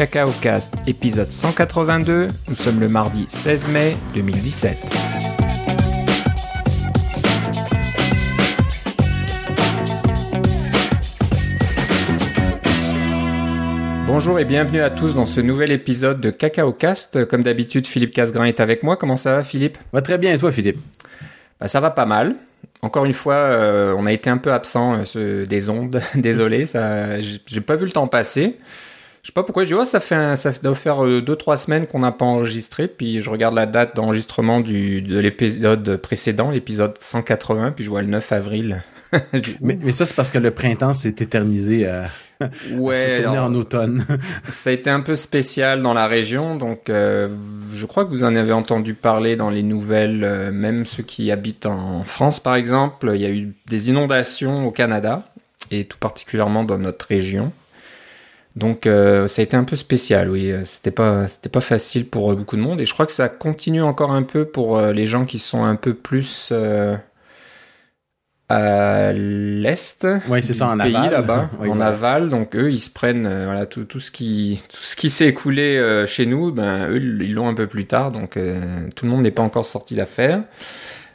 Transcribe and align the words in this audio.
Cacao 0.00 0.30
Cast, 0.40 0.78
épisode 0.86 1.30
182. 1.30 2.28
Nous 2.48 2.54
sommes 2.54 2.80
le 2.80 2.88
mardi 2.88 3.26
16 3.28 3.68
mai 3.68 3.98
2017. 4.14 4.78
Bonjour 14.06 14.38
et 14.38 14.46
bienvenue 14.46 14.80
à 14.80 14.88
tous 14.88 15.16
dans 15.16 15.26
ce 15.26 15.42
nouvel 15.42 15.70
épisode 15.70 16.18
de 16.22 16.30
Cacao 16.30 16.72
Cast. 16.72 17.26
Comme 17.26 17.42
d'habitude, 17.42 17.86
Philippe 17.86 18.14
Casgrain 18.14 18.46
est 18.46 18.60
avec 18.60 18.82
moi. 18.82 18.96
Comment 18.96 19.18
ça 19.18 19.36
va, 19.36 19.42
Philippe? 19.42 19.76
Va 19.92 20.00
très 20.00 20.16
bien, 20.16 20.32
et 20.32 20.38
toi, 20.38 20.50
Philippe? 20.50 20.80
Bah, 21.60 21.68
Ça 21.68 21.80
va 21.80 21.90
pas 21.90 22.06
mal. 22.06 22.36
Encore 22.80 23.04
une 23.04 23.12
fois, 23.12 23.34
euh, 23.34 23.94
on 23.98 24.06
a 24.06 24.12
été 24.14 24.30
un 24.30 24.38
peu 24.38 24.54
absent 24.54 25.02
euh, 25.16 25.44
des 25.44 25.68
ondes. 25.68 26.00
Désolé, 26.14 26.64
ça, 26.64 27.20
j'ai 27.20 27.60
pas 27.60 27.76
vu 27.76 27.84
le 27.84 27.92
temps 27.92 28.06
passer. 28.06 28.56
Je 29.22 29.28
sais 29.28 29.32
pas 29.32 29.42
pourquoi. 29.42 29.64
Je 29.64 29.68
dis, 29.68 29.74
oh, 29.74 29.84
ça 29.84 30.00
fait, 30.00 30.36
ça 30.36 30.52
doit 30.62 30.74
faire 30.74 31.04
euh, 31.04 31.20
deux 31.20 31.36
trois 31.36 31.56
semaines 31.56 31.86
qu'on 31.86 32.00
n'a 32.00 32.12
pas 32.12 32.24
enregistré. 32.24 32.88
Puis 32.88 33.20
je 33.20 33.30
regarde 33.30 33.54
la 33.54 33.66
date 33.66 33.96
d'enregistrement 33.96 34.60
du 34.60 35.02
de 35.02 35.18
l'épisode 35.18 35.96
précédent, 35.96 36.50
l'épisode 36.50 36.94
180. 37.00 37.72
Puis 37.72 37.84
je 37.84 37.90
vois 37.90 38.02
le 38.02 38.08
9 38.08 38.32
avril. 38.32 38.82
mais, 39.60 39.78
mais, 39.82 39.92
ça, 39.92 40.06
c'est 40.06 40.14
parce 40.14 40.30
que 40.30 40.38
le 40.38 40.52
printemps 40.52 40.92
s'est 40.92 41.16
éternisé 41.18 41.86
à, 41.86 42.06
ouais, 42.72 43.26
en 43.26 43.54
automne. 43.54 44.04
ça 44.48 44.70
a 44.70 44.72
été 44.72 44.90
un 44.90 45.00
peu 45.00 45.16
spécial 45.16 45.82
dans 45.82 45.92
la 45.92 46.06
région, 46.06 46.56
donc 46.56 46.88
euh, 46.88 47.28
je 47.72 47.86
crois 47.86 48.04
que 48.04 48.10
vous 48.10 48.24
en 48.24 48.34
avez 48.36 48.52
entendu 48.52 48.94
parler 48.94 49.36
dans 49.36 49.50
les 49.50 49.62
nouvelles, 49.62 50.24
euh, 50.24 50.52
même 50.52 50.84
ceux 50.84 51.02
qui 51.02 51.30
habitent 51.30 51.66
en 51.66 52.04
France 52.04 52.40
par 52.40 52.54
exemple. 52.54 53.10
Il 53.14 53.20
y 53.20 53.26
a 53.26 53.30
eu 53.30 53.52
des 53.68 53.90
inondations 53.90 54.66
au 54.66 54.70
Canada, 54.70 55.24
et 55.70 55.84
tout 55.84 55.98
particulièrement 55.98 56.64
dans 56.64 56.78
notre 56.78 57.06
région. 57.06 57.52
Donc 58.60 58.86
euh, 58.86 59.26
ça 59.26 59.42
a 59.42 59.42
été 59.42 59.56
un 59.56 59.64
peu 59.64 59.74
spécial, 59.74 60.30
oui. 60.30 60.52
C'était 60.64 60.92
pas 60.92 61.26
c'était 61.26 61.48
pas 61.48 61.60
facile 61.60 62.08
pour 62.08 62.34
beaucoup 62.36 62.56
de 62.56 62.62
monde 62.62 62.80
et 62.80 62.86
je 62.86 62.92
crois 62.92 63.06
que 63.06 63.12
ça 63.12 63.28
continue 63.28 63.82
encore 63.82 64.12
un 64.12 64.22
peu 64.22 64.44
pour 64.44 64.80
les 64.80 65.06
gens 65.06 65.24
qui 65.24 65.40
sont 65.40 65.64
un 65.64 65.76
peu 65.76 65.94
plus 65.94 66.52
à 68.50 69.12
l'est 69.12 70.06
oui, 70.28 70.42
c'est 70.42 70.54
ça, 70.54 70.68
en 70.68 70.76
pays 70.76 70.94
aval. 70.94 71.10
là-bas, 71.12 71.50
en 71.60 71.80
aval. 71.80 72.28
Donc 72.30 72.56
eux, 72.56 72.70
ils 72.70 72.80
se 72.80 72.90
prennent 72.90 73.26
euh, 73.26 73.44
voilà 73.46 73.66
tout, 73.66 73.84
tout 73.84 74.00
ce 74.00 74.10
qui 74.10 74.60
tout 74.68 74.82
ce 74.82 74.96
qui 74.96 75.08
s'est 75.08 75.28
écoulé 75.28 75.78
euh, 75.78 76.04
chez 76.04 76.26
nous, 76.26 76.50
ben 76.50 76.90
eux 76.90 76.96
ils 76.96 77.32
l'ont 77.32 77.48
un 77.48 77.54
peu 77.54 77.68
plus 77.68 77.86
tard. 77.86 78.10
Donc 78.10 78.36
euh, 78.36 78.80
tout 78.96 79.04
le 79.04 79.10
monde 79.12 79.22
n'est 79.22 79.30
pas 79.30 79.42
encore 79.42 79.66
sorti 79.66 79.94
d'affaire. 79.94 80.42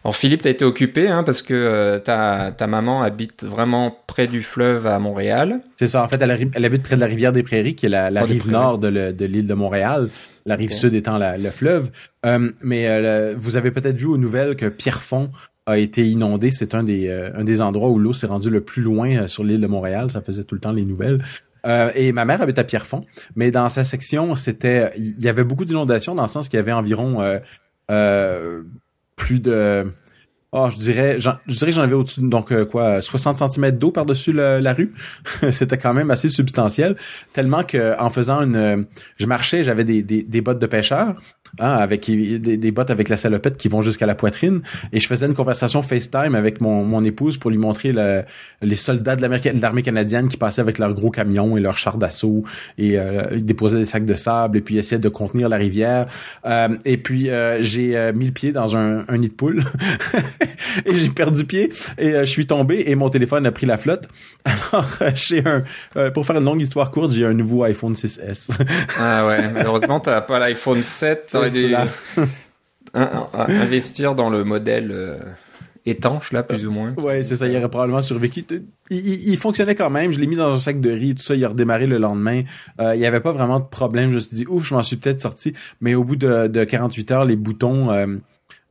Alors 0.05 0.15
Philippe, 0.15 0.43
t'as 0.43 0.51
été 0.51 0.63
occupé 0.63 1.09
hein, 1.09 1.23
parce 1.23 1.41
que 1.41 1.97
ta, 1.97 2.53
ta 2.55 2.67
maman 2.67 3.01
habite 3.01 3.43
vraiment 3.43 3.97
près 4.05 4.27
du 4.27 4.43
fleuve 4.43 4.85
à 4.85 4.99
Montréal. 4.99 5.61
C'est 5.77 5.87
ça. 5.87 6.03
En 6.03 6.07
fait, 6.07 6.21
elle, 6.21 6.49
elle, 6.53 6.65
habite 6.65 6.83
près 6.83 6.95
de 6.95 7.01
la 7.01 7.07
rivière 7.07 7.33
des 7.33 7.41
Prairies, 7.41 7.75
qui 7.75 7.87
est 7.87 7.89
la, 7.89 8.11
la 8.11 8.23
rive 8.23 8.47
nord 8.47 8.77
de, 8.77 9.11
de 9.11 9.25
l'île 9.25 9.47
de 9.47 9.53
Montréal. 9.55 10.09
La 10.45 10.55
rive 10.55 10.71
sud 10.71 10.93
étant 10.93 11.17
la, 11.17 11.37
le 11.39 11.49
fleuve. 11.49 11.89
mais 12.61 13.33
vous 13.33 13.57
avez 13.57 13.71
peut-être 13.71 13.97
vu 13.97 14.05
aux 14.05 14.17
nouvelles 14.17 14.55
que 14.55 14.67
Pierrefonds 14.67 15.31
a 15.65 15.77
été 15.77 16.07
inondé. 16.07 16.51
C'est 16.51 16.75
un 16.75 16.83
des, 16.83 17.07
euh, 17.07 17.31
un 17.35 17.43
des 17.43 17.61
endroits 17.61 17.89
où 17.89 17.99
l'eau 17.99 18.13
s'est 18.13 18.27
rendue 18.27 18.49
le 18.49 18.61
plus 18.61 18.81
loin 18.81 19.15
euh, 19.15 19.27
sur 19.27 19.43
l'île 19.43 19.61
de 19.61 19.67
Montréal. 19.67 20.11
Ça 20.11 20.21
faisait 20.21 20.43
tout 20.43 20.55
le 20.55 20.61
temps 20.61 20.71
les 20.71 20.85
nouvelles. 20.85 21.23
Euh, 21.65 21.89
et 21.95 22.11
ma 22.11 22.25
mère 22.25 22.41
habite 22.41 22.59
à 22.59 22.63
Pierrefonds, 22.63 23.05
mais 23.35 23.49
dans 23.49 23.69
sa 23.69 23.83
section, 23.83 24.35
c'était, 24.35 24.91
il 24.97 25.19
y 25.19 25.27
avait 25.27 25.43
beaucoup 25.43 25.65
d'inondations 25.65 26.13
dans 26.13 26.21
le 26.21 26.29
sens 26.29 26.47
qu'il 26.47 26.57
y 26.57 26.59
avait 26.59 26.71
environ 26.71 27.23
plus 29.15 29.39
de 29.39 29.91
Oh, 30.57 30.69
je 30.71 30.77
dirais, 30.77 31.19
je 31.19 31.29
dirais 31.47 31.71
que 31.71 31.75
j'en 31.75 31.81
avais 31.81 31.95
au-dessus, 31.95 32.21
donc 32.21 32.53
quoi, 32.67 33.01
60 33.01 33.51
cm 33.51 33.71
d'eau 33.71 33.91
par-dessus 33.91 34.31
la 34.31 34.73
rue. 34.73 34.93
C'était 35.51 35.77
quand 35.77 35.93
même 35.93 36.11
assez 36.11 36.29
substantiel, 36.29 36.95
tellement 37.33 37.63
que 37.63 37.99
en 37.99 38.09
faisant 38.09 38.39
une, 38.41 38.85
je 39.17 39.25
marchais, 39.25 39.65
j'avais 39.65 39.83
des, 39.83 40.01
des, 40.01 40.23
des, 40.23 40.39
bottes 40.39 40.59
de 40.59 40.65
pêcheur, 40.65 41.19
hein, 41.59 41.73
avec 41.73 42.05
des, 42.05 42.57
des, 42.57 42.71
bottes 42.71 42.91
avec 42.91 43.09
la 43.09 43.17
salopette 43.17 43.57
qui 43.57 43.67
vont 43.67 43.81
jusqu'à 43.81 44.05
la 44.05 44.15
poitrine. 44.15 44.61
Et 44.93 44.99
je 44.99 45.07
faisais 45.07 45.25
une 45.25 45.33
conversation 45.33 45.81
FaceTime 45.81 46.35
avec 46.35 46.61
mon, 46.61 46.83
mon 46.83 47.03
épouse 47.03 47.37
pour 47.37 47.51
lui 47.51 47.57
montrer 47.57 47.91
le, 47.91 48.23
les 48.61 48.75
soldats 48.75 49.15
de 49.15 49.21
l'armée 49.61 49.81
canadienne 49.81 50.27
qui 50.27 50.37
passaient 50.37 50.61
avec 50.61 50.77
leurs 50.79 50.93
gros 50.93 51.11
camions 51.11 51.57
et 51.57 51.59
leurs 51.59 51.77
chars 51.77 51.97
d'assaut 51.97 52.43
et 52.77 52.97
euh, 52.97 53.27
ils 53.31 53.45
déposaient 53.45 53.77
des 53.77 53.85
sacs 53.85 54.05
de 54.05 54.13
sable 54.13 54.57
et 54.57 54.61
puis 54.61 54.77
essayaient 54.77 54.99
de 54.99 55.09
contenir 55.09 55.49
la 55.49 55.57
rivière. 55.57 56.07
Euh, 56.45 56.69
et 56.85 56.97
puis 56.97 57.29
euh, 57.29 57.61
j'ai 57.61 57.97
euh, 57.97 58.13
mis 58.13 58.25
le 58.25 58.31
pied 58.31 58.51
dans 58.51 58.75
un, 58.75 59.05
un 59.07 59.17
nid 59.17 59.29
de 59.29 59.33
poule 59.33 59.63
et 60.85 60.93
j'ai 60.93 61.09
perdu 61.09 61.45
pied 61.45 61.71
et 61.97 62.11
je 62.13 62.25
suis 62.25 62.47
tombé 62.47 62.83
et 62.87 62.95
mon 62.95 63.09
téléphone 63.09 63.45
a 63.45 63.51
pris 63.51 63.65
la 63.65 63.77
flotte. 63.77 64.07
Alors 64.71 64.87
j'ai 65.15 65.43
un, 65.45 65.63
pour 66.11 66.25
faire 66.25 66.37
une 66.37 66.45
longue 66.45 66.61
histoire 66.61 66.91
courte, 66.91 67.11
j'ai 67.11 67.25
un 67.25 67.33
nouveau 67.33 67.63
iPhone 67.63 67.93
6s. 67.93 68.61
ah 68.99 69.25
ouais, 69.27 69.49
malheureusement 69.53 69.99
t'as 69.99 70.21
pas 70.21 70.39
l'iPhone 70.39 70.83
7 70.83 71.35
investir 72.93 74.15
dans 74.15 74.29
le 74.29 74.43
modèle 74.43 74.91
euh, 74.91 75.17
étanche 75.85 76.31
là 76.31 76.43
plus 76.43 76.65
ou 76.65 76.71
moins. 76.71 76.93
Ouais, 76.95 77.23
c'est 77.23 77.35
ça, 77.35 77.47
il 77.47 77.55
aurait 77.57 77.69
probablement 77.69 78.01
survécu. 78.01 78.45
Il, 78.89 79.37
fonctionnait 79.37 79.75
quand 79.75 79.89
même, 79.89 80.11
je 80.11 80.19
l'ai 80.19 80.27
mis 80.27 80.35
dans 80.35 80.53
un 80.53 80.59
sac 80.59 80.79
de 80.79 80.91
riz, 80.91 81.15
tout 81.15 81.23
ça, 81.23 81.35
il 81.35 81.43
a 81.43 81.49
redémarré 81.49 81.87
le 81.87 81.97
lendemain. 81.97 82.43
Euh, 82.79 82.95
il 82.95 83.01
y 83.01 83.05
avait 83.05 83.21
pas 83.21 83.31
vraiment 83.31 83.59
de 83.59 83.65
problème, 83.65 84.09
je 84.11 84.15
me 84.15 84.19
suis 84.19 84.35
dit 84.35 84.45
ouf, 84.47 84.67
je 84.67 84.73
m'en 84.73 84.83
suis 84.83 84.97
peut-être 84.97 85.21
sorti, 85.21 85.53
mais 85.81 85.95
au 85.95 86.03
bout 86.03 86.15
de, 86.15 86.47
de 86.47 86.63
48 86.63 87.11
heures, 87.11 87.25
les 87.25 87.35
boutons 87.35 87.91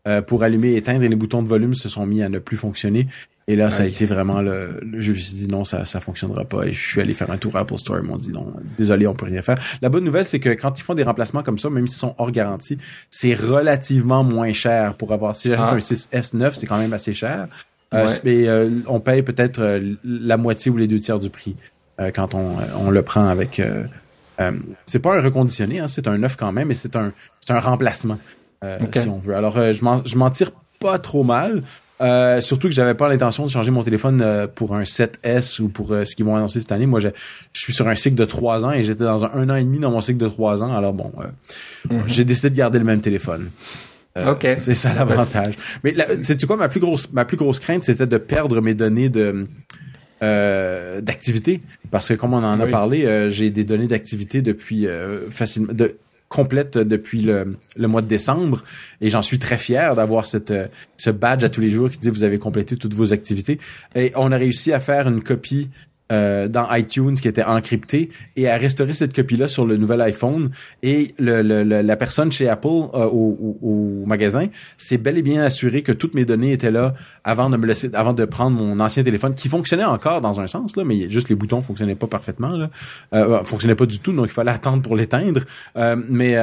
euh, 0.06 0.20
pour 0.20 0.42
allumer 0.42 0.72
et 0.72 0.76
éteindre 0.76 1.02
et 1.02 1.08
les 1.08 1.16
boutons 1.16 1.42
de 1.42 1.48
volume 1.48 1.72
se 1.72 1.88
sont 1.88 2.04
mis 2.04 2.22
à 2.22 2.28
ne 2.28 2.38
plus 2.38 2.58
fonctionner 2.58 3.08
et 3.46 3.56
là, 3.56 3.70
ça 3.70 3.82
a 3.82 3.86
été 3.86 4.06
vraiment 4.06 4.40
le, 4.40 4.80
Je 4.96 5.12
me 5.12 5.16
suis 5.16 5.34
dit 5.34 5.48
non, 5.48 5.64
ça 5.64 5.84
ça 5.84 6.00
fonctionnera 6.00 6.44
pas. 6.44 6.64
Et 6.66 6.72
je 6.72 6.82
suis 6.82 7.00
allé 7.00 7.12
faire 7.12 7.30
un 7.30 7.36
tour 7.36 7.56
à 7.56 7.60
Apple 7.60 7.76
Store. 7.76 7.98
Ils 7.98 8.04
m'ont 8.04 8.16
dit 8.16 8.32
non, 8.32 8.54
désolé, 8.78 9.06
on 9.06 9.14
peut 9.14 9.26
rien 9.26 9.42
faire. 9.42 9.58
La 9.82 9.90
bonne 9.90 10.04
nouvelle, 10.04 10.24
c'est 10.24 10.40
que 10.40 10.48
quand 10.50 10.78
ils 10.78 10.82
font 10.82 10.94
des 10.94 11.02
remplacements 11.02 11.42
comme 11.42 11.58
ça, 11.58 11.68
même 11.68 11.86
s'ils 11.86 11.98
sont 11.98 12.14
hors 12.16 12.30
garantie, 12.30 12.78
c'est 13.10 13.34
relativement 13.34 14.24
moins 14.24 14.52
cher 14.54 14.94
pour 14.94 15.12
avoir. 15.12 15.36
Si 15.36 15.48
j'achète 15.48 15.66
ah. 15.68 15.74
un 15.74 15.78
6S9, 15.78 16.54
c'est 16.54 16.66
quand 16.66 16.78
même 16.78 16.94
assez 16.94 17.12
cher. 17.12 17.48
Euh, 17.92 18.08
mais 18.24 18.48
euh, 18.48 18.70
on 18.86 18.98
paye 18.98 19.22
peut-être 19.22 19.60
euh, 19.60 19.94
la 20.04 20.36
moitié 20.36 20.70
ou 20.70 20.76
les 20.76 20.88
deux 20.88 20.98
tiers 20.98 21.18
du 21.18 21.30
prix 21.30 21.56
quand 22.12 22.34
on, 22.34 22.56
on 22.76 22.90
le 22.90 23.02
prend 23.02 23.28
avec. 23.28 23.62
c'est 24.84 24.98
pas 24.98 25.16
un 25.16 25.20
reconditionné, 25.20 25.78
hein, 25.78 25.86
c'est 25.86 26.08
un 26.08 26.18
neuf 26.18 26.34
quand 26.34 26.50
même, 26.50 26.66
mais 26.68 26.74
c'est 26.74 26.96
un 26.96 27.12
c'est 27.38 27.52
un 27.52 27.60
remplacement 27.60 28.18
si 28.92 29.08
on 29.08 29.18
veut. 29.18 29.36
Alors 29.36 29.56
je 29.72 30.16
m'en 30.16 30.30
tire 30.30 30.50
pas 30.80 30.98
trop 30.98 31.22
mal. 31.22 31.62
Euh, 32.00 32.40
surtout 32.40 32.68
que 32.68 32.74
j'avais 32.74 32.94
pas 32.94 33.08
l'intention 33.08 33.44
de 33.44 33.50
changer 33.50 33.70
mon 33.70 33.84
téléphone 33.84 34.20
euh, 34.20 34.48
pour 34.52 34.74
un 34.74 34.82
7S 34.82 35.60
ou 35.60 35.68
pour 35.68 35.92
euh, 35.92 36.04
ce 36.04 36.16
qu'ils 36.16 36.24
vont 36.24 36.34
annoncer 36.34 36.60
cette 36.60 36.72
année. 36.72 36.86
Moi, 36.86 36.98
je, 36.98 37.08
je, 37.52 37.60
suis 37.60 37.72
sur 37.72 37.86
un 37.86 37.94
cycle 37.94 38.16
de 38.16 38.24
3 38.24 38.64
ans 38.64 38.72
et 38.72 38.82
j'étais 38.82 39.04
dans 39.04 39.24
un, 39.24 39.30
un 39.32 39.48
an 39.48 39.54
et 39.54 39.62
demi 39.62 39.78
dans 39.78 39.92
mon 39.92 40.00
cycle 40.00 40.18
de 40.18 40.28
3 40.28 40.62
ans. 40.64 40.74
Alors 40.76 40.92
bon, 40.92 41.12
mhm. 41.88 42.02
j'ai 42.06 42.24
décidé 42.24 42.50
de 42.50 42.56
garder 42.56 42.78
le 42.80 42.84
même 42.84 43.00
téléphone. 43.00 43.50
ok. 44.16 44.56
C'est 44.58 44.74
ça 44.74 44.92
l'avantage. 44.92 45.54
Mais 45.84 45.94
c'est 46.22 46.44
quoi? 46.44 46.56
Ma 46.56 46.68
plus 46.68 46.80
grosse 46.80 47.12
ma 47.12 47.24
plus 47.24 47.36
grosse 47.36 47.60
crainte, 47.60 47.84
c'était 47.84 48.06
de 48.06 48.18
perdre 48.18 48.60
mes 48.60 48.74
données 48.74 49.08
de 49.08 49.46
d'activité 50.20 51.60
parce 51.90 52.08
que 52.08 52.14
comme 52.14 52.32
on 52.32 52.42
en 52.42 52.58
a 52.58 52.66
parlé, 52.66 53.28
j'ai 53.30 53.50
des 53.50 53.64
données 53.64 53.88
d'activité 53.88 54.40
depuis 54.40 54.88
facilement 55.30 55.72
de 55.72 55.96
complète 56.34 56.78
depuis 56.78 57.22
le, 57.22 57.56
mois 57.78 58.02
de 58.02 58.08
décembre. 58.08 58.64
Et 59.00 59.08
j'en 59.08 59.22
suis 59.22 59.38
très 59.38 59.56
fier 59.56 59.94
d'avoir 59.94 60.26
cette 60.26 60.52
ce 60.96 61.10
badge 61.10 61.44
à 61.44 61.48
tous 61.48 61.60
les 61.60 61.70
jours 61.70 61.88
qui 61.90 61.98
dit 61.98 62.10
vous 62.10 62.24
avez 62.24 62.38
complété 62.38 62.76
toutes 62.76 62.94
vos 62.94 63.12
activités. 63.12 63.60
Et 63.94 64.10
on 64.16 64.32
a 64.32 64.36
réussi 64.36 64.72
à 64.72 64.80
faire 64.80 65.06
une 65.06 65.22
copie 65.22 65.70
euh, 66.12 66.48
dans 66.48 66.70
iTunes 66.74 67.14
qui 67.14 67.28
était 67.28 67.44
encrypté 67.44 68.10
et 68.36 68.46
à 68.46 68.58
restaurer 68.58 68.92
cette 68.92 69.14
copie-là 69.14 69.48
sur 69.48 69.64
le 69.64 69.78
nouvel 69.78 70.02
iPhone. 70.02 70.50
Et 70.82 71.14
le, 71.18 71.40
le, 71.40 71.62
la 71.62 71.96
personne 71.96 72.30
chez 72.30 72.46
Apple 72.46 72.66
euh, 72.68 73.06
au, 73.06 73.56
au, 73.62 74.04
magasin 74.04 74.48
s'est 74.76 74.98
bel 74.98 75.16
et 75.16 75.22
bien 75.22 75.42
assuré 75.42 75.82
que 75.82 75.92
toutes 75.92 76.14
mes 76.14 76.26
données 76.26 76.52
étaient 76.52 76.70
là 76.70 76.94
avant 77.24 77.48
de 77.48 77.56
me 77.56 77.66
laisser, 77.66 77.90
avant 77.94 78.12
de 78.12 78.24
prendre 78.26 78.54
mon 78.54 78.80
ancien 78.80 79.02
téléphone 79.02 79.34
qui 79.34 79.48
fonctionnait 79.48 79.84
encore 79.84 80.20
dans 80.20 80.42
un 80.42 80.46
sens 80.46 80.76
là, 80.76 80.84
mais 80.84 81.08
juste 81.08 81.30
les 81.30 81.36
boutons 81.36 81.62
fonctionnaient 81.62 81.94
pas 81.94 82.06
parfaitement 82.06 82.54
là, 82.54 82.68
euh, 83.14 83.42
fonctionnaient 83.42 83.74
pas 83.74 83.86
du 83.86 83.98
tout, 83.98 84.12
donc 84.12 84.26
il 84.26 84.32
fallait 84.32 84.50
attendre 84.52 84.82
pour 84.82 84.96
l'éteindre. 84.96 85.40
Euh, 85.76 85.96
mais 86.08 86.36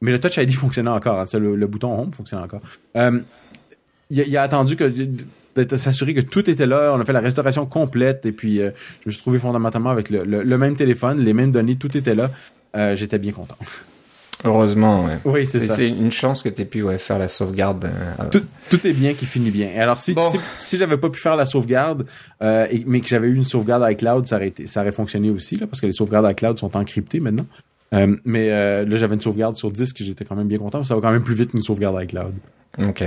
mais 0.00 0.12
le 0.12 0.20
Touch 0.20 0.36
ID 0.38 0.52
fonctionnait 0.54 0.90
encore, 0.90 1.20
hein, 1.20 1.24
le, 1.34 1.54
le, 1.54 1.66
bouton 1.68 1.96
Home 1.96 2.12
fonctionnait 2.12 2.42
encore. 2.42 2.62
il, 2.96 3.24
il 4.10 4.36
a 4.36 4.42
attendu 4.42 4.74
que 4.74 4.92
de 5.64 5.76
s'assurer 5.76 6.14
que 6.14 6.20
tout 6.20 6.48
était 6.48 6.66
là. 6.66 6.92
On 6.94 7.00
a 7.00 7.04
fait 7.04 7.12
la 7.12 7.20
restauration 7.20 7.66
complète 7.66 8.26
et 8.26 8.32
puis 8.32 8.60
euh, 8.60 8.70
je 9.02 9.08
me 9.08 9.12
suis 9.12 9.20
trouvé 9.20 9.38
fondamentalement 9.38 9.90
avec 9.90 10.10
le, 10.10 10.22
le, 10.24 10.58
même 10.58 10.76
téléphone, 10.76 11.20
les 11.20 11.32
mêmes 11.32 11.52
données, 11.52 11.76
tout 11.76 11.96
était 11.96 12.14
là. 12.14 12.30
Euh, 12.76 12.94
J'étais 12.94 13.18
bien 13.18 13.32
content. 13.32 13.56
Heureusement, 14.44 15.04
ouais. 15.04 15.18
Oui, 15.24 15.46
c'est 15.46 15.60
ça. 15.60 15.74
C'est 15.74 15.88
une 15.88 16.12
chance 16.12 16.42
que 16.42 16.48
tu 16.48 16.62
aies 16.62 16.64
pu 16.64 16.82
ouais, 16.82 16.98
faire 16.98 17.18
la 17.18 17.26
sauvegarde. 17.26 17.86
Euh, 17.86 18.24
tout, 18.30 18.42
tout, 18.70 18.86
est 18.86 18.92
bien 18.92 19.14
qui 19.14 19.26
finit 19.26 19.50
bien. 19.50 19.70
Alors, 19.76 19.98
si, 19.98 20.14
si, 20.14 20.38
si 20.56 20.78
j'avais 20.78 20.96
pas 20.96 21.10
pu 21.10 21.18
faire 21.18 21.34
la 21.34 21.44
sauvegarde, 21.44 22.06
euh, 22.40 22.66
et, 22.70 22.84
mais 22.86 23.00
que 23.00 23.08
j'avais 23.08 23.26
eu 23.26 23.34
une 23.34 23.44
sauvegarde 23.44 23.84
iCloud, 23.90 24.26
ça 24.26 24.36
aurait, 24.36 24.48
été, 24.48 24.68
ça 24.68 24.82
aurait 24.82 24.92
fonctionné 24.92 25.30
aussi, 25.30 25.56
là, 25.56 25.66
parce 25.66 25.80
que 25.80 25.86
les 25.86 25.92
sauvegardes 25.92 26.30
iCloud 26.30 26.56
sont 26.56 26.76
encryptées 26.76 27.18
maintenant. 27.18 27.46
Euh, 27.94 28.16
mais 28.24 28.50
euh, 28.50 28.84
là, 28.84 28.96
j'avais 28.96 29.14
une 29.14 29.20
sauvegarde 29.20 29.56
sur 29.56 29.72
disque, 29.72 29.96
j'étais 30.00 30.24
quand 30.24 30.36
même 30.36 30.48
bien 30.48 30.58
content. 30.58 30.84
Ça 30.84 30.94
va 30.94 31.00
quand 31.00 31.10
même 31.10 31.24
plus 31.24 31.34
vite 31.34 31.50
qu'une 31.50 31.62
sauvegarde 31.62 32.00
iCloud. 32.02 32.34
OK. 32.78 33.04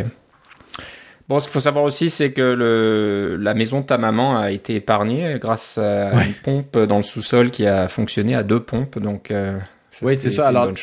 Bon, 1.32 1.40
ce 1.40 1.46
qu'il 1.46 1.54
faut 1.54 1.62
savoir 1.62 1.86
aussi, 1.86 2.10
c'est 2.10 2.34
que 2.34 2.42
le, 2.42 3.38
la 3.38 3.54
maison 3.54 3.80
de 3.80 3.86
ta 3.86 3.98
maman 3.98 4.38
a 4.38 4.52
été 4.52 4.76
épargnée 4.76 5.38
grâce 5.40 5.78
à 5.78 6.26
une 6.26 6.34
pompe 6.34 6.78
dans 6.78 6.98
le 6.98 7.04
sous-sol 7.04 7.52
qui 7.52 7.66
a 7.66 7.88
fonctionné 7.88 8.36
à 8.36 8.44
deux 8.44 8.60
pompes. 8.60 9.00
Donc, 9.00 9.32
euh, 9.32 9.58
oui, 10.02 10.18
c'est 10.18 10.30
ça. 10.30 10.50
Alors, 10.50 10.74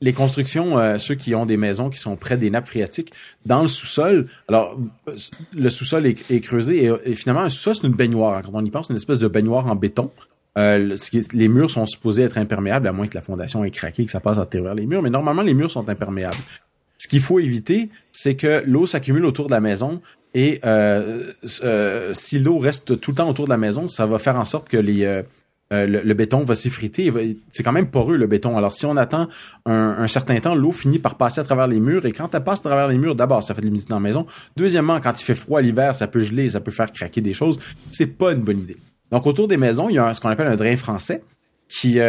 les, 0.00 0.12
constructions, 0.14 0.78
euh, 0.78 0.96
ceux 0.96 1.14
qui 1.14 1.34
ont 1.34 1.44
des 1.44 1.58
maisons 1.58 1.90
qui 1.90 1.98
sont 1.98 2.16
près 2.16 2.38
des 2.38 2.48
nappes 2.48 2.68
phréatiques, 2.68 3.12
dans 3.44 3.60
le 3.60 3.68
sous-sol, 3.68 4.28
alors 4.48 4.78
le 5.54 5.68
sous-sol 5.68 6.06
est, 6.06 6.40
creusé 6.40 6.90
et, 7.04 7.14
finalement 7.14 7.42
un 7.42 7.50
sous-sol 7.50 7.74
c'est 7.74 7.86
une 7.86 7.92
baignoire. 7.92 8.40
Quand 8.40 8.52
on 8.54 8.64
y 8.64 8.70
pense, 8.70 8.86
c'est 8.86 8.94
une 8.94 8.98
espèce 8.98 9.18
de 9.18 9.28
baignoire 9.28 9.66
en 9.66 9.74
béton. 9.74 10.10
Euh, 10.56 10.96
les 11.34 11.48
murs 11.48 11.70
sont 11.70 11.84
supposés 11.84 12.22
être 12.22 12.38
imperméables 12.38 12.88
à 12.88 12.92
moins 12.92 13.08
que 13.08 13.14
la 13.14 13.20
fondation 13.20 13.62
ait 13.62 13.70
craqué, 13.70 14.06
que 14.06 14.10
ça 14.10 14.20
passe 14.20 14.38
à 14.38 14.46
travers 14.46 14.74
les 14.74 14.86
murs. 14.86 15.02
Mais 15.02 15.10
normalement, 15.10 15.42
les 15.42 15.52
murs 15.52 15.70
sont 15.70 15.86
imperméables. 15.86 16.38
Ce 16.98 17.06
qu'il 17.06 17.20
faut 17.20 17.38
éviter, 17.38 17.90
c'est 18.10 18.34
que 18.34 18.62
l'eau 18.66 18.86
s'accumule 18.86 19.24
autour 19.24 19.46
de 19.46 19.52
la 19.52 19.60
maison 19.60 20.02
et 20.34 20.60
euh, 20.64 21.22
euh, 21.64 22.12
si 22.12 22.38
l'eau 22.38 22.58
reste 22.58 23.00
tout 23.00 23.12
le 23.12 23.16
temps 23.16 23.28
autour 23.28 23.46
de 23.46 23.50
la 23.50 23.56
maison, 23.56 23.88
ça 23.88 24.06
va 24.06 24.18
faire 24.18 24.36
en 24.36 24.44
sorte 24.44 24.68
que 24.68 24.76
les 24.76 25.04
euh, 25.04 25.22
le, 25.70 26.14
béton 26.14 26.44
va 26.44 26.54
s'effriter. 26.54 27.12
C'est 27.50 27.62
quand 27.62 27.72
même 27.72 27.90
poreux 27.90 28.16
le 28.16 28.26
béton. 28.26 28.56
Alors 28.56 28.72
si 28.72 28.86
on 28.86 28.96
attend 28.96 29.28
un, 29.66 30.08
certain 30.08 30.38
temps, 30.40 30.54
l'eau 30.54 30.72
finit 30.72 30.98
par 30.98 31.16
passer 31.16 31.40
à 31.40 31.44
travers 31.44 31.66
les 31.66 31.80
murs. 31.80 32.06
Et 32.06 32.12
quand 32.12 32.34
elle 32.34 32.44
passe 32.44 32.60
à 32.60 32.70
travers 32.70 32.88
les 32.88 32.98
murs, 32.98 33.14
d'abord, 33.14 33.42
ça 33.42 33.54
fait 33.54 33.60
de 33.60 33.66
l'humidité 33.66 33.90
dans 33.90 33.96
la 33.96 34.02
maison. 34.02 34.26
Deuxièmement, 34.56 34.98
quand 35.00 35.20
il 35.20 35.24
fait 35.24 35.34
froid 35.34 35.60
l'hiver, 35.60 35.94
ça 35.94 36.06
peut 36.06 36.22
geler, 36.22 36.50
ça 36.50 36.60
peut 36.60 36.70
faire 36.70 36.90
craquer 36.90 37.20
des 37.20 37.34
choses. 37.34 37.58
C'est 37.90 38.06
pas 38.06 38.32
une 38.32 38.40
bonne 38.40 38.60
idée. 38.60 38.76
Donc 39.10 39.26
autour 39.26 39.46
des 39.46 39.56
maisons, 39.56 39.88
il 39.88 39.96
y 39.96 39.98
a 39.98 40.12
ce 40.14 40.20
qu'on 40.20 40.30
appelle 40.30 40.48
un 40.48 40.56
drain 40.56 40.76
français 40.76 41.22
qui 41.68 42.00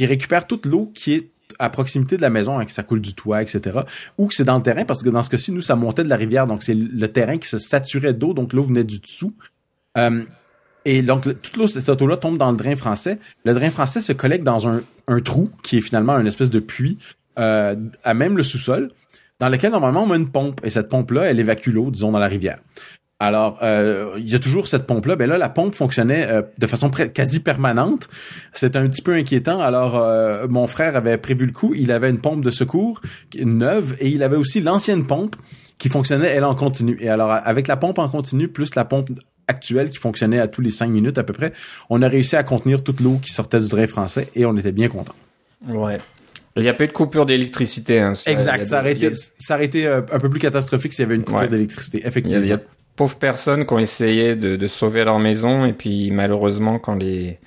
récupère 0.00 0.46
toute 0.46 0.66
l'eau 0.66 0.92
qui 0.94 1.14
est 1.14 1.30
à 1.58 1.70
proximité 1.70 2.16
de 2.16 2.22
la 2.22 2.30
maison, 2.30 2.58
hein, 2.58 2.64
que 2.64 2.72
ça 2.72 2.82
coule 2.82 3.00
du 3.00 3.14
toit, 3.14 3.42
etc. 3.42 3.80
Ou 4.18 4.28
que 4.28 4.34
c'est 4.34 4.44
dans 4.44 4.56
le 4.56 4.62
terrain, 4.62 4.84
parce 4.84 5.02
que 5.02 5.08
dans 5.08 5.22
ce 5.22 5.30
cas-ci, 5.30 5.52
nous, 5.52 5.60
ça 5.60 5.76
montait 5.76 6.04
de 6.04 6.08
la 6.08 6.16
rivière, 6.16 6.46
donc 6.46 6.62
c'est 6.62 6.74
le 6.74 7.08
terrain 7.08 7.38
qui 7.38 7.48
se 7.48 7.58
saturait 7.58 8.14
d'eau, 8.14 8.34
donc 8.34 8.52
l'eau 8.52 8.64
venait 8.64 8.84
du 8.84 8.98
dessous. 8.98 9.34
Euh, 9.96 10.24
et 10.84 11.02
donc, 11.02 11.22
toute 11.40 11.56
l'eau, 11.56 11.66
cette 11.66 12.02
eau-là 12.02 12.16
tombe 12.16 12.36
dans 12.36 12.50
le 12.50 12.56
drain 12.56 12.76
français. 12.76 13.18
Le 13.44 13.54
drain 13.54 13.70
français 13.70 14.00
se 14.00 14.12
collecte 14.12 14.44
dans 14.44 14.68
un, 14.68 14.82
un 15.08 15.20
trou, 15.20 15.50
qui 15.62 15.78
est 15.78 15.80
finalement 15.80 16.18
une 16.18 16.26
espèce 16.26 16.50
de 16.50 16.60
puits, 16.60 16.98
euh, 17.38 17.74
à 18.02 18.14
même 18.14 18.36
le 18.36 18.42
sous-sol, 18.42 18.90
dans 19.40 19.48
lequel, 19.48 19.70
normalement, 19.70 20.04
on 20.04 20.06
met 20.06 20.16
une 20.16 20.30
pompe. 20.30 20.60
Et 20.64 20.70
cette 20.70 20.88
pompe-là, 20.88 21.22
elle 21.22 21.40
évacue 21.40 21.70
l'eau, 21.70 21.90
disons, 21.90 22.12
dans 22.12 22.18
la 22.18 22.28
rivière. 22.28 22.56
Alors, 23.24 23.58
euh, 23.62 24.16
il 24.18 24.30
y 24.30 24.34
a 24.34 24.38
toujours 24.38 24.68
cette 24.68 24.86
pompe-là. 24.86 25.16
Ben 25.16 25.26
là, 25.26 25.38
la 25.38 25.48
pompe 25.48 25.74
fonctionnait 25.74 26.26
euh, 26.28 26.42
de 26.58 26.66
façon 26.66 26.90
quasi 26.90 27.40
permanente. 27.40 28.10
C'était 28.52 28.76
un 28.76 28.86
petit 28.86 29.00
peu 29.00 29.14
inquiétant. 29.14 29.62
Alors, 29.62 29.96
euh, 29.96 30.46
mon 30.46 30.66
frère 30.66 30.94
avait 30.94 31.16
prévu 31.16 31.46
le 31.46 31.52
coup. 31.52 31.72
Il 31.74 31.90
avait 31.90 32.10
une 32.10 32.20
pompe 32.20 32.44
de 32.44 32.50
secours 32.50 33.00
neuve 33.38 33.96
et 33.98 34.10
il 34.10 34.22
avait 34.22 34.36
aussi 34.36 34.60
l'ancienne 34.60 35.06
pompe 35.06 35.36
qui 35.78 35.88
fonctionnait, 35.88 36.28
elle, 36.28 36.44
en 36.44 36.54
continu. 36.54 36.98
Et 37.00 37.08
alors, 37.08 37.32
avec 37.32 37.66
la 37.66 37.78
pompe 37.78 37.98
en 37.98 38.10
continu, 38.10 38.48
plus 38.48 38.74
la 38.74 38.84
pompe 38.84 39.08
actuelle 39.48 39.88
qui 39.88 39.98
fonctionnait 39.98 40.38
à 40.38 40.46
tous 40.46 40.60
les 40.60 40.70
cinq 40.70 40.90
minutes 40.90 41.16
à 41.16 41.24
peu 41.24 41.32
près, 41.32 41.54
on 41.88 42.02
a 42.02 42.08
réussi 42.08 42.36
à 42.36 42.42
contenir 42.42 42.84
toute 42.84 43.00
l'eau 43.00 43.18
qui 43.22 43.32
sortait 43.32 43.60
du 43.60 43.68
drain 43.68 43.86
français 43.86 44.28
et 44.34 44.44
on 44.44 44.54
était 44.58 44.72
bien 44.72 44.88
content. 44.88 45.14
Ouais. 45.66 45.96
Il 46.56 46.62
n'y 46.62 46.68
a 46.68 46.74
pas 46.74 46.84
eu 46.84 46.88
de 46.88 46.92
coupure 46.92 47.24
d'électricité. 47.24 48.00
Hein, 48.00 48.12
exact. 48.26 48.66
Ça 48.66 48.80
aurait, 48.80 48.92
été, 48.92 49.10
ça 49.14 49.54
aurait 49.54 49.64
été 49.64 49.88
un 49.88 50.02
peu 50.02 50.28
plus 50.28 50.40
catastrophique 50.40 50.92
s'il 50.92 51.04
y 51.04 51.06
avait 51.06 51.16
une 51.16 51.24
coupure 51.24 51.48
d'électricité, 51.48 52.02
effectivement 52.04 52.58
pauvres 52.96 53.18
personnes 53.18 53.66
qui 53.66 53.72
ont 53.72 53.78
essayé 53.78 54.36
de, 54.36 54.56
de, 54.56 54.66
sauver 54.66 55.04
leur 55.04 55.18
maison 55.18 55.64
et 55.64 55.72
puis 55.72 56.10
malheureusement 56.10 56.78
quand 56.78 56.94
les 56.94 57.38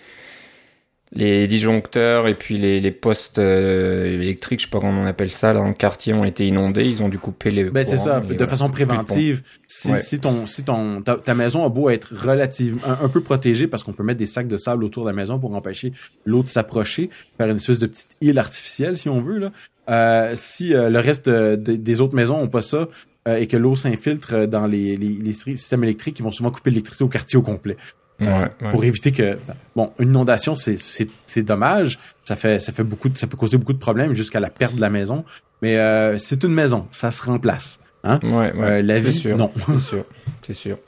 les 1.14 1.48
disjoncteurs 1.48 2.28
et 2.28 2.36
puis 2.36 2.58
les, 2.58 2.82
les 2.82 2.92
postes 2.92 3.40
euh, 3.40 4.06
électriques, 4.06 4.60
je 4.60 4.66
sais 4.66 4.70
pas 4.70 4.80
comment 4.80 5.02
on 5.02 5.06
appelle 5.06 5.30
ça, 5.30 5.54
dans 5.54 5.68
le 5.68 5.74
quartier 5.74 6.14
ont 6.14 6.26
été 6.26 6.46
inondés, 6.46 6.86
ils 6.86 7.02
ont 7.02 7.08
dû 7.08 7.18
couper 7.18 7.50
les. 7.50 7.64
Ben 7.66 7.86
c'est 7.86 7.98
ça, 7.98 8.20
de 8.20 8.46
façon 8.46 8.70
préventive. 8.70 9.42
Si, 9.68 9.92
si 10.02 10.20
ton 10.20 10.46
si 10.46 10.64
ton 10.64 11.02
ta, 11.02 11.34
maison 11.34 11.66
a 11.66 11.70
beau 11.70 11.90
être 11.90 12.14
relativement 12.14 12.82
un, 12.84 13.10
peu 13.10 13.22
protégée 13.22 13.68
parce 13.68 13.84
qu'on 13.84 13.94
peut 13.94 14.04
mettre 14.04 14.20
des 14.20 14.26
sacs 14.26 14.48
de 14.48 14.58
sable 14.58 14.84
autour 14.84 15.04
de 15.04 15.10
la 15.10 15.16
maison 15.16 15.40
pour 15.40 15.56
empêcher 15.56 15.94
l'eau 16.26 16.44
de 16.44 16.50
s'approcher, 16.50 17.10
faire 17.38 17.50
une 17.50 17.58
espèce 17.58 17.80
de 17.80 17.88
petite 17.88 18.18
île 18.22 18.38
artificielle 18.38 18.98
si 18.98 19.08
on 19.08 19.22
veut 19.22 19.38
là. 19.38 19.52
Euh, 19.90 20.34
si 20.36 20.74
euh, 20.74 20.90
le 20.90 21.00
reste 21.00 21.30
des 21.30 22.02
autres 22.02 22.16
maisons 22.16 22.38
ont 22.38 22.50
pas 22.50 22.62
ça, 22.62 22.90
euh, 23.28 23.38
et 23.38 23.48
que 23.48 23.58
l'eau 23.58 23.76
s'infiltre 23.76 24.48
dans 24.48 24.66
les, 24.68 24.96
les, 24.96 25.34
systèmes 25.34 25.84
électriques 25.84 26.16
qui 26.16 26.24
vont 26.24 26.32
souvent 26.32 26.50
couper 26.50 26.70
l'électricité 26.70 27.04
au 27.04 27.10
quartier 27.10 27.38
au 27.38 27.42
complet. 27.42 27.78
Euh, 28.20 28.48
pour 28.72 28.84
éviter 28.84 29.12
que 29.12 29.38
bon 29.76 29.92
une 30.00 30.10
inondation 30.10 30.56
c'est 30.56 30.78
c'est 30.80 31.44
dommage. 31.44 32.00
Ça 32.24 32.36
fait 32.36 32.60
ça 32.60 32.72
fait 32.72 32.84
beaucoup 32.84 33.10
ça 33.14 33.28
peut 33.28 33.38
causer 33.38 33.58
beaucoup 33.58 33.74
de 33.74 33.78
problèmes 33.78 34.14
jusqu'à 34.14 34.40
la 34.40 34.50
perte 34.50 34.74
de 34.76 34.82
la 34.82 34.90
maison. 34.90 35.24
Mais 35.62 35.78
euh, 35.78 36.18
c'est 36.18 36.44
une 36.44 36.54
maison. 36.54 36.88
Ça 36.92 37.12
se 37.12 37.22
remplace 37.22 37.80
hein? 38.04 38.20
Ouais, 38.24 38.82
la 38.82 38.96
vie 38.96 39.14
sûr. 39.14 39.38
non. 39.38 39.52
C'est 39.68 39.80
sûr. 39.80 40.06
C'est 40.42 40.54
sûr. 40.54 40.80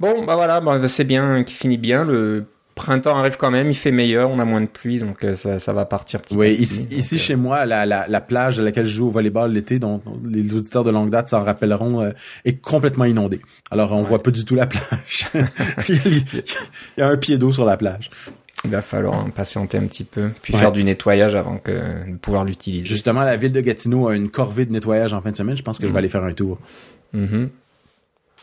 Bon 0.00 0.24
bah 0.24 0.34
voilà. 0.34 0.60
Bah, 0.60 0.86
c'est 0.86 1.04
bien 1.04 1.44
qui 1.44 1.54
finit 1.54 1.78
bien. 1.78 2.04
Le 2.04 2.44
printemps 2.78 3.18
arrive 3.18 3.36
quand 3.36 3.50
même, 3.50 3.68
il 3.70 3.74
fait 3.74 3.90
meilleur, 3.90 4.30
on 4.30 4.38
a 4.38 4.44
moins 4.44 4.60
de 4.60 4.66
pluie, 4.66 4.98
donc 4.98 5.24
euh, 5.24 5.34
ça, 5.34 5.58
ça 5.58 5.72
va 5.72 5.84
partir 5.84 6.22
petit 6.22 6.36
Oui, 6.36 6.54
ici, 6.54 6.86
ici 6.90 7.16
euh, 7.16 7.18
chez 7.18 7.36
moi, 7.36 7.66
la, 7.66 7.84
la, 7.84 8.06
la, 8.08 8.20
plage 8.20 8.60
à 8.60 8.62
laquelle 8.62 8.86
je 8.86 8.94
joue 8.94 9.08
au 9.08 9.10
volleyball 9.10 9.52
l'été, 9.52 9.78
dont 9.78 10.00
les 10.24 10.54
auditeurs 10.54 10.84
de 10.84 10.90
longue 10.90 11.10
date 11.10 11.28
s'en 11.28 11.42
rappelleront, 11.42 12.02
euh, 12.02 12.12
est 12.44 12.60
complètement 12.60 13.04
inondée. 13.04 13.40
Alors 13.70 13.92
on 13.92 14.02
voit 14.02 14.22
pas 14.22 14.30
du 14.30 14.44
tout 14.44 14.54
la 14.54 14.66
plage. 14.66 15.28
il, 15.88 16.24
y 16.96 17.02
a 17.02 17.08
un 17.08 17.16
pied 17.16 17.36
d'eau 17.36 17.52
sur 17.52 17.64
la 17.64 17.76
plage. 17.76 18.10
Il 18.64 18.70
va 18.70 18.80
falloir 18.80 19.28
patienter 19.32 19.78
un 19.78 19.86
petit 19.86 20.04
peu, 20.04 20.30
puis 20.40 20.52
faire 20.52 20.72
du 20.72 20.82
nettoyage 20.82 21.34
avant 21.34 21.58
que 21.58 21.72
de 21.72 22.16
pouvoir 22.16 22.44
l'utiliser. 22.44 22.86
Justement, 22.86 23.22
la 23.22 23.36
ville 23.36 23.52
de 23.52 23.60
Gatineau 23.60 24.08
a 24.08 24.16
une 24.16 24.30
corvée 24.30 24.66
de 24.66 24.72
nettoyage 24.72 25.12
en 25.14 25.20
fin 25.20 25.30
de 25.30 25.36
semaine. 25.36 25.56
Je 25.56 25.62
pense 25.62 25.78
que 25.78 25.86
je 25.86 25.92
vais 25.92 25.94
mm. 25.94 25.98
aller 25.98 26.08
faire 26.08 26.24
un 26.24 26.32
tour. 26.32 26.58
Mm-hmm. 27.14 27.48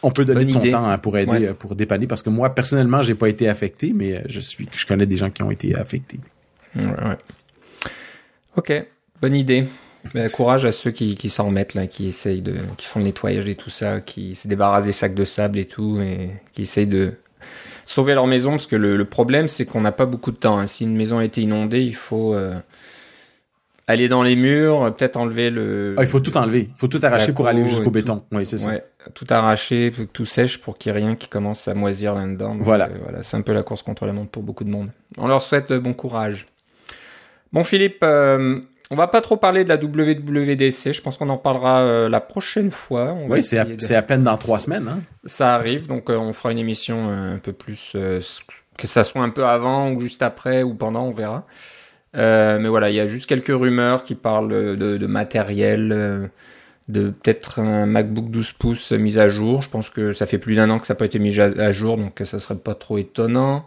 On 0.03 0.12
peut 0.12 0.25
donner 0.25 0.45
de 0.45 0.51
son 0.51 0.59
temps 0.59 0.86
hein, 0.88 0.97
pour 0.97 1.18
aider, 1.18 1.51
pour 1.57 1.75
dépanner, 1.75 2.07
parce 2.07 2.21
que 2.21 2.30
moi, 2.30 2.53
personnellement, 2.53 3.01
j'ai 3.01 3.15
pas 3.15 3.30
été 3.30 3.47
affecté, 3.50 3.92
mais 3.94 4.15
euh, 4.15 4.21
je 4.27 4.39
suis, 4.39 4.68
je 4.71 4.86
connais 4.86 5.06
des 5.06 5.18
gens 5.18 5.30
qui 5.30 5.42
ont 5.44 5.51
été 5.51 5.75
affectés. 5.75 6.19
Ouais, 6.75 6.86
Ok, 8.56 8.71
bonne 9.21 9.36
idée. 9.36 9.68
Ben, 10.13 10.30
courage 10.30 10.65
à 10.65 10.71
ceux 10.71 10.92
qui, 10.92 11.15
qui 11.15 11.30
s'en 11.30 11.47
remettent 11.47 11.74
là, 11.74 11.88
qui 11.88 12.07
essayent 12.07 12.42
de, 12.42 12.57
qui 12.77 12.86
font 12.86 13.00
le 13.00 13.06
nettoyage 13.06 13.50
et 13.50 13.56
tout 13.56 13.71
ça, 13.71 14.01
qui 14.01 14.36
se 14.36 14.47
débarrassent 14.47 14.86
des 14.86 14.92
sacs 14.92 15.15
de 15.15 15.24
sable 15.24 15.57
et 15.57 15.65
tout, 15.65 16.00
et 16.00 16.30
qui 16.51 16.62
essayent 16.62 16.88
de 16.88 17.13
sauver 17.86 18.13
leur 18.13 18.27
maison, 18.27 18.51
parce 18.51 18.68
que 18.68 18.75
le, 18.75 19.03
problème 19.06 19.48
c'est 19.48 19.65
qu'on 19.65 19.81
n'a 19.81 19.91
pas 19.91 20.06
beaucoup 20.06 20.31
de 20.31 20.38
temps. 20.38 20.59
Hein. 20.59 20.68
Si 20.68 20.83
une 20.83 20.95
maison 20.95 21.18
a 21.18 21.25
été 21.25 21.41
inondée, 21.41 21.83
il 21.83 21.95
faut 21.95 22.36
euh, 22.36 22.53
aller 23.88 24.07
dans 24.07 24.21
les 24.21 24.36
murs, 24.36 24.94
peut-être 24.95 25.18
enlever 25.18 25.50
le. 25.50 25.95
Ah, 25.98 26.03
il 26.03 26.09
faut 26.09 26.19
tout 26.19 26.38
enlever. 26.38 26.69
Il 26.71 26.80
faut 26.80 26.88
tout 26.88 27.00
arracher 27.01 27.33
pour 27.33 27.48
aller 27.48 27.68
jusqu'au 27.68 27.91
béton. 27.91 28.24
Oui, 28.31 28.45
c'est 28.45 28.59
ça. 28.59 28.69
Ouais, 28.69 28.83
tout 29.13 29.28
arracher, 29.30 29.92
tout 30.13 30.25
sèche 30.25 30.60
pour 30.60 30.78
qu'il 30.78 30.92
n'y 30.92 30.98
ait 30.98 31.02
rien 31.02 31.16
qui 31.16 31.28
commence 31.28 31.68
à 31.68 31.74
moisir 31.74 32.16
là-dedans. 32.16 32.57
Voilà. 32.60 32.86
Euh, 32.86 32.98
voilà, 33.02 33.24
c'est 33.24 33.38
un 33.38 33.42
peu 33.42 33.54
la 33.54 33.63
course 33.63 33.84
contre 33.84 34.06
la 34.06 34.13
montre 34.13 34.31
pour 34.31 34.44
beaucoup 34.44 34.63
de 34.63 34.69
monde. 34.69 34.90
On 35.18 35.27
leur 35.27 35.41
souhaite 35.41 35.72
bon 35.74 35.94
courage. 35.94 36.48
Bon, 37.53 37.63
Philippe, 37.63 38.00
euh, 38.03 38.60
on 38.91 38.96
va 38.96 39.08
pas 39.08 39.22
trop 39.22 39.38
parler 39.38 39.63
de 39.63 39.70
la 39.70 39.77
WWDC. 39.77 40.94
Je 40.94 41.01
pense 41.01 41.18
qu'on 41.18 41.29
en 41.29 41.38
parlera 41.38 41.82
euh, 41.82 42.10
la 42.10 42.20
prochaine 42.20 42.72
fois. 42.72 43.15
oui, 43.29 43.44
c'est 43.44 43.58
à, 43.58 43.98
à, 43.98 44.01
peine 44.01 44.24
dans 44.24 44.38
trois 44.38 44.60
semaines. 44.60 44.88
Hein. 44.88 45.01
Ça 45.24 45.56
arrive, 45.56 45.88
donc 45.88 46.10
on 46.10 46.34
fera 46.34 46.51
une 46.51 46.60
émission 46.60 47.10
un 47.10 47.38
peu 47.38 47.53
plus 47.53 47.96
que 48.77 48.88
ça 48.88 49.03
soit 49.03 49.22
un 49.22 49.29
peu 49.29 49.46
avant 49.46 49.91
ou 49.91 50.01
juste 50.01 50.22
après 50.22 50.63
ou 50.63 50.74
pendant, 50.74 51.06
on 51.06 51.12
verra. 51.12 51.46
Euh, 52.15 52.60
mais 52.60 52.70
voilà, 52.70 52.89
il 52.89 52.96
y 52.96 53.00
a 53.00 53.08
juste 53.08 53.27
quelques 53.27 53.48
rumeurs 53.48 54.03
qui 54.03 54.15
parlent 54.15 54.77
de, 54.77 55.08
matériel, 55.08 55.91
euh, 55.91 56.27
de 56.88 57.10
peut-être 57.10 57.60
un 57.60 57.86
MacBook 57.86 58.30
12 58.30 58.54
pouces 58.54 58.92
mis 58.92 59.18
à 59.18 59.27
jour. 59.27 59.62
Je 59.62 59.70
pense 59.70 59.89
que 59.89 60.13
ça 60.13 60.25
fait 60.25 60.38
plus 60.38 60.56
d'un 60.56 60.70
an 60.70 60.80
que 60.80 60.88
ça 60.88 60.94
n'a 60.94 60.98
pas 61.00 61.06
été 61.06 61.20
mis 61.20 61.39
à, 61.39 61.72
jour, 61.72 61.98
donc 61.98 62.22
ça 62.24 62.39
serait 62.39 62.58
pas 62.58 62.75
trop 62.75 62.98
étonnant. 62.98 63.65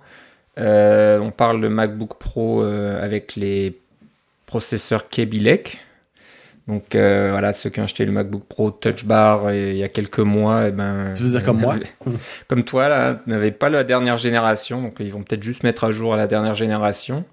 Euh, 0.59 1.19
on 1.19 1.31
parle 1.31 1.61
de 1.61 1.69
MacBook 1.69 2.19
Pro 2.19 2.63
avec 2.63 3.37
les 3.37 3.79
processeurs 4.47 5.09
Kebilec. 5.09 5.79
Donc 6.69 6.85
voilà, 6.93 7.53
ceux 7.53 7.71
qui 7.71 7.81
ont 7.81 7.85
acheté 7.85 8.05
le 8.05 8.13
MacBook 8.13 8.45
Pro 8.45 8.71
Touch 8.71 9.05
Bar 9.05 9.53
il 9.53 9.77
y 9.77 9.83
a 9.83 9.89
quelques 9.89 10.19
mois, 10.21 10.69
eh 10.69 10.71
ben, 10.71 11.13
tu 11.17 11.25
veux 11.25 11.31
dire 11.31 11.43
comme 11.43 11.61
moi, 11.61 11.77
comme 12.47 12.63
toi 12.63 12.89
là, 12.89 13.21
n'avaient 13.27 13.51
pas 13.51 13.69
la 13.69 13.85
dernière 13.85 14.17
génération, 14.17 14.83
donc 14.83 14.97
ils 15.01 15.13
vont 15.13 15.23
peut-être 15.23 15.43
juste 15.43 15.65
mettre 15.65 15.85
à 15.85 15.91
jour 15.91 16.15
à 16.15 16.17
la 16.17 16.27
dernière 16.27 16.55
génération. 16.55 17.25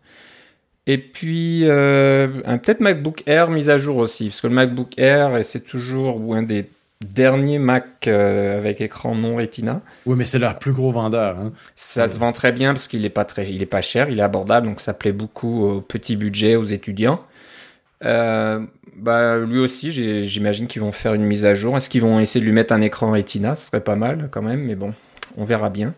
Et 0.88 0.98
puis, 0.98 1.62
euh, 1.64 2.28
peut-être 2.44 2.80
MacBook 2.80 3.24
Air 3.26 3.50
mis 3.50 3.70
à 3.70 3.78
jour 3.78 3.98
aussi, 3.98 4.26
parce 4.26 4.42
que 4.42 4.48
le 4.48 4.54
MacBook 4.54 4.98
Air, 4.98 5.44
c'est 5.44 5.64
toujours 5.64 6.36
un 6.36 6.44
des 6.44 6.70
derniers 7.04 7.60
Mac 7.60 8.08
euh, 8.08 8.58
avec 8.58 8.82
écran 8.82 9.16
non 9.16 9.36
Retina. 9.36 9.82
Oui, 10.06 10.16
mais 10.16 10.26
c'est 10.26 10.40
leur 10.40 10.58
plus 10.60 10.74
gros 10.74 10.92
vendeur. 10.92 11.40
Hein. 11.40 11.54
Ça 11.76 12.08
se 12.08 12.20
vend 12.20 12.32
très 12.32 12.52
bien 12.52 12.74
parce 12.74 12.88
qu'il 12.88 13.06
est 13.06 13.10
pas 13.10 13.26
très, 13.26 13.52
il 13.52 13.62
est 13.62 13.68
pas 13.68 13.82
cher, 13.82 14.10
il 14.10 14.20
est 14.20 14.24
abordable, 14.24 14.68
donc 14.68 14.80
ça 14.80 14.94
plaît 14.94 15.12
beaucoup 15.12 15.66
au 15.66 15.82
petit 15.82 16.16
budget, 16.16 16.56
aux 16.56 16.64
étudiants. 16.64 17.22
Euh, 18.04 18.60
bah, 18.96 19.38
lui 19.38 19.60
aussi, 19.60 19.92
j'imagine 19.92 20.68
qu'ils 20.68 20.82
vont 20.82 20.92
faire 20.92 21.14
une 21.14 21.26
mise 21.26 21.46
à 21.46 21.56
jour. 21.56 21.76
Est-ce 21.76 21.90
qu'ils 21.90 22.02
vont 22.02 22.20
essayer 22.20 22.42
de 22.42 22.46
lui 22.46 22.54
mettre 22.54 22.74
un 22.74 22.82
écran 22.82 23.12
Retina? 23.12 23.56
Ce 23.56 23.68
serait 23.68 23.82
pas 23.82 23.96
mal 23.96 24.30
quand 24.32 24.42
même, 24.42 24.62
mais 24.62 24.76
bon, 24.76 24.94
on 25.38 25.46
verra 25.46 25.70
bien. 25.70 25.94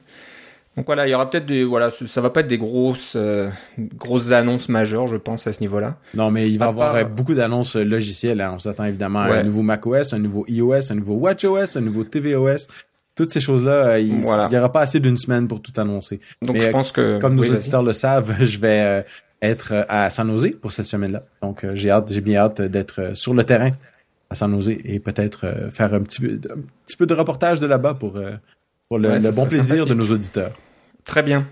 Donc 0.77 0.86
voilà, 0.86 1.07
il 1.07 1.10
y 1.10 1.15
aura 1.15 1.27
peut-être 1.27 1.48
des 1.48 1.63
voilà, 1.63 1.89
ça 1.89 2.22
va 2.22 2.29
pas 2.29 2.41
être 2.41 2.48
des 2.48 2.60
grosses 2.60 3.15
euh, 3.15 3.50
grosses 3.96 4.31
annonces 4.31 4.69
majeures, 4.69 5.07
je 5.07 5.17
pense 5.17 5.48
à 5.48 5.53
ce 5.53 5.60
niveau-là. 5.62 5.98
Non, 6.13 6.29
mais 6.29 6.51
il 6.51 6.60
va 6.60 6.65
y 6.65 6.69
avoir 6.69 6.96
euh, 6.96 7.03
beaucoup 7.03 7.34
d'annonces 7.34 7.75
euh, 7.77 7.84
logicielles. 7.84 8.39
Hein. 8.41 8.51
On 8.53 8.60
s'attend 8.60 8.84
évidemment 8.84 9.22
à 9.22 9.38
un 9.38 9.43
nouveau 9.43 9.63
macOS, 9.63 10.13
un 10.13 10.19
nouveau 10.19 10.46
iOS, 10.48 10.91
un 10.91 10.96
nouveau 10.96 11.15
WatchOS, 11.15 11.77
un 11.77 11.81
nouveau 11.81 12.03
tvOS. 12.03 12.67
Toutes 13.15 13.31
ces 13.31 13.39
choses-là, 13.39 13.98
il 13.98 14.19
n'y 14.19 14.24
aura 14.24 14.72
pas 14.72 14.81
assez 14.81 15.00
d'une 15.00 15.17
semaine 15.17 15.48
pour 15.48 15.63
tout 15.63 15.74
annoncer. 15.77 16.19
Donc 16.43 16.62
je 16.62 16.69
pense 16.69 16.91
que 16.91 17.19
comme 17.19 17.34
nos 17.34 17.51
auditeurs 17.51 17.81
le 17.81 17.93
savent, 17.93 18.36
je 18.39 18.60
vais 18.60 19.03
être 19.41 19.84
à 19.89 20.12
San 20.12 20.29
Jose 20.29 20.51
pour 20.62 20.72
cette 20.72 20.86
semaine-là. 20.86 21.24
Donc, 21.41 21.65
j'ai 21.74 21.89
hâte, 21.89 22.13
j'ai 22.13 22.22
bien 22.22 22.41
hâte 22.41 22.62
d'être 22.62 23.17
sur 23.17 23.34
le 23.34 23.43
terrain 23.43 23.72
à 24.29 24.36
San 24.36 24.53
Jose 24.53 24.69
et 24.69 25.00
peut-être 25.00 25.72
faire 25.72 25.96
un 25.96 26.01
petit, 26.01 26.22
peu, 26.22 26.39
un 26.53 26.62
petit 26.86 26.98
peu 26.98 27.07
de 27.07 27.15
reportage 27.15 27.60
de 27.60 27.65
là-bas 27.65 27.96
pour, 27.96 28.19
pour 28.89 29.00
le, 29.00 29.17
le 29.17 29.36
bon 29.36 29.48
plaisir 29.48 29.88
de 29.88 29.96
nos 29.96 30.12
auditeurs. 30.12 30.51
Très 31.07 31.23
bien. 31.23 31.47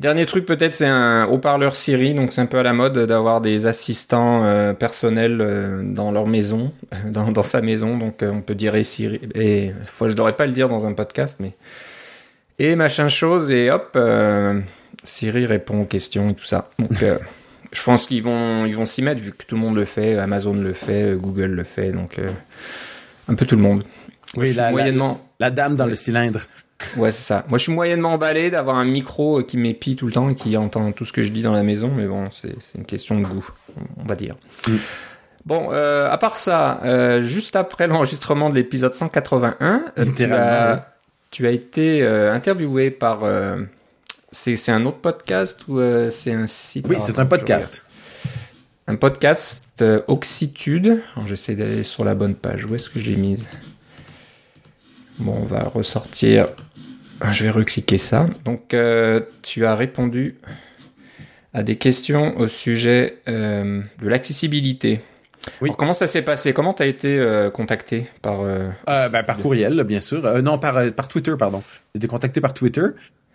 Dernier 0.00 0.26
truc 0.26 0.46
peut-être, 0.46 0.76
c'est 0.76 0.86
un 0.86 1.26
haut-parleur 1.26 1.74
Siri, 1.74 2.14
donc 2.14 2.32
c'est 2.32 2.40
un 2.40 2.46
peu 2.46 2.58
à 2.58 2.62
la 2.62 2.72
mode 2.72 2.96
d'avoir 2.96 3.40
des 3.40 3.66
assistants 3.66 4.44
euh, 4.44 4.72
personnels 4.72 5.40
euh, 5.40 5.82
dans 5.82 6.12
leur 6.12 6.28
maison, 6.28 6.72
dans, 7.06 7.32
dans 7.32 7.42
sa 7.42 7.60
maison, 7.60 7.98
donc 7.98 8.22
euh, 8.22 8.30
on 8.30 8.40
peut 8.40 8.54
dire 8.54 8.76
et 8.76 8.84
Siri, 8.84 9.20
et 9.34 9.72
faut, 9.86 10.08
je 10.08 10.14
devrais 10.14 10.36
pas 10.36 10.46
le 10.46 10.52
dire 10.52 10.68
dans 10.68 10.86
un 10.86 10.92
podcast, 10.92 11.38
mais 11.40 11.54
et 12.60 12.76
machin 12.76 13.08
chose, 13.08 13.50
et 13.50 13.72
hop, 13.72 13.98
Siri 15.02 15.46
répond 15.46 15.82
aux 15.82 15.86
questions 15.86 16.28
et 16.28 16.34
tout 16.34 16.44
ça. 16.44 16.70
Donc 16.78 17.04
je 17.72 17.82
pense 17.82 18.06
qu'ils 18.06 18.22
vont 18.22 18.66
ils 18.66 18.76
vont 18.76 18.86
s'y 18.86 19.02
mettre 19.02 19.20
vu 19.20 19.32
que 19.32 19.44
tout 19.44 19.56
le 19.56 19.60
monde 19.60 19.74
le 19.74 19.84
fait, 19.84 20.16
Amazon 20.16 20.54
le 20.54 20.72
fait, 20.74 21.16
Google 21.16 21.50
le 21.50 21.64
fait, 21.64 21.90
donc 21.90 22.20
un 23.28 23.34
peu 23.34 23.46
tout 23.46 23.56
le 23.56 23.62
monde. 23.62 23.82
Oui, 24.36 24.52
la, 24.52 24.70
moyennement... 24.70 25.27
la, 25.38 25.50
dame 25.50 25.74
dans 25.74 25.86
le 25.86 25.94
cylindre. 25.94 26.40
Ouais, 26.96 27.10
c'est 27.10 27.22
ça. 27.22 27.44
Moi, 27.48 27.58
je 27.58 27.64
suis 27.64 27.72
moyennement 27.72 28.12
emballé 28.12 28.50
d'avoir 28.50 28.76
un 28.76 28.84
micro 28.84 29.42
qui 29.42 29.56
m'épie 29.56 29.96
tout 29.96 30.06
le 30.06 30.12
temps 30.12 30.28
et 30.28 30.34
qui 30.34 30.56
entend 30.56 30.92
tout 30.92 31.04
ce 31.04 31.12
que 31.12 31.22
je 31.22 31.32
dis 31.32 31.42
dans 31.42 31.52
la 31.52 31.62
maison, 31.64 31.90
mais 31.94 32.06
bon, 32.06 32.28
c'est 32.30 32.56
une 32.76 32.84
question 32.84 33.18
de 33.18 33.24
goût, 33.24 33.48
on 33.96 34.04
va 34.04 34.14
dire. 34.14 34.36
Mm. 34.68 34.76
Bon, 35.48 35.70
euh, 35.72 36.10
à 36.10 36.18
part 36.18 36.36
ça, 36.36 36.78
euh, 36.84 37.22
juste 37.22 37.56
après 37.56 37.86
l'enregistrement 37.86 38.50
de 38.50 38.54
l'épisode 38.54 38.92
181, 38.92 39.82
euh, 39.98 40.04
tu, 40.14 40.24
as, 40.24 40.94
tu 41.30 41.46
as 41.46 41.50
été 41.50 42.02
euh, 42.02 42.34
interviewé 42.34 42.90
par... 42.90 43.24
Euh, 43.24 43.62
c'est 44.30 44.70
un 44.70 44.84
autre 44.84 44.98
podcast 44.98 45.66
ou 45.68 45.80
c'est 46.10 46.34
un 46.34 46.46
site? 46.46 46.84
Oui, 46.86 46.96
c'est 46.98 47.18
un 47.18 47.24
podcast. 47.24 47.82
Un 48.86 48.96
podcast 48.96 49.82
Oxitude. 50.06 51.02
J'essaie 51.24 51.54
d'aller 51.54 51.82
sur 51.82 52.04
la 52.04 52.14
bonne 52.14 52.34
page. 52.34 52.66
Où 52.66 52.74
est-ce 52.74 52.90
que 52.90 53.00
j'ai 53.00 53.16
mise 53.16 53.48
Bon, 55.18 55.36
on 55.40 55.44
va 55.44 55.64
ressortir 55.64 56.46
ah, 57.20 57.32
je 57.32 57.44
vais 57.44 57.50
recliquer 57.50 57.98
ça. 57.98 58.28
Donc, 58.44 58.74
euh, 58.74 59.20
tu 59.42 59.66
as 59.66 59.74
répondu 59.74 60.36
à 61.52 61.62
des 61.62 61.76
questions 61.76 62.38
au 62.38 62.46
sujet 62.46 63.18
euh, 63.28 63.82
de 64.00 64.08
l'accessibilité. 64.08 65.00
Oui. 65.60 65.70
comment 65.76 65.94
ça 65.94 66.06
s'est 66.06 66.22
passé? 66.22 66.52
Comment 66.52 66.74
tu 66.74 66.82
as 66.82 66.86
été 66.86 67.18
euh, 67.18 67.50
contacté 67.50 68.06
par 68.22 68.42
ben, 68.42 69.22
Par 69.22 69.38
courriel, 69.38 69.82
bien 69.84 70.00
sûr. 70.00 70.42
non, 70.42 70.58
par, 70.58 70.92
par 70.92 71.08
Twitter, 71.08 71.34
pardon. 71.38 71.62
J'ai 71.94 71.98
été 71.98 72.06
contacté 72.06 72.40
par 72.40 72.54
Twitter. 72.54 72.86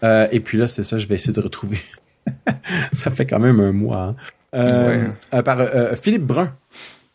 et 0.04 0.40
puis 0.40 0.58
là, 0.58 0.68
c'est 0.68 0.84
ça, 0.84 0.98
je 0.98 1.08
vais 1.08 1.16
essayer 1.16 1.34
de 1.34 1.42
retrouver. 1.42 1.80
ça 2.94 3.10
fait 3.10 3.26
quand 3.26 3.40
même 3.40 3.60
un 3.60 3.72
mois. 3.74 4.16
Hein. 4.54 5.42
par 5.44 5.68
Philippe 6.02 6.24
Brun. 6.24 6.56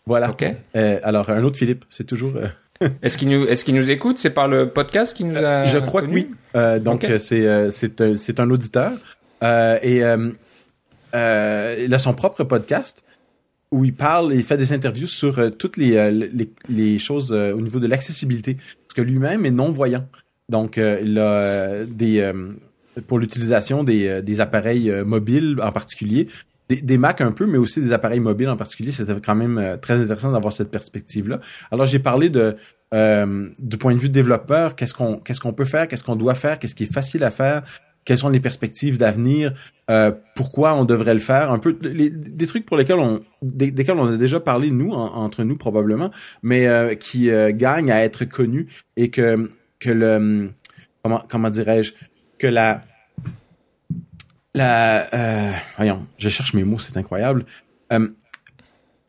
Voilà. 0.04 0.30
Ok. 0.30 0.44
alors, 0.74 1.30
un 1.30 1.42
autre 1.44 1.56
Philippe, 1.56 1.84
c'est 1.88 2.04
toujours... 2.06 2.34
est-ce 3.02 3.18
qu'il 3.18 3.28
nous, 3.28 3.46
est-ce 3.46 3.64
qu'il 3.64 3.74
nous 3.74 3.90
écoute? 3.90 4.18
C'est 4.18 4.34
par 4.34 4.48
le 4.48 4.70
podcast 4.70 5.16
qu'il 5.16 5.28
nous 5.28 5.38
a. 5.38 5.64
je 5.64 5.78
crois 5.78 6.02
que 6.02 6.06
oui. 6.08 6.28
Euh, 6.54 6.78
donc 6.78 7.06
c'est 7.18 7.46
euh, 7.46 7.70
c'est 7.70 8.16
c'est 8.16 8.40
un 8.40 8.50
auditeur 8.50 8.92
euh, 9.42 9.78
et 9.82 9.98
il 11.84 11.94
a 11.94 11.98
son 11.98 12.14
propre 12.14 12.44
podcast 12.44 13.04
où 13.70 13.84
il 13.84 13.94
parle, 13.94 14.32
il 14.32 14.42
fait 14.42 14.56
des 14.56 14.72
interviews 14.72 15.06
sur 15.06 15.54
toutes 15.58 15.76
les, 15.76 16.10
les, 16.10 16.50
les 16.70 16.98
choses 16.98 17.32
au 17.32 17.60
niveau 17.60 17.80
de 17.80 17.86
l'accessibilité 17.86 18.54
parce 18.54 18.94
que 18.94 19.02
lui-même 19.02 19.44
est 19.44 19.50
non 19.50 19.70
voyant. 19.70 20.06
Donc 20.48 20.78
il 20.78 21.18
a 21.18 21.84
des 21.84 22.32
pour 23.06 23.18
l'utilisation 23.18 23.84
des, 23.84 24.22
des 24.22 24.40
appareils 24.40 24.90
mobiles 25.04 25.58
en 25.62 25.70
particulier, 25.70 26.28
des, 26.68 26.80
des 26.82 26.98
Mac 26.98 27.20
un 27.20 27.32
peu, 27.32 27.46
mais 27.46 27.58
aussi 27.58 27.80
des 27.80 27.92
appareils 27.92 28.20
mobiles 28.20 28.48
en 28.48 28.56
particulier. 28.56 28.90
C'était 28.90 29.14
quand 29.20 29.34
même 29.34 29.58
euh, 29.58 29.76
très 29.76 29.94
intéressant 29.94 30.32
d'avoir 30.32 30.52
cette 30.52 30.70
perspective-là. 30.70 31.40
Alors 31.70 31.86
j'ai 31.86 31.98
parlé 31.98 32.30
de 32.30 32.56
euh, 32.94 33.48
du 33.58 33.76
point 33.76 33.94
de 33.94 34.00
vue 34.00 34.08
développeur, 34.08 34.74
qu'est-ce 34.74 34.94
qu'on 34.94 35.16
qu'est-ce 35.16 35.40
qu'on 35.40 35.52
peut 35.52 35.66
faire, 35.66 35.88
qu'est-ce 35.88 36.04
qu'on 36.04 36.16
doit 36.16 36.34
faire, 36.34 36.58
qu'est-ce 36.58 36.74
qui 36.74 36.84
est 36.84 36.92
facile 36.92 37.22
à 37.24 37.30
faire, 37.30 37.62
quelles 38.08 38.16
sont 38.16 38.30
les 38.30 38.40
perspectives 38.40 38.96
d'avenir, 38.96 39.52
euh, 39.90 40.12
pourquoi 40.34 40.72
on 40.72 40.86
devrait 40.86 41.12
le 41.12 41.20
faire, 41.20 41.52
un 41.52 41.58
peu 41.58 41.74
des 41.74 42.46
trucs 42.46 42.64
pour 42.64 42.78
lesquels 42.78 42.98
on 42.98 43.20
des, 43.42 43.70
desquels 43.70 43.98
on 43.98 44.14
a 44.14 44.16
déjà 44.16 44.40
parlé 44.40 44.70
nous 44.70 44.92
entre 44.92 45.44
nous 45.44 45.58
probablement, 45.58 46.10
mais 46.42 46.66
euh, 46.66 46.94
qui 46.94 47.30
euh, 47.30 47.52
gagnent 47.54 47.92
à 47.92 48.02
être 48.02 48.24
connus 48.24 48.66
et 48.96 49.10
que 49.10 49.50
que 49.78 49.90
le 49.90 50.48
comment 51.02 51.22
comment 51.28 51.50
dirais-je? 51.50 51.92
Que 52.38 52.46
la 52.46 52.82
la, 54.54 55.14
euh, 55.14 55.52
voyons, 55.76 56.06
je 56.18 56.28
cherche 56.28 56.54
mes 56.54 56.64
mots, 56.64 56.78
c'est 56.78 56.96
incroyable. 56.96 57.44
Euh, 57.92 58.08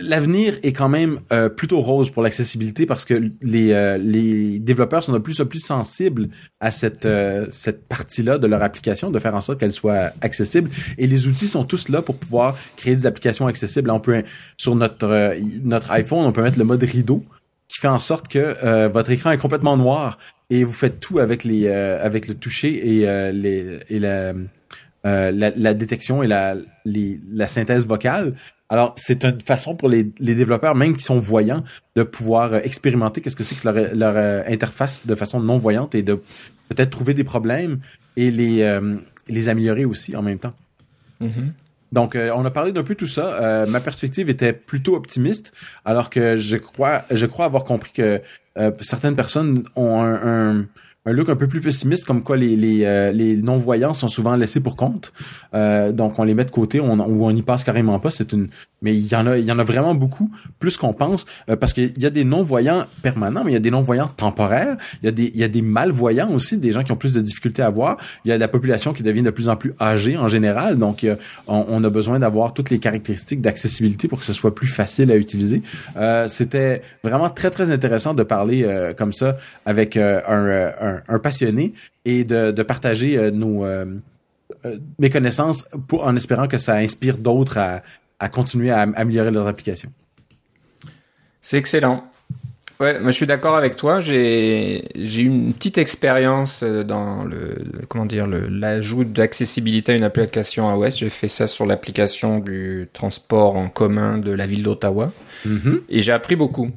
L'avenir 0.01 0.57
est 0.63 0.71
quand 0.71 0.87
même 0.87 1.19
euh, 1.33 1.49
plutôt 1.49 1.81
rose 1.81 2.09
pour 2.09 2.23
l'accessibilité 2.23 2.85
parce 2.85 3.03
que 3.03 3.31
les, 3.41 3.73
euh, 3.73 3.97
les 3.97 4.57
développeurs 4.57 5.03
sont 5.03 5.11
de 5.11 5.17
plus 5.17 5.41
en 5.41 5.45
plus 5.45 5.59
sensibles 5.59 6.29
à 6.61 6.71
cette, 6.71 7.05
cette 7.49 7.85
partie-là 7.85 8.37
de 8.37 8.47
leur 8.47 8.63
application, 8.63 9.11
de 9.11 9.19
faire 9.19 9.35
en 9.35 9.41
sorte 9.41 9.59
qu'elle 9.59 9.73
soit 9.73 10.13
accessible. 10.21 10.69
Et 10.97 11.05
les 11.05 11.27
outils 11.27 11.49
sont 11.49 11.65
tous 11.65 11.89
là 11.89 12.01
pour 12.01 12.15
pouvoir 12.15 12.57
créer 12.77 12.95
des 12.95 13.07
applications 13.07 13.47
accessibles. 13.47 13.91
On 13.91 13.99
peut 13.99 14.23
sur 14.55 14.73
notre 14.73 15.35
notre 15.63 15.91
iPhone, 15.91 16.25
on 16.25 16.31
peut 16.31 16.43
mettre 16.43 16.59
le 16.59 16.65
mode 16.65 16.83
rideau 16.83 17.25
qui 17.67 17.79
fait 17.79 17.89
en 17.89 17.99
sorte 17.99 18.29
que 18.29 18.87
votre 18.87 19.11
écran 19.11 19.31
est 19.31 19.37
complètement 19.37 19.75
noir 19.75 20.17
et 20.49 20.63
vous 20.63 20.71
faites 20.71 21.01
tout 21.01 21.19
avec 21.19 21.43
les 21.43 21.67
avec 21.67 22.29
le 22.29 22.35
toucher 22.35 23.01
et 23.01 23.33
les 23.33 23.79
et 23.89 23.99
la 23.99 24.33
euh, 25.05 25.31
la, 25.31 25.73
détection 25.73 26.23
et 26.23 26.27
la, 26.27 26.55
la 26.85 27.47
synthèse 27.47 27.87
vocale. 27.87 28.33
Alors, 28.67 28.93
c'est 28.97 29.23
une 29.23 29.39
façon 29.39 29.75
pour 29.75 29.87
les, 29.87 30.11
les, 30.19 30.35
développeurs, 30.35 30.75
même 30.75 30.95
qui 30.97 31.03
sont 31.03 31.17
voyants, 31.17 31.63
de 31.95 32.03
pouvoir 32.03 32.53
euh, 32.53 32.59
expérimenter 32.63 33.21
qu'est-ce 33.21 33.37
que 33.37 33.45
c'est 33.45 33.55
que 33.55 33.69
leur, 33.69 33.95
leur 33.95 34.13
euh, 34.17 34.43
interface 34.45 35.07
de 35.07 35.15
façon 35.15 35.39
non 35.39 35.57
voyante 35.57 35.95
et 35.95 36.03
de 36.03 36.15
peut-être 36.67 36.89
trouver 36.89 37.13
des 37.13 37.23
problèmes 37.23 37.79
et 38.17 38.29
les, 38.29 38.79
les 39.29 39.49
améliorer 39.49 39.85
aussi 39.85 40.17
en 40.17 40.21
même 40.21 40.37
temps. 40.37 40.53
Mm-hmm. 41.21 41.51
Donc, 41.93 42.15
on 42.15 42.45
a 42.45 42.51
parlé 42.51 42.73
d'un 42.73 42.83
peu 42.83 42.93
tout 42.93 43.07
ça. 43.07 43.65
ma 43.67 43.79
perspective 43.79 44.29
était 44.29 44.53
plutôt 44.53 44.95
optimiste, 44.95 45.53
alors 45.85 46.09
que 46.09 46.35
je 46.35 46.57
crois, 46.57 47.05
je 47.09 47.25
crois 47.25 47.45
avoir 47.45 47.63
compris 47.63 47.91
que 47.93 48.21
certaines 48.81 49.15
personnes 49.15 49.63
ont 49.75 50.01
un 50.01 50.59
un 50.59 50.65
look 51.11 51.29
un 51.29 51.35
peu 51.35 51.47
plus 51.47 51.61
pessimiste, 51.61 52.05
comme 52.05 52.23
quoi 52.23 52.37
les, 52.37 52.55
les, 52.55 52.85
euh, 52.85 53.11
les 53.11 53.37
non-voyants 53.37 53.93
sont 53.93 54.07
souvent 54.07 54.35
laissés 54.35 54.59
pour 54.59 54.75
compte. 54.75 55.11
Euh, 55.53 55.91
donc 55.91 56.19
on 56.19 56.23
les 56.23 56.33
met 56.33 56.45
de 56.45 56.51
côté, 56.51 56.79
on, 56.79 56.99
on 56.99 57.31
n'y 57.31 57.41
passe 57.41 57.63
carrément 57.63 57.99
pas. 57.99 58.11
C'est 58.11 58.33
une, 58.33 58.49
mais 58.81 58.95
il 58.95 59.07
y 59.07 59.15
en 59.15 59.27
a, 59.27 59.37
il 59.37 59.45
y 59.45 59.51
en 59.51 59.59
a 59.59 59.63
vraiment 59.63 59.95
beaucoup, 59.95 60.31
plus 60.59 60.77
qu'on 60.77 60.93
pense, 60.93 61.25
euh, 61.49 61.55
parce 61.55 61.73
qu'il 61.73 61.97
y 61.97 62.05
a 62.05 62.09
des 62.09 62.25
non-voyants 62.25 62.85
permanents, 63.01 63.43
mais 63.43 63.51
il 63.51 63.53
y 63.53 63.57
a 63.57 63.61
des 63.61 63.71
non-voyants 63.71 64.09
temporaires. 64.09 64.77
Il 65.01 65.05
y 65.05 65.09
a 65.09 65.11
des, 65.11 65.31
il 65.33 65.39
y 65.39 65.43
a 65.43 65.47
des 65.47 65.61
malvoyants 65.61 66.31
aussi, 66.31 66.57
des 66.57 66.71
gens 66.71 66.83
qui 66.83 66.91
ont 66.91 66.97
plus 66.97 67.13
de 67.13 67.21
difficultés 67.21 67.61
à 67.61 67.69
voir. 67.69 67.97
Il 68.25 68.29
y 68.29 68.31
a 68.31 68.37
la 68.37 68.47
population 68.47 68.93
qui 68.93 69.03
devient 69.03 69.23
de 69.23 69.31
plus 69.31 69.49
en 69.49 69.55
plus 69.55 69.73
âgée 69.79 70.17
en 70.17 70.27
général, 70.27 70.77
donc 70.77 71.05
on, 71.47 71.65
on, 71.67 71.83
a 71.83 71.89
besoin 71.89 72.19
d'avoir 72.19 72.53
toutes 72.53 72.69
les 72.69 72.79
caractéristiques 72.79 73.41
d'accessibilité 73.41 74.07
pour 74.07 74.19
que 74.19 74.25
ce 74.25 74.33
soit 74.33 74.53
plus 74.53 74.67
facile 74.67 75.11
à 75.11 75.15
utiliser. 75.15 75.61
C'était 76.27 76.81
vraiment 77.03 77.29
très 77.29 77.49
très 77.49 77.71
intéressant 77.71 78.13
de 78.13 78.23
parler 78.23 78.67
comme 78.97 79.13
ça 79.13 79.37
avec 79.65 79.97
un, 79.97 80.21
un 80.27 80.98
un, 81.07 81.19
passionné 81.19 81.73
et 82.05 82.23
de, 82.23 82.51
de 82.51 82.63
partager 82.63 83.17
euh, 83.17 83.31
nos 83.31 83.65
euh, 83.65 83.85
euh, 84.65 84.77
mes 84.97 85.09
connaissances 85.09 85.65
pour, 85.87 86.03
en 86.05 86.15
espérant 86.15 86.47
que 86.47 86.57
ça 86.57 86.75
inspire 86.75 87.17
d'autres 87.17 87.57
à, 87.57 87.81
à 88.19 88.29
continuer 88.29 88.71
à 88.71 88.81
améliorer 88.81 89.31
leur 89.31 89.47
application. 89.47 89.91
C'est 91.41 91.57
excellent. 91.57 92.05
Ouais, 92.79 92.97
moi 92.99 93.11
je 93.11 93.17
suis 93.17 93.27
d'accord 93.27 93.57
avec 93.57 93.75
toi. 93.75 93.99
J'ai 93.99 94.87
j'ai 94.95 95.23
eu 95.23 95.25
une 95.25 95.53
petite 95.53 95.77
expérience 95.77 96.63
dans 96.63 97.25
le, 97.25 97.57
comment 97.89 98.05
dire 98.05 98.25
l'ajout 98.25 99.03
d'accessibilité 99.03 99.91
à 99.91 99.95
une 99.95 100.03
application 100.03 100.73
iOS. 100.73 100.91
J'ai 100.91 101.09
fait 101.09 101.27
ça 101.27 101.45
sur 101.47 101.65
l'application 101.65 102.39
du 102.39 102.87
transport 102.93 103.57
en 103.57 103.67
commun 103.67 104.17
de 104.17 104.31
la 104.31 104.45
ville 104.45 104.63
d'Ottawa 104.63 105.11
mm-hmm. 105.45 105.81
et 105.89 105.99
j'ai 105.99 106.13
appris 106.13 106.37
beaucoup. 106.37 106.71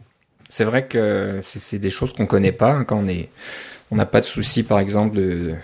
C'est 0.49 0.65
vrai 0.65 0.87
que 0.87 1.41
c'est 1.43 1.79
des 1.79 1.89
choses 1.89 2.13
qu'on 2.13 2.27
connaît 2.27 2.53
pas 2.53 2.73
hein, 2.73 2.85
quand 2.85 2.99
on 2.99 3.09
est 3.09 3.31
on 3.93 3.97
n'a 3.97 4.07
pas 4.07 4.21
de 4.21 4.25
souci, 4.25 4.63
par 4.63 4.81
exemple, 4.81 5.17
de, 5.17 5.55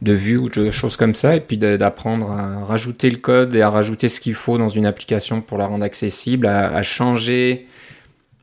de 0.00 0.12
vue 0.12 0.38
ou 0.38 0.48
de 0.48 0.70
choses 0.70 0.96
comme 0.96 1.14
ça, 1.14 1.36
et 1.36 1.40
puis 1.40 1.58
d'apprendre 1.58 2.30
à 2.30 2.64
rajouter 2.64 3.10
le 3.10 3.18
code 3.18 3.54
et 3.54 3.60
à 3.60 3.68
rajouter 3.68 4.08
ce 4.08 4.18
qu'il 4.18 4.32
faut 4.32 4.56
dans 4.56 4.70
une 4.70 4.86
application 4.86 5.42
pour 5.42 5.58
la 5.58 5.66
rendre 5.66 5.84
accessible, 5.84 6.46
à, 6.46 6.82
changer 6.82 7.66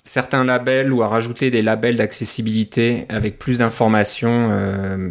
certains 0.03 0.43
labels 0.43 0.93
ou 0.93 1.01
à 1.01 1.07
rajouter 1.07 1.49
des 1.49 1.63
labels 1.63 1.97
d'accessibilité 1.97 3.07
avec 3.09 3.39
plus 3.39 3.57
d'informations 3.57 4.49
euh, 4.51 5.09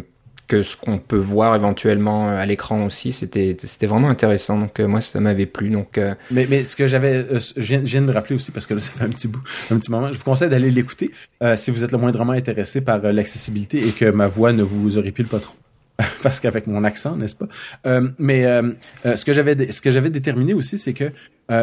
ce 0.61 0.77
qu'on 0.77 0.99
peut 0.99 1.17
voir 1.17 1.55
éventuellement 1.55 2.29
euh, 2.29 2.37
à 2.37 2.45
l'écran 2.45 2.85
aussi. 2.85 3.11
C'était 3.11 3.55
vraiment 3.87 4.09
intéressant. 4.09 4.59
Donc 4.59 4.79
euh, 4.79 4.87
moi 4.87 5.01
ça 5.01 5.19
m'avait 5.19 5.45
plu. 5.45 5.69
Donc 5.69 5.97
euh, 5.97 6.13
mais 6.31 6.47
mais 6.49 6.63
ce 6.63 6.75
que 6.75 6.87
j'avais 6.87 7.25
je, 7.57 7.61
viens, 7.61 8.01
de 8.01 8.07
me 8.07 8.11
rappeler 8.11 8.35
aussi 8.35 8.51
parce 8.51 8.67
que 8.67 8.73
là 8.73 8.79
ça 8.79 8.91
fait 8.91 9.05
un 9.05 9.09
petit 9.09 9.27
bout 9.27 9.41
un 9.71 9.77
petit 9.77 9.91
moment. 9.91 10.11
Je 10.11 10.17
vous 10.17 10.23
conseille 10.23 10.49
d'aller 10.49 10.71
l'écouter 10.71 11.11
si 11.55 11.71
vous 11.71 11.83
êtes 11.83 11.91
le 11.91 11.97
moindrement 11.97 12.33
intéressé 12.33 12.81
par 12.81 12.99
l'accessibilité 12.99 13.87
et 13.87 13.91
que 13.91 14.05
ma 14.05 14.27
voix 14.27 14.53
ne 14.53 14.63
vous 14.63 14.97
horripile 14.97 15.27
pas 15.27 15.39
trop. 15.39 15.55
parce 16.23 16.39
qu'avec 16.39 16.67
mon 16.67 16.83
accent, 16.83 17.15
n'est-ce 17.15 17.35
pas? 17.35 17.47
Euh, 17.85 18.09
Mais 18.17 18.45
euh, 18.45 18.71
euh, 19.05 19.15
ce 19.15 19.25
que 19.25 19.33
j'avais 19.33 19.71
ce 19.71 19.81
que 19.81 19.91
j'avais 19.91 20.09
déterminé 20.09 20.53
aussi, 20.53 20.77
c'est 20.77 20.93
que 20.93 21.11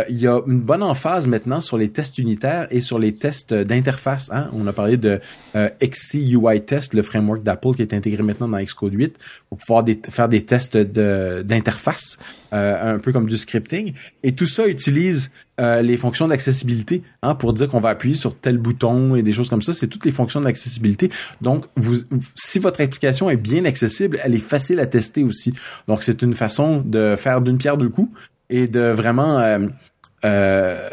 il 0.09 0.21
y 0.21 0.27
a 0.27 0.41
une 0.47 0.61
bonne 0.61 0.83
emphase 0.83 1.27
maintenant 1.27 1.61
sur 1.61 1.79
les 1.79 1.89
tests 1.89 2.19
unitaires 2.19 2.69
et 2.71 2.81
sur 2.81 2.99
les 2.99 3.15
tests 3.15 3.55
d'interface. 3.55 4.31
Hein? 4.33 4.51
On 4.53 4.67
a 4.67 4.73
parlé 4.73 4.97
de 4.97 5.21
XC 5.55 6.19
UI 6.33 6.63
Test, 6.63 6.95
le 6.95 7.03
framework 7.03 7.43
d'Apple 7.43 7.75
qui 7.75 7.83
est 7.83 7.95
intégré 7.95 8.23
maintenant 8.23 8.49
dans 8.49 8.63
Xcode 8.63 8.95
8 8.95 9.17
pour 9.49 9.59
pouvoir 9.59 9.85
faire 10.11 10.29
des 10.29 10.43
tests 10.43 10.77
d'interface, 10.77 12.19
un 12.53 12.99
peu 12.99 13.13
comme 13.13 13.29
du 13.29 13.37
scripting. 13.39 13.95
Et 14.23 14.33
tout 14.33 14.47
ça 14.47 14.67
utilise 14.67 15.31
les 15.59 15.97
fonctions 15.97 16.29
d'accessibilité 16.29 17.03
hein, 17.23 17.35
pour 17.35 17.53
dire 17.53 17.69
qu'on 17.69 17.81
va 17.81 17.91
appuyer 17.91 18.15
sur 18.15 18.35
tel 18.35 18.59
bouton 18.59 19.15
et 19.15 19.23
des 19.23 19.33
choses 19.33 19.49
comme 19.49 19.63
ça. 19.63 19.73
C'est 19.73 19.89
toutes 19.89 20.05
les 20.05 20.13
fonctions 20.13 20.41
d'accessibilité. 20.41 21.11
Donc, 21.41 21.67
si 22.35 22.59
votre 22.59 22.81
application 22.81 23.29
est 23.29 23.37
bien 23.37 23.65
accessible, 23.65 24.19
elle 24.25 24.35
est 24.35 24.39
facile 24.39 24.81
à 24.81 24.87
tester 24.87 25.23
aussi. 25.23 25.55
Donc, 25.89 26.03
c'est 26.03 26.23
une 26.23 26.35
façon 26.35 26.83
de 26.85 27.15
faire 27.17 27.41
d'une 27.41 27.59
pierre 27.59 27.77
deux 27.77 27.89
coups 27.89 28.11
et 28.51 28.67
de 28.67 28.81
vraiment 28.81 29.39
euh, 29.39 29.59
euh, 30.25 30.91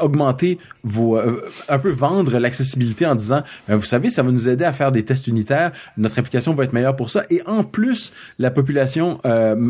augmenter 0.00 0.58
vos 0.84 1.18
euh, 1.18 1.42
un 1.68 1.78
peu 1.78 1.90
vendre 1.90 2.38
l'accessibilité 2.38 3.04
en 3.04 3.16
disant 3.16 3.42
vous 3.66 3.82
savez 3.82 4.10
ça 4.10 4.22
va 4.22 4.30
nous 4.30 4.48
aider 4.48 4.64
à 4.64 4.72
faire 4.72 4.92
des 4.92 5.04
tests 5.04 5.26
unitaires 5.26 5.72
notre 5.96 6.20
application 6.20 6.54
va 6.54 6.64
être 6.64 6.72
meilleure 6.72 6.94
pour 6.94 7.10
ça. 7.10 7.24
Et 7.30 7.42
en 7.46 7.64
plus 7.64 8.12
la 8.38 8.52
population 8.52 9.20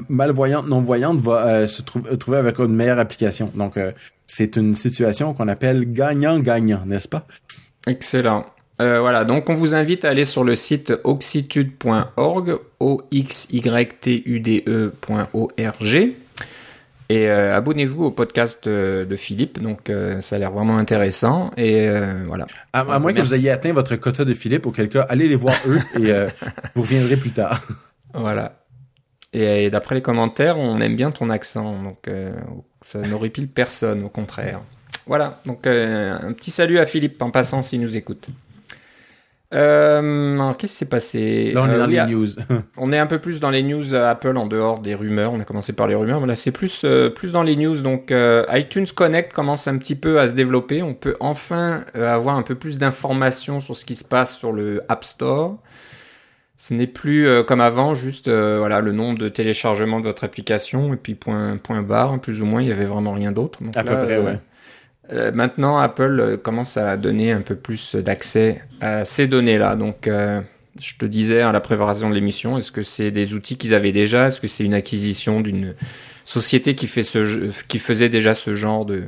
malvoyante 0.08 0.68
non 0.68 0.80
voyante 0.80 1.20
va 1.20 1.66
se 1.66 1.80
trouver 1.82 2.36
avec 2.36 2.58
une 2.58 2.74
meilleure 2.74 2.98
application. 2.98 3.50
Donc 3.54 3.78
c'est 4.26 4.56
une 4.56 4.74
situation 4.74 5.32
qu'on 5.32 5.48
appelle 5.48 5.90
gagnant 5.90 6.38
gagnant 6.40 6.82
n'est-ce 6.84 7.08
pas? 7.08 7.26
Excellent. 7.86 8.44
Voilà, 8.78 9.24
donc 9.24 9.48
on 9.48 9.54
vous 9.54 9.74
invite 9.74 10.04
à 10.04 10.10
aller 10.10 10.26
sur 10.26 10.44
le 10.44 10.54
site 10.54 10.92
oxytude.org, 11.04 12.58
o 12.80 13.02
x 13.10 13.48
y 13.50 13.88
t 14.00 14.22
u 14.26 14.40
d 14.40 14.62
e.org 14.68 16.14
et 17.08 17.28
euh, 17.28 17.56
abonnez-vous 17.56 18.04
au 18.04 18.10
podcast 18.10 18.68
de, 18.68 19.16
Philippe, 19.16 19.60
donc 19.62 19.88
euh, 19.88 20.20
ça 20.20 20.36
a 20.36 20.38
l'air 20.38 20.52
vraiment 20.52 20.76
intéressant 20.76 21.50
et 21.56 21.88
voilà. 22.26 22.46
À, 22.72 22.98
moins 22.98 23.12
que 23.12 23.20
vous 23.20 23.34
ayez 23.34 23.50
atteint 23.50 23.72
votre 23.72 23.96
quota 23.96 24.24
de 24.24 24.34
Philippe, 24.34 24.66
auquel 24.66 24.88
cas 24.88 25.06
allez 25.08 25.28
les 25.28 25.36
voir 25.36 25.54
eux 25.66 25.80
et 25.98 26.12
vous 26.74 26.82
reviendrez 26.82 27.16
plus 27.16 27.32
tard. 27.32 27.62
voilà. 28.14 28.64
Et, 29.32 29.70
d'après 29.70 29.94
les 29.94 30.02
commentaires, 30.02 30.58
on 30.58 30.80
aime 30.80 30.96
bien 30.96 31.10
ton 31.10 31.30
accent, 31.30 31.82
donc 31.82 32.10
ça 32.84 32.98
n'horripile 33.00 33.48
personne, 33.48 34.04
au 34.04 34.08
contraire. 34.08 34.60
Voilà, 35.06 35.40
donc 35.46 35.66
un 35.66 36.32
petit 36.34 36.50
salut 36.50 36.78
à 36.78 36.86
Philippe 36.86 37.20
en 37.22 37.30
passant 37.30 37.62
s'il 37.62 37.80
nous 37.80 37.96
écoute. 37.96 38.28
Euh, 39.54 40.52
qu'est-ce 40.58 40.72
qui 40.72 40.78
s'est 40.78 40.88
passé? 40.88 41.52
Là, 41.52 41.62
on 41.62 41.72
est 41.72 41.78
dans 41.78 41.84
euh, 41.84 42.06
les 42.06 42.12
news. 42.12 42.28
on 42.76 42.92
est 42.92 42.98
un 42.98 43.06
peu 43.06 43.18
plus 43.18 43.40
dans 43.40 43.50
les 43.50 43.62
news 43.62 43.94
Apple 43.94 44.36
en 44.36 44.46
dehors 44.46 44.80
des 44.80 44.94
rumeurs. 44.94 45.32
On 45.32 45.40
a 45.40 45.44
commencé 45.44 45.72
par 45.72 45.86
les 45.86 45.94
rumeurs, 45.94 46.20
mais 46.20 46.26
là, 46.26 46.34
c'est 46.34 46.52
plus, 46.52 46.82
euh, 46.84 47.08
plus 47.08 47.32
dans 47.32 47.42
les 47.42 47.56
news. 47.56 47.80
Donc, 47.80 48.12
iTunes 48.52 48.86
Connect 48.94 49.32
commence 49.32 49.66
un 49.66 49.78
petit 49.78 49.96
peu 49.96 50.20
à 50.20 50.28
se 50.28 50.34
développer. 50.34 50.82
On 50.82 50.94
peut 50.94 51.16
enfin 51.20 51.84
avoir 51.94 52.36
un 52.36 52.42
peu 52.42 52.54
plus 52.54 52.78
d'informations 52.78 53.60
sur 53.60 53.76
ce 53.76 53.84
qui 53.84 53.96
se 53.96 54.04
passe 54.04 54.36
sur 54.36 54.52
le 54.52 54.82
App 54.88 55.04
Store. 55.04 55.56
Ce 56.60 56.74
n'est 56.74 56.88
plus 56.88 57.28
comme 57.46 57.60
avant, 57.60 57.94
juste 57.94 58.28
voilà 58.28 58.80
le 58.80 58.90
nombre 58.90 59.16
de 59.16 59.28
téléchargements 59.28 60.00
de 60.00 60.06
votre 60.06 60.24
application 60.24 60.92
et 60.92 60.96
puis 60.96 61.14
point, 61.14 61.56
point 61.56 61.82
barre, 61.82 62.20
plus 62.20 62.42
ou 62.42 62.46
moins, 62.46 62.62
il 62.62 62.68
y 62.68 62.72
avait 62.72 62.84
vraiment 62.84 63.12
rien 63.12 63.30
d'autre. 63.30 63.60
À 63.76 63.84
peu 63.84 63.94
près, 63.94 64.18
ouais. 64.18 64.38
Euh, 65.12 65.32
maintenant, 65.32 65.78
Apple 65.78 66.20
euh, 66.20 66.36
commence 66.36 66.76
à 66.76 66.96
donner 66.96 67.32
un 67.32 67.40
peu 67.40 67.56
plus 67.56 67.94
d'accès 67.94 68.60
à 68.80 69.04
ces 69.04 69.26
données-là. 69.26 69.74
Donc, 69.74 70.06
euh, 70.06 70.40
je 70.80 70.94
te 70.98 71.06
disais 71.06 71.40
à 71.40 71.52
la 71.52 71.60
préparation 71.60 72.10
de 72.10 72.14
l'émission, 72.14 72.58
est-ce 72.58 72.70
que 72.70 72.82
c'est 72.82 73.10
des 73.10 73.34
outils 73.34 73.56
qu'ils 73.56 73.74
avaient 73.74 73.92
déjà? 73.92 74.26
Est-ce 74.26 74.40
que 74.40 74.48
c'est 74.48 74.64
une 74.64 74.74
acquisition 74.74 75.40
d'une 75.40 75.74
société 76.24 76.74
qui, 76.74 76.86
fait 76.86 77.02
ce, 77.02 77.50
qui 77.68 77.78
faisait 77.78 78.10
déjà 78.10 78.34
ce 78.34 78.54
genre 78.54 78.84
de 78.84 79.04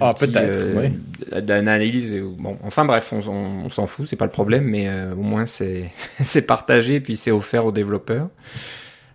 ah, 0.00 0.14
peut-être, 0.18 1.40
d'analyse 1.40 2.16
bon 2.16 2.56
enfin 2.64 2.84
bref 2.86 3.12
on, 3.12 3.68
s'en 3.68 3.86
fout 3.86 4.06
c'est 4.06 4.16
pas 4.16 4.24
le 4.24 4.30
problème 4.30 4.64
mais 4.64 4.88
au 5.12 5.22
moins 5.22 5.46
c'est 5.46 5.90
c'est 6.20 6.46
partagé 6.46 6.96
et 6.96 7.00
puis 7.00 7.16
c'est 7.16 7.30
offert 7.30 7.66
aux 7.66 7.70
développeurs. 7.70 8.28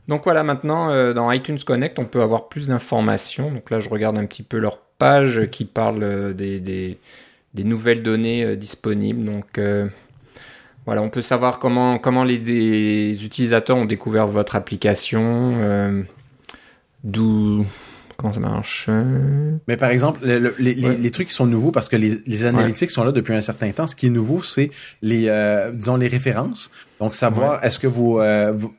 Donc 0.08 0.26
voilà 0.26 0.44
maintenant 0.44 1.12
dans 1.12 1.32
iTunes 1.32 1.58
Connect 1.66 1.98
on 1.98 2.06
peut 2.06 2.22
avoir 2.22 2.50
plus 2.50 2.68
d'informations. 2.68 3.52
Donc 3.52 3.72
là 3.72 3.80
je 3.80 3.90
regarde 3.90 4.18
un 4.20 4.26
petit 4.26 4.44
peu 4.44 4.60
leur 4.60 4.78
page 5.00 5.50
qui 5.50 5.66
parle 5.66 6.04
euh, 6.04 6.34
des, 6.34 6.60
des, 6.60 7.64
nouvelles 7.64 8.04
données 8.04 8.44
euh, 8.44 8.56
disponibles. 8.56 9.26
Donc 9.26 9.58
euh, 9.58 9.88
voilà, 10.86 11.02
on 11.02 11.10
peut 11.10 11.24
savoir 11.24 11.58
comment, 11.58 11.98
comment 11.98 12.24
les, 12.24 13.26
utilisateurs 13.26 13.78
ont 13.78 13.86
découvert 13.86 14.28
votre 14.28 14.56
application, 14.56 16.06
d'où 17.04 17.66
comment 18.18 18.34
ça 18.34 18.40
marche. 18.40 18.90
Mais 19.68 19.78
par 19.78 19.92
exemple, 19.92 20.20
les, 20.26 21.12
trucs 21.12 21.28
qui 21.28 21.34
sont 21.34 21.46
nouveaux 21.46 21.72
parce 21.72 21.90
que 21.90 21.96
les, 21.96 22.46
analytics 22.46 22.90
sont 22.90 23.04
là 23.04 23.12
depuis 23.12 23.34
un 23.34 23.42
certain 23.42 23.72
temps. 23.72 23.86
Ce 23.88 23.96
qui 23.96 24.08
est 24.08 24.10
nouveau, 24.10 24.42
c'est 24.42 24.72
les, 25.04 25.30
disons, 25.74 25.98
les 25.98 26.08
références. 26.08 26.72
Donc 27.00 27.14
savoir 27.14 27.64
est-ce 27.64 27.80
que 27.80 27.88
vous, 27.88 28.20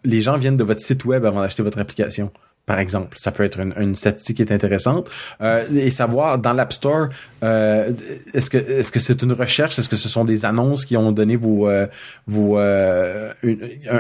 les 0.03 0.21
gens 0.21 0.37
viennent 0.37 0.57
de 0.57 0.65
votre 0.65 0.81
site 0.81 1.05
web 1.05 1.25
avant 1.25 1.43
d'acheter 1.43 1.63
votre 1.63 1.79
application 1.79 2.33
par 2.71 2.79
exemple. 2.79 3.17
Ça 3.19 3.33
peut 3.33 3.43
être 3.43 3.59
une, 3.59 3.97
statistique 3.97 4.37
qui 4.37 4.43
est 4.45 4.53
intéressante. 4.53 5.11
Euh, 5.41 5.65
et 5.75 5.91
savoir 5.91 6.39
dans 6.39 6.53
l'App 6.53 6.73
Store, 6.73 7.09
euh, 7.43 7.91
est-ce 8.33 8.49
que 8.49 8.59
est-ce 8.59 8.93
que 8.93 9.01
c'est 9.01 9.21
une 9.25 9.33
recherche, 9.33 9.77
est-ce 9.81 9.89
que 9.89 9.97
ce 9.97 10.09
sont 10.09 10.25
des 10.25 10.45
annonces 10.45 10.85
qui 10.85 10.97
ont 10.97 11.11
donné 11.11 11.35
vos 11.35 11.69
euh, 11.69 11.89
vos 12.29 12.61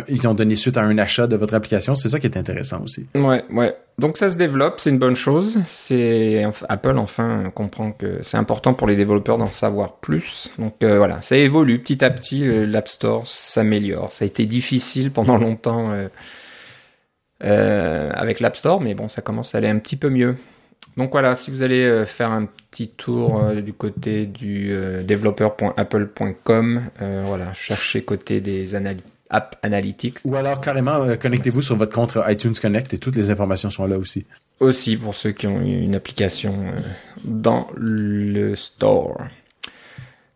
qui 0.06 0.26
ont 0.28 0.34
donné 0.34 0.54
suite 0.54 0.76
à 0.76 0.82
un 0.82 0.98
achat 0.98 1.26
de 1.26 1.34
votre 1.34 1.54
application, 1.54 1.96
c'est 1.96 2.10
ça 2.10 2.20
qui 2.20 2.28
est 2.28 2.36
intéressant 2.36 2.80
aussi. 2.84 3.08
Ouais, 3.16 3.42
ouais. 3.50 3.74
Donc 3.98 4.16
ça 4.16 4.28
se 4.28 4.36
développe, 4.36 4.74
c'est 4.78 4.90
une 4.90 4.98
bonne 4.98 5.16
chose. 5.16 5.58
C'est 5.66 6.46
Apple 6.68 6.96
enfin 6.96 7.50
comprend 7.52 7.90
que 7.90 8.20
c'est 8.22 8.36
important 8.36 8.72
pour 8.72 8.86
les 8.86 8.94
développeurs 8.94 9.36
d'en 9.36 9.50
savoir 9.50 9.94
plus. 9.94 10.52
Donc 10.60 10.74
voilà, 10.80 11.20
ça 11.20 11.36
évolue 11.36 11.80
petit 11.80 12.04
à 12.04 12.10
petit. 12.10 12.44
L'App 12.66 12.86
Store 12.86 13.26
s'améliore. 13.26 14.12
Ça 14.12 14.24
a 14.24 14.26
été 14.26 14.46
difficile 14.46 15.10
pendant 15.10 15.38
longtemps 15.38 15.92
euh, 17.42 18.10
avec 18.12 18.40
l'App 18.40 18.56
Store, 18.56 18.80
mais 18.80 18.94
bon, 18.94 19.08
ça 19.08 19.22
commence 19.22 19.54
à 19.54 19.58
aller 19.58 19.68
un 19.68 19.78
petit 19.78 19.96
peu 19.96 20.10
mieux. 20.10 20.36
Donc 20.96 21.12
voilà, 21.12 21.34
si 21.34 21.50
vous 21.50 21.62
allez 21.62 21.84
euh, 21.84 22.04
faire 22.04 22.30
un 22.30 22.46
petit 22.70 22.88
tour 22.88 23.42
euh, 23.42 23.60
du 23.60 23.72
côté 23.72 24.26
du 24.26 24.74
développeur.apple.com, 25.04 26.82
voilà, 27.24 27.52
cherchez 27.54 28.02
côté 28.02 28.40
des 28.40 28.74
App 29.30 29.56
Analytics. 29.62 30.18
Ou 30.24 30.34
alors 30.36 30.60
carrément 30.60 31.16
connectez-vous 31.16 31.62
sur 31.62 31.76
votre 31.76 31.94
compte 31.94 32.18
iTunes 32.26 32.54
Connect 32.60 32.92
et 32.92 32.98
toutes 32.98 33.16
les 33.16 33.30
informations 33.30 33.70
sont 33.70 33.86
là 33.86 33.96
aussi. 33.96 34.26
Aussi 34.58 34.96
pour 34.96 35.14
ceux 35.14 35.30
qui 35.30 35.46
ont 35.46 35.60
une 35.60 35.94
application 35.94 36.64
dans 37.24 37.68
le 37.76 38.54
store. 38.54 39.18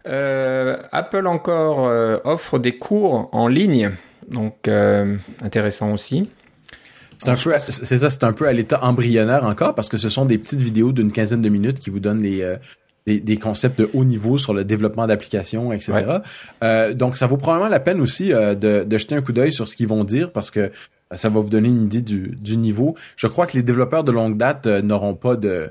Apple 0.07 1.27
encore 1.27 1.91
offre 2.25 2.59
des 2.59 2.79
cours 2.79 3.29
en 3.33 3.49
ligne, 3.49 3.91
donc 4.29 4.69
intéressant 5.43 5.93
aussi. 5.93 6.31
C'est 7.19 7.31
un 7.31 7.35
peu, 7.35 7.53
c'est 7.59 7.99
ça, 7.99 8.11
c'est 8.11 8.25
un 8.25 8.33
peu 8.33 8.47
à 8.47 8.53
l'état 8.53 8.83
embryonnaire 8.83 9.45
encore 9.45 9.75
parce 9.75 9.89
que 9.89 9.99
ce 9.99 10.09
sont 10.09 10.25
des 10.25 10.39
petites 10.39 10.61
vidéos 10.61 10.93
d'une 10.93 11.13
quinzaine 11.13 11.43
de 11.43 11.49
minutes 11.49 11.81
qui 11.81 11.91
vous 11.91 12.01
donnent 12.01 12.21
les, 12.21 12.43
euh, 12.43 12.57
des, 13.07 13.37
concepts 13.37 13.79
de 13.79 13.91
haut 13.95 14.05
niveau 14.05 14.39
sur 14.39 14.55
le 14.55 14.65
développement 14.65 15.07
d'applications, 15.07 15.73
etc. 15.73 16.19
Euh, 16.63 16.95
donc, 16.95 17.17
ça 17.17 17.27
vaut 17.27 17.37
probablement 17.37 17.71
la 17.71 17.81
peine 17.81 18.01
aussi 18.01 18.33
euh, 18.33 18.55
de, 18.55 18.85
de, 18.85 18.99
jeter 18.99 19.15
un 19.15 19.23
coup 19.23 19.33
d'œil 19.33 19.53
sur 19.53 19.69
ce 19.69 19.77
qu'ils 19.77 19.89
vont 19.89 20.05
dire 20.05 20.33
parce 20.33 20.51
que 20.51 20.71
ça 21.15 21.29
va 21.29 21.41
vous 21.41 21.51
donner 21.51 21.69
une 21.69 21.85
idée 21.85 22.03
du, 22.03 22.37
du 22.41 22.57
niveau. 22.57 22.95
Je 23.17 23.27
crois 23.27 23.47
que 23.47 23.57
les 23.57 23.63
développeurs 23.63 24.05
de 24.05 24.13
longue 24.13 24.37
date 24.37 24.67
n'auront 24.67 25.15
pas 25.15 25.37
de, 25.37 25.71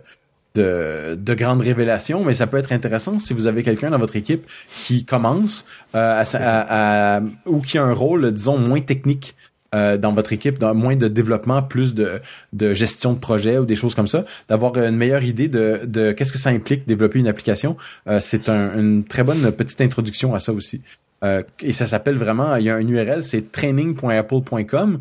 de, 0.55 1.15
de 1.19 1.33
grandes 1.33 1.61
révélations, 1.61 2.23
mais 2.23 2.33
ça 2.33 2.47
peut 2.47 2.57
être 2.57 2.71
intéressant 2.71 3.19
si 3.19 3.33
vous 3.33 3.47
avez 3.47 3.63
quelqu'un 3.63 3.89
dans 3.89 3.97
votre 3.97 4.15
équipe 4.15 4.45
qui 4.75 5.03
commence 5.05 5.65
à, 5.93 6.23
à, 6.23 7.21
ou 7.45 7.61
qui 7.61 7.77
a 7.77 7.83
un 7.83 7.93
rôle, 7.93 8.31
disons, 8.31 8.57
moins 8.57 8.81
technique 8.81 9.35
euh, 9.73 9.97
dans 9.97 10.13
votre 10.13 10.33
équipe, 10.33 10.59
dans 10.59 10.73
moins 10.73 10.95
de 10.95 11.07
développement, 11.07 11.63
plus 11.63 11.93
de, 11.93 12.21
de 12.53 12.73
gestion 12.73 13.13
de 13.13 13.19
projet 13.19 13.57
ou 13.57 13.65
des 13.65 13.75
choses 13.75 13.95
comme 13.95 14.07
ça, 14.07 14.25
d'avoir 14.47 14.77
une 14.77 14.95
meilleure 14.95 15.23
idée 15.23 15.47
de, 15.47 15.81
de 15.85 16.11
qu'est-ce 16.11 16.31
que 16.31 16.39
ça 16.39 16.49
implique 16.49 16.87
développer 16.87 17.19
une 17.19 17.27
application. 17.27 17.77
Euh, 18.07 18.19
c'est 18.19 18.49
un, 18.49 18.79
une 18.79 19.03
très 19.03 19.23
bonne 19.23 19.51
petite 19.51 19.81
introduction 19.81 20.35
à 20.35 20.39
ça 20.39 20.53
aussi. 20.53 20.81
Euh, 21.23 21.41
et 21.61 21.71
ça 21.71 21.87
s'appelle 21.87 22.17
vraiment, 22.17 22.55
il 22.57 22.65
y 22.65 22.69
a 22.69 22.75
un 22.75 22.87
URL, 22.87 23.23
c'est 23.23 23.51
training.apple.com 23.51 24.99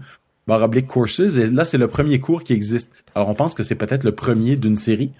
oblique 0.48 0.86
courses 0.86 1.20
et 1.20 1.46
là 1.46 1.64
c'est 1.64 1.78
le 1.78 1.88
premier 1.88 2.20
cours 2.20 2.44
qui 2.44 2.52
existe. 2.52 2.92
Alors 3.14 3.28
on 3.28 3.34
pense 3.34 3.54
que 3.54 3.62
c'est 3.62 3.74
peut-être 3.74 4.04
le 4.04 4.12
premier 4.12 4.56
d'une 4.56 4.76
série. 4.76 5.12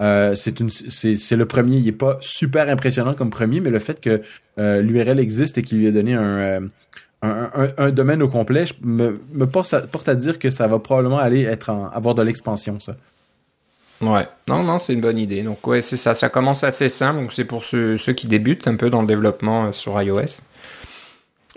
Euh, 0.00 0.34
c'est 0.36 0.60
une 0.60 0.70
c'est 0.70 1.36
le 1.36 1.46
premier 1.46 1.76
il 1.76 1.88
est 1.88 1.92
pas 1.92 2.18
super 2.20 2.68
impressionnant 2.68 3.14
comme 3.14 3.30
premier 3.30 3.58
mais 3.58 3.70
le 3.70 3.80
fait 3.80 4.00
que 4.00 4.22
euh, 4.56 4.80
l'URL 4.80 5.18
existe 5.18 5.58
et 5.58 5.62
qu'il 5.62 5.78
lui 5.78 5.88
a 5.88 5.90
donné 5.90 6.14
un 6.14 6.68
un, 7.22 7.90
domaine 7.90 8.22
au 8.22 8.28
complet, 8.28 8.66
je 8.66 8.74
me, 8.82 9.20
me 9.32 9.46
porte, 9.46 9.74
à, 9.74 10.14
dire 10.14 10.38
que 10.38 10.50
ça 10.50 10.68
va 10.68 10.78
probablement 10.78 11.18
aller 11.18 11.42
être 11.42 11.70
avoir 11.92 12.14
de 12.14 12.22
l'expansion, 12.22 12.78
ça. 12.78 12.94
Ouais, 14.00 14.28
non, 14.46 14.62
non, 14.62 14.78
c'est 14.78 14.92
une 14.92 15.00
bonne 15.00 15.18
idée. 15.18 15.42
Donc, 15.42 15.66
ouais, 15.66 15.80
c'est 15.80 15.96
ça. 15.96 16.14
Ça 16.14 16.28
commence 16.28 16.62
assez 16.62 16.88
simple. 16.88 17.20
Donc, 17.20 17.32
c'est 17.32 17.44
pour 17.44 17.64
ceux, 17.64 17.96
ceux, 17.96 18.12
qui 18.12 18.28
débutent 18.28 18.68
un 18.68 18.76
peu 18.76 18.90
dans 18.90 19.00
le 19.00 19.08
développement 19.08 19.66
euh, 19.66 19.72
sur 19.72 20.00
iOS. 20.00 20.42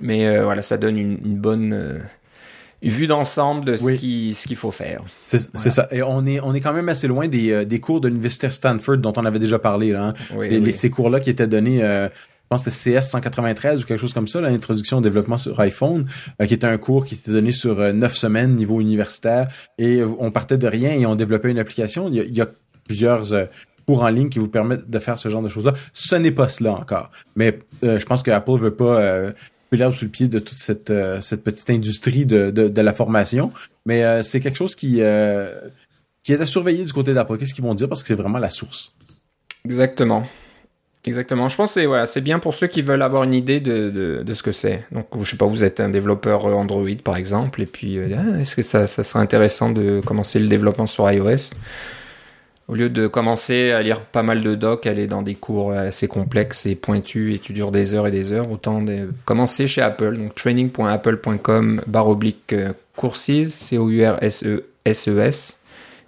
Mais 0.01 0.25
euh, 0.25 0.43
voilà, 0.43 0.63
ça 0.63 0.77
donne 0.77 0.97
une, 0.97 1.17
bonne, 1.17 1.73
euh, 1.73 1.99
vue 2.81 3.05
d'ensemble 3.05 3.65
de 3.65 3.77
ce 3.77 3.91
qui 3.91 4.33
ce 4.33 4.47
qu'il 4.47 4.57
faut 4.57 4.71
faire. 4.71 5.03
C'est 5.27 5.69
ça. 5.69 5.87
Et 5.91 6.01
on 6.01 6.25
est 6.25 6.39
on 6.39 6.55
est 6.55 6.61
quand 6.61 6.73
même 6.73 6.89
assez 6.89 7.07
loin 7.07 7.27
des, 7.27 7.63
des 7.65 7.79
cours 7.79 8.01
de 8.01 8.07
l'université 8.07 8.49
Stanford 8.49 8.97
dont 8.97 9.13
on 9.17 9.25
avait 9.25 9.37
déjà 9.37 9.59
parlé 9.59 9.91
là. 9.91 10.05
Hein. 10.07 10.39
les, 10.41 10.71
ces 10.71 10.89
cours 10.89 11.11
là 11.11 11.19
qui 11.19 11.29
étaient 11.29 11.45
donnés. 11.45 12.07
Euh, 12.51 12.57
je 12.57 12.63
pense 12.63 12.63
que 12.63 12.69
c'était 12.69 12.99
CS 12.99 13.09
193 13.11 13.83
ou 13.83 13.85
quelque 13.85 13.99
chose 13.99 14.13
comme 14.13 14.27
ça, 14.27 14.41
l'introduction 14.41 14.97
au 14.97 15.01
développement 15.01 15.37
sur 15.37 15.59
iPhone, 15.59 16.07
euh, 16.41 16.45
qui 16.45 16.53
était 16.53 16.67
un 16.67 16.77
cours 16.77 17.05
qui 17.05 17.15
était 17.15 17.31
donné 17.31 17.51
sur 17.51 17.77
neuf 17.93 18.15
semaines 18.15 18.55
niveau 18.55 18.81
universitaire, 18.81 19.47
et 19.77 20.03
on 20.03 20.31
partait 20.31 20.57
de 20.57 20.67
rien 20.67 20.91
et 20.91 21.05
on 21.05 21.15
développait 21.15 21.51
une 21.51 21.59
application. 21.59 22.09
Il 22.09 22.35
y 22.35 22.41
a, 22.41 22.47
plusieurs 22.83 23.23
cours 23.85 24.03
en 24.03 24.09
ligne 24.09 24.27
qui 24.27 24.39
vous 24.39 24.49
permettent 24.49 24.89
de 24.89 24.99
faire 24.99 25.17
ce 25.17 25.29
genre 25.29 25.41
de 25.41 25.47
choses-là. 25.47 25.73
Ce 25.93 26.15
n'est 26.15 26.31
pas 26.31 26.49
cela 26.49 26.73
encore. 26.73 27.09
Mais 27.35 27.59
je 27.81 28.03
pense 28.05 28.21
que 28.21 28.31
Apple 28.31 28.57
veut 28.57 28.75
pas 28.75 29.31
l'herbe 29.77 29.93
sous 29.93 30.05
le 30.05 30.11
pied 30.11 30.27
de 30.27 30.39
toute 30.39 30.57
cette, 30.57 30.89
euh, 30.89 31.19
petite 31.43 31.69
industrie 31.69 32.25
de, 32.25 32.81
la 32.81 32.93
formation. 32.93 33.51
Mais 33.85 34.03
euh, 34.03 34.21
c'est 34.21 34.39
quelque 34.39 34.57
chose 34.57 34.75
euh, 34.83 35.69
qui 36.23 36.33
est 36.33 36.41
à 36.41 36.45
surveiller 36.45 36.83
du 36.83 36.93
côté 36.93 37.13
d'Apple. 37.13 37.37
Qu'est-ce 37.37 37.53
qu'ils 37.53 37.63
vont 37.63 37.73
dire? 37.73 37.87
Parce 37.87 38.01
que 38.01 38.07
c'est 38.07 38.15
vraiment 38.15 38.39
la 38.39 38.49
source. 38.49 38.95
Exactement. 39.65 40.25
Exactement. 41.05 41.47
Je 41.47 41.55
pense 41.55 41.73
que 41.75 42.05
c'est 42.05 42.21
bien 42.21 42.37
pour 42.37 42.53
ceux 42.53 42.67
qui 42.67 42.83
veulent 42.83 43.01
avoir 43.01 43.23
une 43.23 43.33
idée 43.33 43.59
de, 43.59 44.23
ce 44.33 44.43
que 44.43 44.51
c'est. 44.51 44.85
Donc, 44.91 45.07
je 45.19 45.29
sais 45.29 45.37
pas, 45.37 45.47
vous 45.47 45.63
êtes 45.63 45.79
un 45.79 45.89
développeur 45.89 46.45
Android 46.45 46.87
par 47.03 47.17
exemple, 47.17 47.61
et 47.61 47.65
puis 47.65 47.99
ah, 48.13 48.39
est-ce 48.39 48.55
que 48.55 48.61
ça, 48.61 48.85
serait 48.85 49.19
intéressant 49.19 49.71
de 49.71 50.01
commencer 50.05 50.37
le 50.39 50.47
développement 50.47 50.87
sur 50.87 51.11
iOS? 51.11 51.55
Au 52.67 52.75
lieu 52.75 52.89
de 52.89 53.07
commencer 53.07 53.71
à 53.71 53.81
lire 53.81 53.99
pas 54.01 54.23
mal 54.23 54.43
de 54.43 54.55
docs, 54.55 54.85
aller 54.85 55.07
dans 55.07 55.23
des 55.23 55.35
cours 55.35 55.73
assez 55.73 56.07
complexes 56.07 56.65
et 56.65 56.75
pointus 56.75 57.35
et 57.35 57.39
qui 57.39 57.51
durent 57.51 57.71
des 57.71 57.93
heures 57.93 58.07
et 58.07 58.11
des 58.11 58.31
heures, 58.31 58.49
autant 58.49 58.85
commencer 59.25 59.67
chez 59.67 59.81
Apple, 59.81 60.15
donc 60.15 60.35
training.apple.com 60.35 61.81
barre 61.87 62.07
oblique 62.07 62.53
euh, 62.53 62.71
courses, 62.95 63.47
C-O-U-R-S-E-S-E-S. 63.47 63.97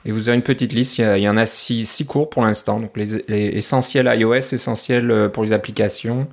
Et 0.06 0.12
vous 0.12 0.30
avez 0.30 0.36
une 0.36 0.44
petite 0.44 0.74
liste, 0.74 0.98
il 0.98 1.20
y, 1.20 1.30
en 1.30 1.38
a 1.38 1.46
six, 1.46 1.86
six 1.86 2.06
cours 2.06 2.30
pour 2.30 2.44
l'instant, 2.44 2.80
donc 2.80 2.98
les, 2.98 3.18
essentiels 3.30 4.12
iOS, 4.20 4.54
essentiels 4.54 5.12
euh, 5.12 5.30
pour 5.30 5.44
les 5.44 5.54
applications, 5.54 6.28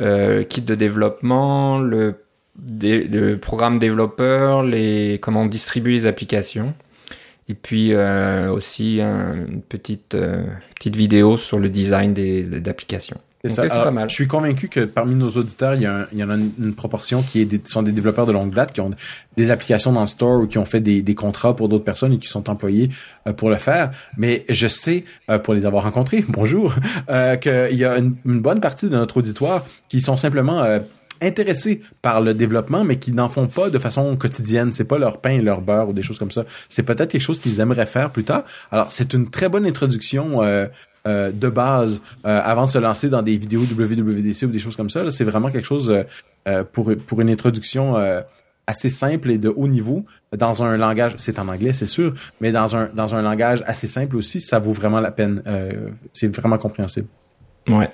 euh, 0.00 0.44
kit 0.44 0.60
de 0.60 0.74
développement, 0.74 1.78
le, 1.78 2.14
le 2.70 3.36
programme 3.36 3.78
développeur, 3.78 4.62
les, 4.62 5.18
comment 5.22 5.42
on 5.42 5.46
distribue 5.46 5.92
les 5.92 6.06
applications. 6.06 6.74
Et 7.48 7.54
puis 7.54 7.92
euh, 7.92 8.50
aussi 8.50 9.00
une 9.00 9.62
petite, 9.68 10.14
euh, 10.14 10.44
petite 10.74 10.96
vidéo 10.96 11.36
sur 11.36 11.58
le 11.58 11.68
design 11.68 12.14
des, 12.14 12.44
d'applications. 12.44 13.20
C'est 13.44 13.68
pas 13.68 13.90
mal. 13.90 14.08
Je 14.08 14.14
suis 14.14 14.28
convaincu 14.28 14.68
que 14.68 14.84
parmi 14.84 15.14
nos 15.14 15.30
auditeurs, 15.30 15.74
il 15.74 15.82
y, 15.82 15.86
a 15.86 16.06
il 16.12 16.18
y 16.18 16.24
en 16.24 16.30
a 16.30 16.36
une, 16.36 16.74
proportion 16.74 17.22
qui 17.22 17.40
est 17.40 17.44
des, 17.44 17.60
sont 17.64 17.82
des 17.82 17.92
développeurs 17.92 18.26
de 18.26 18.32
longue 18.32 18.54
date, 18.54 18.72
qui 18.72 18.80
ont 18.80 18.90
des 19.36 19.50
applications 19.50 19.92
dans 19.92 20.00
le 20.00 20.06
store 20.06 20.42
ou 20.42 20.46
qui 20.46 20.58
ont 20.58 20.64
fait 20.64 20.80
des, 20.80 21.02
des 21.02 21.14
contrats 21.14 21.56
pour 21.56 21.68
d'autres 21.68 21.84
personnes 21.84 22.12
et 22.12 22.18
qui 22.18 22.28
sont 22.28 22.48
employés 22.48 22.90
euh, 23.26 23.32
pour 23.32 23.50
le 23.50 23.56
faire. 23.56 23.90
Mais 24.16 24.44
je 24.48 24.68
sais, 24.68 25.04
pour 25.42 25.54
les 25.54 25.66
avoir 25.66 25.82
rencontrés, 25.84 26.24
bonjour, 26.28 26.74
qu'il 27.40 27.76
y 27.76 27.84
a 27.84 27.98
une, 27.98 28.14
une, 28.24 28.40
bonne 28.40 28.60
partie 28.60 28.86
de 28.86 28.96
notre 28.96 29.16
auditoire 29.16 29.64
qui 29.88 30.00
sont 30.00 30.16
simplement 30.16 30.80
intéressés 31.22 31.82
par 32.02 32.20
le 32.20 32.34
développement, 32.34 32.84
mais 32.84 32.98
qui 32.98 33.12
n'en 33.12 33.28
font 33.28 33.46
pas 33.46 33.70
de 33.70 33.78
façon 33.78 34.16
quotidienne. 34.16 34.72
C'est 34.72 34.84
pas 34.84 34.98
leur 34.98 35.20
pain 35.20 35.30
et 35.30 35.42
leur 35.42 35.60
beurre 35.60 35.88
ou 35.88 35.92
des 35.92 36.02
choses 36.02 36.18
comme 36.18 36.30
ça. 36.30 36.44
C'est 36.68 36.82
peut-être 36.82 37.10
quelque 37.10 37.22
chose 37.22 37.40
qu'ils 37.40 37.60
aimeraient 37.60 37.86
faire 37.86 38.10
plus 38.10 38.24
tard. 38.24 38.44
Alors, 38.70 38.90
c'est 38.90 39.14
une 39.14 39.30
très 39.30 39.48
bonne 39.48 39.66
introduction 39.66 40.42
euh, 40.42 40.66
euh, 41.06 41.30
de 41.32 41.48
base 41.48 42.02
euh, 42.26 42.40
avant 42.42 42.64
de 42.64 42.70
se 42.70 42.78
lancer 42.78 43.08
dans 43.08 43.22
des 43.22 43.36
vidéos 43.36 43.62
WWDC 43.62 44.44
ou 44.44 44.48
des 44.48 44.58
choses 44.58 44.76
comme 44.76 44.90
ça. 44.90 45.10
C'est 45.10 45.24
vraiment 45.24 45.50
quelque 45.50 45.66
chose 45.66 46.04
pour, 46.72 46.92
pour 47.06 47.20
une 47.20 47.30
introduction 47.30 47.96
assez 48.66 48.90
simple 48.90 49.30
et 49.30 49.38
de 49.38 49.48
haut 49.48 49.68
niveau 49.68 50.04
dans 50.36 50.62
un 50.62 50.76
langage, 50.76 51.14
c'est 51.18 51.38
en 51.38 51.48
anglais, 51.48 51.72
c'est 51.72 51.86
sûr, 51.86 52.14
mais 52.40 52.52
dans 52.52 52.76
un, 52.76 52.90
dans 52.94 53.14
un 53.14 53.22
langage 53.22 53.62
assez 53.66 53.86
simple 53.86 54.16
aussi, 54.16 54.40
ça 54.40 54.58
vaut 54.58 54.72
vraiment 54.72 55.00
la 55.00 55.10
peine. 55.10 55.42
c'est 56.12 56.34
vraiment 56.34 56.58
compréhensible. 56.58 57.08
Ouais. 57.68 57.90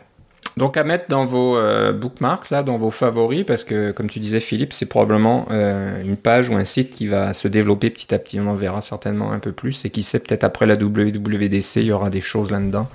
Donc 0.59 0.77
à 0.77 0.83
mettre 0.83 1.07
dans 1.09 1.25
vos 1.25 1.57
euh, 1.57 1.93
bookmarks, 1.93 2.51
là, 2.51 2.65
dans 2.65 2.77
vos 2.77 2.91
favoris, 2.91 3.45
parce 3.47 3.63
que 3.63 3.93
comme 3.93 4.11
tu 4.11 4.19
disais 4.19 4.41
Philippe, 4.41 4.73
c'est 4.73 4.89
probablement 4.89 5.47
euh, 5.53 6.03
une 6.03 6.17
page 6.17 6.51
ou 6.51 6.55
un 6.57 6.65
site 6.65 6.91
qui 6.91 7.07
va 7.07 7.33
se 7.33 7.47
développer 7.47 7.91
petit 7.91 8.13
à 8.13 8.19
petit. 8.19 8.41
On 8.41 8.49
en 8.49 8.55
verra 8.55 8.81
certainement 8.81 9.31
un 9.31 9.39
peu 9.39 9.53
plus. 9.53 9.85
Et 9.85 9.91
qui 9.91 10.03
sait, 10.03 10.19
peut-être 10.19 10.43
après 10.43 10.67
la 10.67 10.75
WWDC, 10.75 11.77
il 11.77 11.85
y 11.85 11.93
aura 11.93 12.11
des 12.11 12.21
choses 12.21 12.51
là-dedans. 12.51 12.89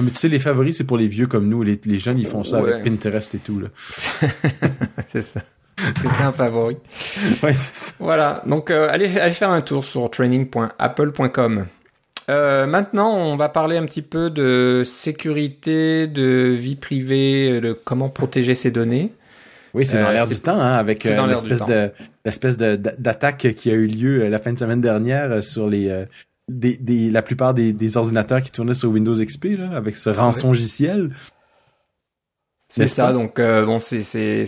mais 0.00 0.10
tu 0.10 0.16
sais, 0.16 0.28
les 0.28 0.40
favoris, 0.40 0.78
c'est 0.78 0.84
pour 0.84 0.96
les 0.96 1.08
vieux 1.08 1.26
comme 1.26 1.46
nous. 1.46 1.62
Les, 1.62 1.78
jeunes, 1.98 2.18
ils 2.18 2.26
font 2.26 2.42
ça 2.42 2.58
avec 2.58 2.82
Pinterest 2.82 3.34
et 3.34 3.38
tout. 3.38 3.60
c'est 3.84 5.22
ça. 5.22 5.42
c'est 5.78 6.22
un 6.24 6.32
favori. 6.32 6.78
ouais, 7.42 7.52
c'est 7.52 7.76
ça. 7.76 7.92
Voilà. 7.98 8.42
Donc 8.46 8.70
euh, 8.70 8.88
allez, 8.90 9.18
allez 9.18 9.34
faire 9.34 9.50
un 9.50 9.60
tour 9.60 9.84
sur 9.84 10.10
training.apple.com. 10.10 11.66
Euh, 12.30 12.66
maintenant, 12.66 13.12
on 13.16 13.34
va 13.34 13.48
parler 13.48 13.76
un 13.76 13.84
petit 13.84 14.02
peu 14.02 14.30
de 14.30 14.82
sécurité, 14.84 16.06
de 16.06 16.54
vie 16.56 16.76
privée, 16.76 17.60
de 17.60 17.72
comment 17.72 18.08
protéger 18.08 18.54
ses 18.54 18.70
données. 18.70 19.12
Oui, 19.74 19.84
c'est 19.84 20.00
dans 20.00 20.08
euh, 20.08 20.12
l'air 20.12 20.28
du 20.28 20.38
temps, 20.38 20.60
hein, 20.60 20.74
avec 20.74 21.04
euh, 21.06 21.26
l'espèce 21.26 21.64
de 21.64 21.90
l'espèce 22.24 22.56
d'attaque 22.56 23.54
qui 23.56 23.70
a 23.70 23.74
eu 23.74 23.86
lieu 23.86 24.28
la 24.28 24.38
fin 24.38 24.52
de 24.52 24.58
semaine 24.58 24.80
dernière 24.80 25.42
sur 25.42 25.68
les 25.68 26.06
des, 26.48 27.10
la 27.10 27.22
plupart 27.22 27.54
des, 27.54 27.96
ordinateurs 27.96 28.42
qui 28.42 28.50
tournaient 28.50 28.74
sur 28.74 28.90
Windows 28.90 29.14
XP 29.14 29.56
là, 29.58 29.76
avec 29.76 29.96
ce 29.96 30.10
rançon 30.10 30.48
logiciel. 30.48 31.10
C'est 32.68 32.86
ça, 32.86 33.12
donc 33.12 33.40
bon, 33.40 33.78
c'est 33.80 34.44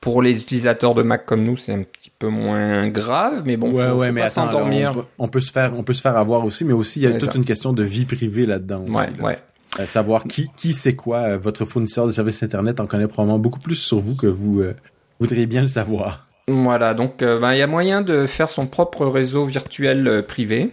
pour 0.00 0.22
les 0.22 0.38
utilisateurs 0.38 0.94
de 0.94 1.02
Mac 1.02 1.26
comme 1.26 1.44
nous, 1.44 1.56
c'est 1.56 1.74
un 1.74 1.82
petit 1.82 2.10
peu 2.18 2.28
moins 2.28 2.88
grave, 2.88 3.42
mais 3.44 3.56
bon, 3.56 3.72
ouais, 3.72 3.90
ouais, 3.90 4.12
mais 4.12 4.22
pas 4.22 4.28
s'endormir. 4.28 4.92
On, 5.18 5.28
peut 5.28 5.40
se 5.40 5.52
faire, 5.52 5.72
on 5.78 5.82
peut 5.82 5.92
se 5.92 6.00
faire 6.00 6.16
avoir 6.16 6.44
aussi, 6.44 6.64
mais 6.64 6.72
aussi 6.72 7.00
il 7.00 7.02
y 7.02 7.06
a 7.06 7.18
toute 7.18 7.34
une 7.34 7.44
question 7.44 7.72
de 7.72 7.82
vie 7.82 8.06
privée 8.06 8.46
là-dedans. 8.46 8.86
Ouais, 8.88 9.08
ouais. 9.22 9.38
Euh, 9.78 9.86
savoir 9.86 10.24
qui, 10.24 10.50
qui 10.56 10.72
c'est 10.72 10.96
quoi 10.96 11.18
euh, 11.18 11.38
votre 11.38 11.64
fournisseur 11.64 12.06
de 12.06 12.12
services 12.12 12.42
internet 12.42 12.80
en 12.80 12.86
connaît 12.86 13.06
probablement 13.06 13.38
beaucoup 13.38 13.60
plus 13.60 13.76
sur 13.76 14.00
vous 14.00 14.16
que 14.16 14.26
vous 14.26 14.60
euh, 14.60 14.74
voudriez 15.20 15.46
bien 15.46 15.60
le 15.60 15.68
savoir. 15.68 16.26
Voilà, 16.48 16.94
donc 16.94 17.18
ben, 17.18 17.52
il 17.52 17.58
y 17.58 17.62
a 17.62 17.68
moyen 17.68 18.02
de 18.02 18.26
faire 18.26 18.50
son 18.50 18.66
propre 18.66 19.06
réseau 19.06 19.44
virtuel 19.44 20.24
privé, 20.26 20.70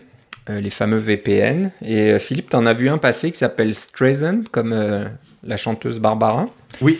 les 0.49 0.71
fameux 0.71 0.97
VPN. 0.97 1.69
Et 1.83 2.17
Philippe, 2.17 2.49
t'en 2.49 2.65
as 2.65 2.73
vu 2.73 2.89
un 2.89 2.97
passer 2.97 3.31
qui 3.31 3.37
s'appelle 3.37 3.75
Streisand, 3.75 4.41
comme 4.51 4.73
la 5.43 5.57
chanteuse 5.57 5.99
Barbara. 5.99 6.47
Oui. 6.81 6.99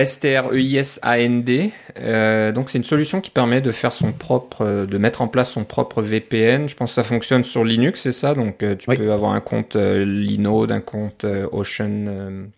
S-T-R-E-I-S-A-N-D. 0.00 1.72
Euh, 1.98 2.52
donc 2.52 2.70
c'est 2.70 2.78
une 2.78 2.84
solution 2.84 3.20
qui 3.20 3.30
permet 3.30 3.60
de 3.60 3.70
faire 3.70 3.92
son 3.92 4.12
propre, 4.12 4.62
euh, 4.62 4.86
de 4.86 4.98
mettre 4.98 5.20
en 5.20 5.28
place 5.28 5.50
son 5.50 5.64
propre 5.64 6.00
VPN. 6.00 6.68
Je 6.68 6.76
pense 6.76 6.90
que 6.90 6.94
ça 6.94 7.04
fonctionne 7.04 7.44
sur 7.44 7.64
Linux, 7.64 8.00
c'est 8.00 8.12
ça? 8.12 8.34
Donc 8.34 8.62
euh, 8.62 8.76
tu 8.76 8.86
peux 8.94 9.12
avoir 9.12 9.32
un 9.32 9.40
compte 9.40 9.76
Linode, 9.76 10.72
un 10.72 10.80
compte 10.80 11.26
Ocean. 11.52 12.48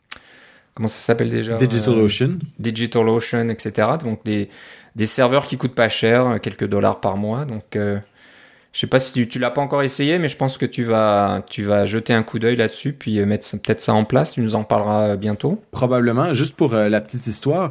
comment 0.75 0.89
ça 0.89 1.05
s'appelle 1.07 1.31
déjà? 1.31 1.57
DigitalOcean. 1.57 2.39
DigitalOcean, 2.59 3.49
etc. 3.49 3.89
Donc 4.03 4.25
des, 4.25 4.49
des 4.95 5.07
serveurs 5.07 5.47
qui 5.47 5.57
coûtent 5.57 5.75
pas 5.75 5.89
cher, 5.89 6.39
quelques 6.41 6.69
dollars 6.69 7.01
par 7.01 7.17
mois. 7.17 7.45
Donc 7.45 7.77
je 8.73 8.81
sais 8.81 8.87
pas 8.87 8.99
si 8.99 9.13
tu, 9.13 9.29
tu 9.29 9.39
l'as 9.39 9.51
pas 9.51 9.61
encore 9.61 9.83
essayé, 9.83 10.19
mais 10.19 10.29
je 10.29 10.37
pense 10.37 10.57
que 10.57 10.65
tu 10.65 10.83
vas, 10.83 11.45
tu 11.51 11.63
vas 11.63 11.85
jeter 11.85 12.15
un 12.15 12.23
coup 12.23 12.39
d'œil 12.39 12.57
là-dessus, 12.57 12.95
puis 12.95 13.21
euh, 13.21 13.27
mettre 13.27 13.47
peut-être 13.51 13.83
ça 13.83 13.93
en 13.93 14.05
place. 14.05 14.33
Tu 14.33 14.41
nous 14.41 14.55
en 14.55 14.65
parleras 14.65 15.11
euh, 15.11 15.17
bientôt. 15.17 15.63
Probablement. 15.73 16.33
Juste 16.33 16.57
pour 16.57 16.73
euh, 16.73 16.89
la 16.89 17.03
petite 17.03 17.27
histoire, 17.27 17.71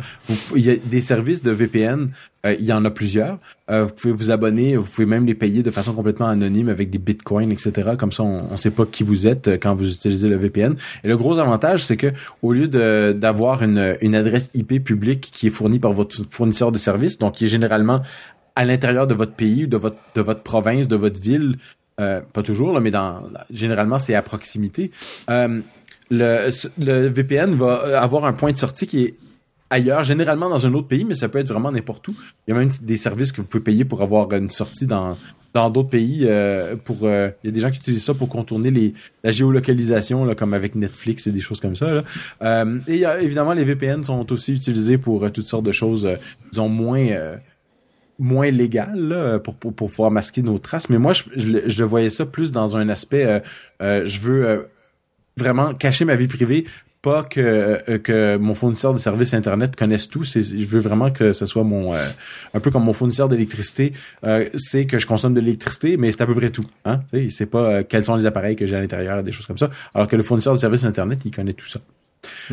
il 0.55 0.63
y 0.63 0.69
a 0.69 0.75
des 0.75 1.01
services 1.01 1.41
de 1.41 1.49
VPN. 1.49 2.11
il 2.45 2.65
y 2.65 2.71
en 2.71 2.85
a 2.85 2.91
plusieurs. 2.91 3.39
vous 3.67 3.93
pouvez 3.95 4.13
vous 4.13 4.29
abonner, 4.29 4.75
vous 4.75 4.89
pouvez 4.89 5.07
même 5.07 5.25
les 5.25 5.33
payer 5.33 5.63
de 5.63 5.71
façon 5.71 5.93
complètement 5.93 6.27
anonyme 6.27 6.69
avec 6.69 6.91
des 6.91 6.99
bitcoins, 6.99 7.51
etc. 7.51 7.91
Comme 7.97 8.11
ça, 8.11 8.21
on 8.23 8.51
ne 8.51 8.55
sait 8.55 8.71
pas 8.71 8.85
qui 8.85 9.03
vous 9.03 9.27
êtes 9.27 9.59
quand 9.61 9.73
vous 9.73 9.91
utilisez 9.91 10.29
le 10.29 10.37
VPN. 10.37 10.75
Et 11.03 11.07
le 11.07 11.17
gros 11.17 11.39
avantage, 11.39 11.83
c'est 11.83 11.97
que 11.97 12.11
au 12.41 12.51
lieu 12.51 12.67
d'avoir 12.67 13.63
une, 13.63 13.97
une 14.01 14.15
adresse 14.15 14.51
IP 14.53 14.83
publique 14.83 15.29
qui 15.31 15.47
est 15.47 15.51
fournie 15.51 15.79
par 15.79 15.93
votre 15.93 16.15
fournisseur 16.29 16.71
de 16.71 16.77
services, 16.77 17.17
donc 17.17 17.35
qui 17.35 17.45
est 17.45 17.49
généralement 17.49 18.01
à 18.55 18.65
l'intérieur 18.65 19.07
de 19.07 19.13
votre 19.13 19.33
pays 19.33 19.65
ou 19.65 19.67
de 19.67 19.77
votre 19.77 19.97
de 20.15 20.21
votre 20.21 20.41
province, 20.41 20.87
de 20.87 20.95
votre 20.95 21.19
ville, 21.19 21.57
euh, 21.99 22.21
pas 22.33 22.43
toujours, 22.43 22.73
là, 22.73 22.79
mais 22.79 22.91
dans 22.91 23.23
généralement 23.51 23.99
c'est 23.99 24.15
à 24.15 24.21
proximité. 24.21 24.91
Euh, 25.29 25.61
le, 26.09 26.49
le 26.79 27.07
VPN 27.07 27.53
va 27.55 28.01
avoir 28.01 28.25
un 28.25 28.33
point 28.33 28.51
de 28.51 28.57
sortie 28.57 28.87
qui 28.87 29.03
est 29.03 29.15
ailleurs, 29.71 30.03
généralement 30.03 30.49
dans 30.49 30.67
un 30.67 30.73
autre 30.73 30.87
pays, 30.87 31.05
mais 31.05 31.15
ça 31.15 31.29
peut 31.29 31.39
être 31.39 31.47
vraiment 31.47 31.71
n'importe 31.71 32.07
où. 32.09 32.15
Il 32.45 32.51
y 32.51 32.53
a 32.53 32.59
même 32.59 32.69
des 32.81 32.97
services 32.97 33.31
que 33.31 33.41
vous 33.41 33.47
pouvez 33.47 33.63
payer 33.63 33.85
pour 33.85 34.01
avoir 34.03 34.31
une 34.33 34.49
sortie 34.49 34.85
dans 34.85 35.17
dans 35.53 35.69
d'autres 35.69 35.89
pays. 35.89 36.25
Euh, 36.25 36.75
pour 36.75 36.99
euh, 37.03 37.29
il 37.43 37.47
y 37.47 37.49
a 37.49 37.53
des 37.53 37.59
gens 37.59 37.71
qui 37.71 37.77
utilisent 37.77 38.03
ça 38.03 38.13
pour 38.13 38.29
contourner 38.29 38.69
les 38.69 38.93
la 39.23 39.31
géolocalisation, 39.31 40.25
là, 40.25 40.35
comme 40.35 40.53
avec 40.53 40.75
Netflix 40.75 41.25
et 41.25 41.31
des 41.31 41.39
choses 41.39 41.59
comme 41.59 41.75
ça. 41.75 41.91
Là. 41.91 42.03
Euh, 42.43 42.79
et 42.87 43.03
évidemment, 43.21 43.53
les 43.53 43.63
VPN 43.63 44.03
sont 44.03 44.31
aussi 44.31 44.53
utilisés 44.53 44.97
pour 44.97 45.31
toutes 45.31 45.47
sortes 45.47 45.65
de 45.65 45.71
choses, 45.71 46.07
disons 46.51 46.69
moins 46.69 47.07
moins 48.21 48.51
légal 48.51 48.95
là, 48.95 49.39
pour, 49.39 49.55
pour, 49.55 49.73
pouvoir 49.73 50.11
masquer 50.11 50.43
nos 50.43 50.59
traces. 50.59 50.89
Mais 50.89 50.99
moi, 50.99 51.13
je, 51.13 51.83
voyais 51.83 52.11
ça 52.11 52.25
plus 52.25 52.51
dans 52.51 52.77
un 52.77 52.87
aspect, 52.87 53.25
euh, 53.25 53.39
euh, 53.81 54.05
je 54.05 54.19
veux 54.21 54.47
euh, 54.47 54.61
vraiment 55.37 55.73
cacher 55.73 56.05
ma 56.05 56.15
vie 56.15 56.27
privée 56.27 56.65
pas 57.01 57.23
que 57.23 57.97
que 57.97 58.37
mon 58.37 58.53
fournisseur 58.53 58.93
de 58.93 58.99
services 58.99 59.33
internet 59.33 59.75
connaisse 59.75 60.07
tout. 60.07 60.23
Je 60.23 60.67
veux 60.67 60.79
vraiment 60.79 61.09
que 61.09 61.33
ce 61.33 61.47
soit 61.47 61.63
mon 61.63 61.95
un 61.95 62.59
peu 62.59 62.69
comme 62.69 62.83
mon 62.83 62.93
fournisseur 62.93 63.27
d'électricité. 63.27 63.93
C'est 64.55 64.85
que 64.85 64.99
je 64.99 65.07
consomme 65.07 65.33
de 65.33 65.39
l'électricité, 65.39 65.97
mais 65.97 66.11
c'est 66.11 66.21
à 66.21 66.27
peu 66.27 66.35
près 66.35 66.51
tout. 66.51 66.67
Hein? 66.85 66.99
C'est 67.29 67.47
pas 67.47 67.83
quels 67.83 68.03
sont 68.03 68.17
les 68.17 68.27
appareils 68.27 68.55
que 68.55 68.67
j'ai 68.67 68.75
à 68.75 68.81
l'intérieur, 68.81 69.23
des 69.23 69.31
choses 69.31 69.47
comme 69.47 69.57
ça. 69.57 69.71
Alors 69.95 70.07
que 70.07 70.15
le 70.15 70.21
fournisseur 70.21 70.53
de 70.53 70.59
services 70.59 70.83
internet, 70.83 71.17
il 71.25 71.31
connaît 71.31 71.53
tout 71.53 71.65
ça. 71.65 71.79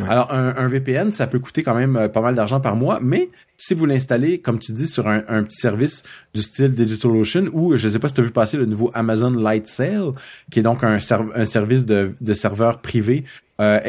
Alors, 0.07 0.33
un, 0.33 0.68
VPN, 0.68 1.12
ça 1.12 1.26
peut 1.26 1.38
coûter 1.38 1.62
quand 1.62 1.74
même 1.74 1.96
euh, 1.96 2.09
pas 2.09 2.20
mal 2.20 2.35
d'argent 2.35 2.61
par 2.61 2.76
mois, 2.76 3.00
mais 3.02 3.31
si 3.57 3.74
vous 3.74 3.87
l'installez, 3.87 4.38
comme 4.38 4.59
tu 4.59 4.72
dis, 4.72 4.87
sur 4.87 5.09
un, 5.09 5.20
petit 5.42 5.57
service 5.57 6.04
du 6.35 6.42
style 6.42 6.74
DigitalOcean 6.74 7.46
ou, 7.52 7.76
je 7.76 7.87
ne 7.87 7.92
sais 7.92 7.98
pas 7.98 8.09
si 8.09 8.14
tu 8.14 8.20
as 8.20 8.24
vu 8.24 8.31
passer 8.31 8.57
le 8.57 8.66
nouveau 8.66 8.90
Amazon 8.94 9.31
Light 9.31 9.66
Sale, 9.66 10.12
qui 10.50 10.61
est 10.61 10.62
donc 10.62 10.85
un, 10.85 11.00
service 11.00 11.85
de, 11.85 12.14
de 12.20 12.35
serveur 12.35 12.81
privé, 12.81 13.24
euh, 13.61 13.81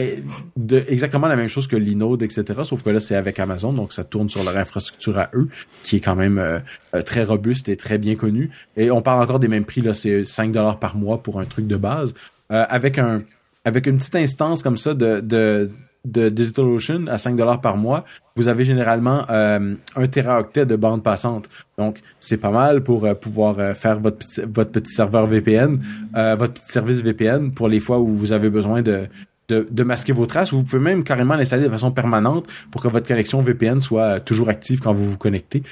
exactement 0.88 1.28
la 1.28 1.36
même 1.36 1.48
chose 1.48 1.68
que 1.68 1.76
Linode, 1.76 2.24
etc., 2.24 2.62
sauf 2.64 2.82
que 2.82 2.90
là, 2.90 3.00
c'est 3.00 3.16
avec 3.16 3.40
Amazon, 3.40 3.72
donc 3.72 3.94
ça 3.94 4.04
tourne 4.04 4.28
sur 4.28 4.44
leur 4.44 4.58
infrastructure 4.58 5.20
à 5.20 5.30
eux, 5.36 5.50
qui 5.84 5.98
est 5.98 6.02
quand 6.02 6.16
même 6.16 6.40
euh, 6.40 7.02
très 7.04 7.24
robuste 7.24 7.70
et 7.70 7.78
très 7.78 8.00
bien 8.00 8.16
connue. 8.16 8.50
Et 8.76 8.90
on 8.90 9.04
parle 9.04 9.22
encore 9.22 9.40
des 9.40 9.48
mêmes 9.48 9.66
prix, 9.66 9.82
là, 9.82 9.94
c'est 9.94 10.26
5 10.26 10.52
dollars 10.52 10.80
par 10.80 10.96
mois 10.96 11.22
pour 11.22 11.40
un 11.40 11.46
truc 11.46 11.68
de 11.68 11.76
base. 11.76 12.16
avec 12.50 12.98
un 12.98 13.22
avec 13.66 13.88
une 13.88 13.98
petite 13.98 14.16
instance 14.16 14.64
comme 14.64 14.78
ça 14.78 14.94
de, 14.94 15.20
de, 15.20 15.70
de 16.06 16.30
DigitalOcean 16.30 17.08
à 17.08 17.18
5 17.18 17.36
dollars 17.36 17.62
par 17.62 17.78
mois, 17.78 18.06
vous 18.36 18.48
avez 18.48 18.64
généralement 18.64 19.26
euh, 19.30 19.76
un 19.96 20.08
teraoctet 20.08 20.66
de 20.66 20.76
bande 20.76 21.04
passante. 21.04 21.50
Donc, 21.78 22.02
c'est 22.20 22.38
pas 22.38 22.52
mal 22.52 22.84
pour 22.84 23.06
euh, 23.06 23.14
pouvoir 23.14 23.60
euh, 23.60 23.74
faire 23.74 24.00
votre 24.00 24.18
petit, 24.18 24.42
votre 24.42 24.72
petit 24.72 24.94
serveur 24.94 25.28
VPN, 25.28 25.80
votre 26.14 26.54
petit 26.54 26.72
service 26.72 27.04
VPN 27.04 27.52
pour 27.52 27.68
les 27.68 27.80
fois 27.80 28.00
où 28.00 28.08
vous 28.08 28.32
avez 28.32 28.50
besoin 28.50 28.82
de, 28.82 29.08
de, 29.50 29.68
de, 29.70 29.84
masquer 29.84 30.14
vos 30.14 30.26
traces. 30.26 30.54
Vous 30.54 30.64
pouvez 30.64 30.82
même 30.82 31.04
carrément 31.04 31.36
l'installer 31.36 31.64
de 31.64 31.70
façon 31.70 31.92
permanente 31.92 32.48
pour 32.72 32.82
que 32.82 32.88
votre 32.88 33.08
connexion 33.08 33.42
VPN 33.42 33.82
soit 33.82 34.20
toujours 34.20 34.50
active 34.50 34.80
quand 34.80 34.94
vous 34.94 35.06
vous 35.06 35.18
connectez. 35.18 35.64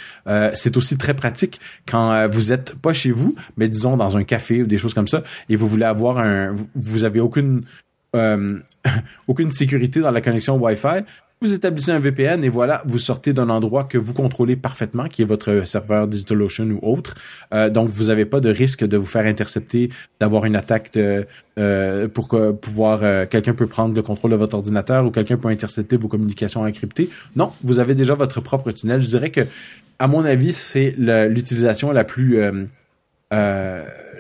c'est 0.54 0.76
aussi 0.78 0.98
très 0.98 1.14
pratique 1.14 1.62
quand 1.86 2.28
vous 2.30 2.52
êtes 2.52 2.76
pas 2.76 2.94
chez 2.94 3.12
vous, 3.12 3.36
mais 3.56 3.70
disons 3.70 3.96
dans 3.96 4.18
un 4.18 4.24
café 4.24 4.64
ou 4.64 4.66
des 4.66 4.78
choses 4.78 4.94
comme 4.94 5.08
ça, 5.08 5.24
et 5.50 5.56
vous 5.56 5.68
voulez 5.68 5.86
avoir 5.86 6.18
un, 6.18 6.56
vous 6.76 7.04
avez 7.04 7.20
aucune 7.20 7.64
euh, 8.16 8.60
aucune 9.28 9.52
sécurité 9.52 10.00
dans 10.00 10.12
la 10.12 10.22
connexion 10.22 10.58
Wi-Fi, 10.58 11.04
vous 11.42 11.54
établissez 11.54 11.92
un 11.92 12.00
VPN 12.00 12.44
et 12.44 12.50
voilà, 12.50 12.82
vous 12.86 12.98
sortez 12.98 13.32
d'un 13.32 13.50
endroit 13.50 13.84
que 13.84 13.98
vous 13.98 14.14
contrôlez 14.14 14.56
parfaitement, 14.56 15.08
qui 15.08 15.22
est 15.22 15.26
votre 15.26 15.68
serveur 15.68 16.08
DigitalOcean 16.08 16.72
ou 16.72 16.80
autre. 16.82 17.16
Euh, 17.54 17.70
donc, 17.70 17.90
vous 17.90 18.06
n'avez 18.06 18.26
pas 18.26 18.40
de 18.40 18.50
risque 18.50 18.84
de 18.84 18.98
vous 18.98 19.06
faire 19.06 19.26
intercepter, 19.26 19.90
d'avoir 20.20 20.46
une 20.46 20.56
attaque 20.56 20.98
euh, 20.98 22.08
pour 22.08 22.30
pouvoir... 22.62 23.28
quelqu'un 23.30 23.54
peut 23.54 23.68
prendre 23.68 23.94
le 23.94 24.02
contrôle 24.02 24.32
de 24.32 24.36
votre 24.36 24.56
ordinateur 24.56 25.06
ou 25.06 25.12
quelqu'un 25.12 25.38
peut 25.38 25.50
intercepter 25.50 25.98
vos 25.98 26.08
communications 26.08 26.64
encryptées. 26.64 27.10
Non, 27.36 27.52
vous 27.64 27.80
avez 27.80 27.94
déjà 27.94 28.16
votre 28.16 28.42
propre 28.42 28.72
tunnel. 28.72 29.02
Je 29.02 29.08
dirais 29.08 29.30
que, 29.30 29.42
à 30.00 30.08
mon 30.08 30.26
avis, 30.26 30.54
c'est 30.54 30.96
l'utilisation 30.98 31.92
la 31.92 32.04
plus... 32.04 32.40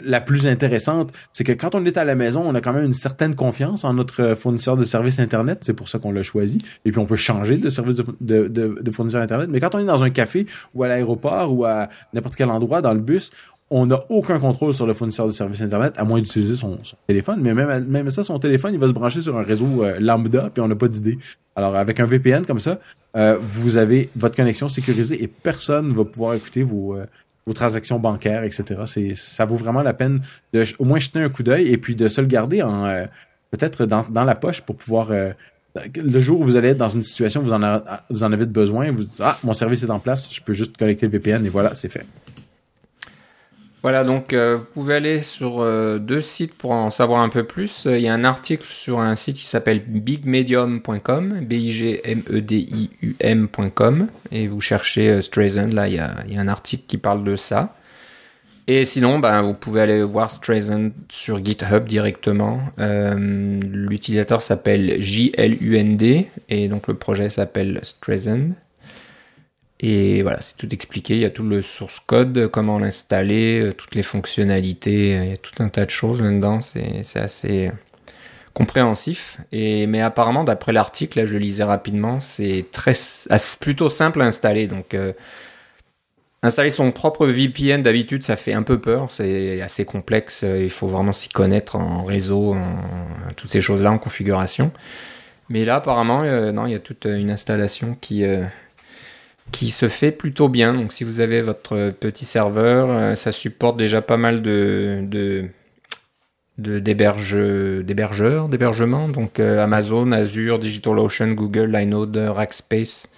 Euh, 0.08 0.12
la 0.18 0.22
plus 0.22 0.48
intéressante, 0.48 1.12
c'est 1.34 1.44
que 1.44 1.52
quand 1.52 1.76
on 1.76 1.86
est 1.86 1.98
à 1.98 2.04
la 2.04 2.16
maison, 2.16 2.44
on 2.46 2.56
a 2.56 2.62
quand 2.62 2.74
même 2.74 2.86
une 2.86 2.94
certaine 2.94 3.36
confiance 3.36 3.84
en 3.84 3.94
notre 3.94 4.36
fournisseur 4.36 4.78
de 4.78 4.84
services 4.84 5.20
Internet. 5.20 5.60
C'est 5.62 5.74
pour 5.74 5.90
ça 5.90 6.00
qu'on 6.00 6.12
l'a 6.12 6.24
choisi. 6.24 6.60
Et 6.86 6.92
puis, 6.92 7.00
on 7.00 7.06
peut 7.06 7.16
changer 7.16 7.58
de 7.58 7.70
service 7.70 7.96
de, 7.96 8.06
de, 8.22 8.48
de, 8.82 8.92
fournisseur 8.92 9.22
Internet. 9.22 9.50
Mais 9.52 9.60
quand 9.60 9.76
on 9.76 9.80
est 9.80 9.86
dans 9.86 10.04
un 10.04 10.10
café 10.10 10.46
ou 10.74 10.84
à 10.84 10.88
l'aéroport 10.88 11.54
ou 11.54 11.66
à 11.66 11.90
n'importe 12.14 12.36
quel 12.36 12.50
endroit 12.50 12.82
dans 12.82 12.94
le 12.94 13.00
bus, 13.00 13.32
on 13.70 13.86
n'a 13.86 14.00
aucun 14.10 14.40
contrôle 14.40 14.74
sur 14.74 14.88
le 14.88 14.94
fournisseur 14.94 15.28
de 15.28 15.32
services 15.32 15.62
Internet, 15.62 15.94
à 15.98 16.06
moins 16.06 16.22
d'utiliser 16.22 16.56
son, 16.56 16.80
téléphone. 17.06 17.40
Mais 17.42 17.54
même, 17.54 17.86
même 17.86 18.10
ça, 18.10 18.24
son 18.24 18.40
téléphone, 18.40 18.74
il 18.74 18.80
va 18.80 18.88
se 18.88 18.94
brancher 18.94 19.22
sur 19.22 19.38
un 19.38 19.44
réseau 19.44 19.84
euh, 19.84 19.98
lambda, 20.00 20.50
puis 20.54 20.62
on 20.62 20.68
n'a 20.68 20.76
pas 20.76 20.88
d'idée. 20.88 21.18
Alors, 21.56 21.76
avec 21.76 22.00
un 22.00 22.06
VPN 22.06 22.46
comme 22.46 22.60
ça, 22.60 22.80
euh, 23.16 23.38
vous 23.42 23.78
avez 23.78 24.10
votre 24.16 24.36
connexion 24.36 24.70
sécurisée 24.70 25.22
et 25.22 25.28
personne 25.28 25.90
ne 25.90 25.94
va 25.94 26.06
pouvoir 26.06 26.36
écouter 26.36 26.64
vos, 26.64 26.96
euh, 26.96 27.06
vos 27.48 27.54
transactions 27.54 27.98
bancaires, 27.98 28.44
etc. 28.44 28.82
C'est, 28.86 29.14
ça 29.16 29.46
vaut 29.46 29.56
vraiment 29.56 29.82
la 29.82 29.94
peine 29.94 30.20
de 30.54 30.66
au 30.78 30.86
moins 30.86 31.00
jeter 31.00 31.20
un 31.20 31.30
coup 31.30 31.44
d'œil 31.44 31.70
et 31.70 31.78
puis 31.78 31.96
de 31.96 32.08
se 32.08 32.22
le 32.22 32.28
garder 32.28 32.62
en 32.62 32.86
euh, 32.86 33.06
peut-être 33.52 33.86
dans, 33.86 34.06
dans, 34.10 34.26
la 34.26 34.36
poche 34.36 34.62
pour 34.62 34.76
pouvoir 34.76 35.12
euh, 35.12 35.32
le 35.96 36.22
jour 36.22 36.42
où 36.42 36.44
vous 36.44 36.58
allez 36.58 36.70
être 36.70 36.78
dans 36.78 36.90
une 36.90 37.04
situation 37.04 37.42
où 37.42 37.46
vous 37.46 37.54
en, 37.54 37.82
vous 38.10 38.24
en 38.24 38.32
avez 38.34 38.46
besoin, 38.46 38.92
vous 38.92 39.06
dites 39.06 39.22
ah 39.22 39.40
mon 39.44 39.54
service 39.54 39.82
est 39.84 39.90
en 39.90 40.00
place, 40.00 40.30
je 40.32 40.42
peux 40.42 40.54
juste 40.54 40.78
connecter 40.78 41.06
le 41.08 41.14
VPN 41.14 41.46
et 41.46 41.50
voilà 41.50 41.74
c'est 41.74 41.90
fait. 41.90 42.06
Voilà, 43.84 44.04
donc 44.04 44.34
euh, 44.34 44.56
vous 44.58 44.66
pouvez 44.74 44.96
aller 44.96 45.22
sur 45.22 45.62
euh, 45.62 46.00
deux 46.00 46.22
sites 46.22 46.56
pour 46.56 46.72
en 46.72 46.90
savoir 46.90 47.22
un 47.22 47.30
peu 47.30 47.44
plus. 47.44 47.86
Il 47.86 48.02
y 48.02 48.08
a 48.08 48.14
un 48.14 48.24
article 48.24 48.66
sur 48.68 49.00
un 49.00 49.14
site 49.14 49.38
qui 49.38 49.46
s'appelle 49.46 49.84
bigmedium.com, 49.86 51.42
B-I-G-M-E-D-I-U-M.com, 51.42 54.08
et 54.32 54.48
vous 54.48 54.62
cherchez 54.62 55.10
euh, 55.10 55.22
là 55.72 55.88
il 55.88 55.94
y, 55.94 56.00
a, 56.00 56.16
un 56.36 56.48
article 56.48 56.86
qui 56.88 56.98
parle 56.98 57.24
de 57.24 57.36
ça. 57.36 57.76
Et 58.66 58.84
sinon, 58.84 59.20
ben, 59.20 59.42
vous 59.42 59.54
pouvez 59.54 59.82
aller 59.82 60.02
voir 60.04 60.32
Streisand 60.32 60.90
sur 61.08 61.46
GitHub 61.46 61.86
directement. 61.86 62.60
L'utilisateur 62.78 64.42
s'appelle 64.42 65.02
JLUND, 65.02 66.26
et 66.50 66.68
donc 66.68 66.88
le 66.88 66.96
projet 66.96 67.30
s'appelle 67.30 67.80
Streisand. 67.84 68.56
Et 69.80 70.24
voilà, 70.24 70.42
c'est 70.42 70.58
tout 70.58 70.74
expliqué. 70.74 71.16
Il 71.16 71.22
y 71.22 71.26
a 71.26 71.30
tout 71.30 71.44
le 71.44 71.62
source 71.62 72.00
code, 72.00 72.48
comment 72.48 72.80
l'installer, 72.80 73.60
euh, 73.60 73.74
toutes 73.74 73.94
les 73.94 74.04
fonctionnalités. 74.04 75.12
Il 75.24 75.30
y 75.30 75.34
a 75.34 75.38
tout 75.38 75.62
un 75.62 75.70
tas 75.70 75.86
de 75.86 75.92
choses 75.92 76.22
là-dedans. 76.22 76.62
C'est 76.62 77.20
assez 77.20 77.72
compréhensif. 78.54 79.38
Et, 79.52 79.86
mais 79.86 80.02
apparemment, 80.02 80.44
d'après 80.44 80.74
l'article, 80.74 81.20
là, 81.20 81.26
je 81.26 81.38
lisais 81.38 81.64
rapidement, 81.64 82.20
c'est 82.20 82.66
très, 82.72 82.94
plutôt 83.60 83.90
simple 83.90 84.22
à 84.24 84.26
installer. 84.26 84.68
Donc, 84.68 84.96
euh, 84.96 85.14
installer 86.42 86.72
son 86.72 86.92
propre 86.92 87.28
VPN, 87.28 87.84
d'habitude, 87.84 88.24
ça 88.24 88.36
fait 88.36 88.54
un 88.54 88.64
peu 88.64 88.80
peur. 88.80 89.12
C'est 89.12 89.62
assez 89.62 89.86
complexe. 89.86 90.44
Il 90.44 90.72
faut 90.72 90.88
vraiment 90.88 91.14
s'y 91.14 91.30
connaître 91.30 91.76
en 91.76 92.04
réseau, 92.04 92.56
en, 92.56 92.82
toutes 93.36 93.52
ces 93.52 93.62
choses-là, 93.62 93.92
en 93.92 94.00
configuration. 94.00 94.72
Mais 95.50 95.64
là, 95.64 95.76
apparemment, 95.76 96.24
euh, 96.24 96.52
non, 96.52 96.66
il 96.66 96.72
y 96.72 96.76
a 96.76 96.80
toute 96.80 97.06
une 97.06 97.30
installation 97.30 97.96
qui 98.02 98.26
qui 99.52 99.70
se 99.70 99.88
fait 99.88 100.12
plutôt 100.12 100.50
bien. 100.50 100.74
Donc 100.74 100.94
si 100.94 101.04
vous 101.04 101.20
avez 101.20 101.42
votre 101.42 101.92
petit 101.92 102.26
serveur, 102.26 102.90
euh, 102.90 103.16
ça 103.16 103.32
supporte 103.32 103.78
déjà 103.78 104.02
pas 104.02 104.18
mal 104.18 104.42
de, 104.42 105.00
de 105.04 105.50
d'hébergeurs, 106.58 108.50
d'hébergement, 108.50 109.10
donc 109.10 109.40
euh, 109.40 109.64
Amazon, 109.64 110.12
Azure, 110.12 110.58
DigitalOcean, 110.58 111.34
Google, 111.34 111.72
Linode, 111.72 112.18
Rackspace. 112.18 113.10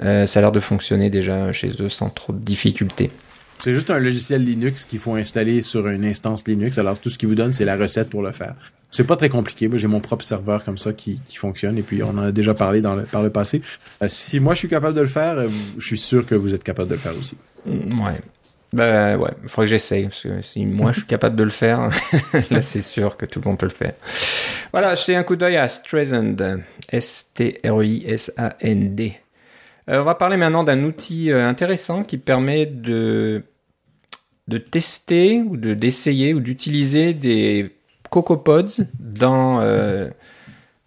Euh, 0.00 0.26
ça 0.26 0.38
a 0.38 0.42
l'air 0.42 0.52
de 0.52 0.60
fonctionner 0.60 1.10
déjà 1.10 1.52
chez 1.52 1.70
eux 1.80 1.88
sans 1.88 2.10
trop 2.10 2.32
de 2.32 2.38
difficultés. 2.38 3.10
C'est 3.58 3.74
juste 3.74 3.90
un 3.90 3.98
logiciel 3.98 4.44
Linux 4.44 4.84
qu'il 4.84 4.98
faut 4.98 5.14
installer 5.14 5.62
sur 5.62 5.88
une 5.88 6.04
instance 6.04 6.46
Linux. 6.46 6.78
Alors 6.78 6.98
tout 6.98 7.10
ce 7.10 7.18
qu'il 7.18 7.28
vous 7.28 7.34
donne, 7.34 7.52
c'est 7.52 7.64
la 7.64 7.76
recette 7.76 8.10
pour 8.10 8.22
le 8.22 8.32
faire. 8.32 8.54
C'est 8.94 9.02
pas 9.02 9.16
très 9.16 9.28
compliqué. 9.28 9.66
Moi, 9.66 9.76
j'ai 9.76 9.88
mon 9.88 9.98
propre 9.98 10.24
serveur 10.24 10.62
comme 10.62 10.78
ça 10.78 10.92
qui, 10.92 11.20
fonctionne 11.34 11.76
et 11.78 11.82
puis 11.82 12.04
on 12.04 12.10
en 12.10 12.18
a 12.18 12.30
déjà 12.30 12.54
parlé 12.54 12.80
par 12.80 13.22
le 13.24 13.30
passé. 13.30 13.60
Euh, 14.00 14.06
si 14.08 14.38
moi 14.38 14.54
je 14.54 14.60
suis 14.60 14.68
capable 14.68 14.94
de 14.94 15.00
le 15.00 15.08
faire, 15.08 15.36
euh, 15.36 15.48
je 15.78 15.84
suis 15.84 15.98
sûr 15.98 16.24
que 16.24 16.36
vous 16.36 16.54
êtes 16.54 16.62
capable 16.62 16.90
de 16.90 16.94
le 16.94 17.00
faire 17.00 17.18
aussi. 17.18 17.36
Mm, 17.66 18.00
ouais. 18.00 18.20
Ben 18.72 19.16
ouais, 19.16 19.32
il 19.42 19.48
faudrait 19.48 19.66
que 19.66 19.70
j'essaye. 19.70 20.04
Parce 20.04 20.22
que 20.22 20.42
si 20.42 20.64
moi 20.64 20.92
je 20.92 20.98
suis 20.98 21.08
capable 21.08 21.34
de 21.34 21.42
le 21.42 21.50
faire, 21.50 21.90
là 22.50 22.62
c'est 22.62 22.82
sûr 22.82 23.16
que 23.16 23.26
tout 23.26 23.40
le 23.40 23.48
monde 23.48 23.58
peut 23.58 23.66
le 23.66 23.72
faire. 23.72 23.94
Voilà, 24.70 24.94
jetez 24.94 25.16
un 25.16 25.24
coup 25.24 25.34
d'œil 25.34 25.56
à 25.56 25.66
Streisand. 25.66 26.36
S-T-R-I-S-A-N-D. 26.92 27.52
Euh, 29.90 30.00
on 30.02 30.04
va 30.04 30.14
parler 30.14 30.36
maintenant 30.36 30.62
d'un 30.62 30.84
outil 30.84 31.32
intéressant 31.32 32.04
qui 32.04 32.16
permet 32.16 32.66
de, 32.66 33.42
de 34.46 34.58
tester 34.58 35.42
ou 35.42 35.56
de 35.56 35.74
d'essayer 35.74 36.32
ou 36.32 36.38
d'utiliser 36.38 37.12
des 37.12 37.74
CocoaPods 38.10 38.84
dans 38.98 39.60
euh, 39.60 40.08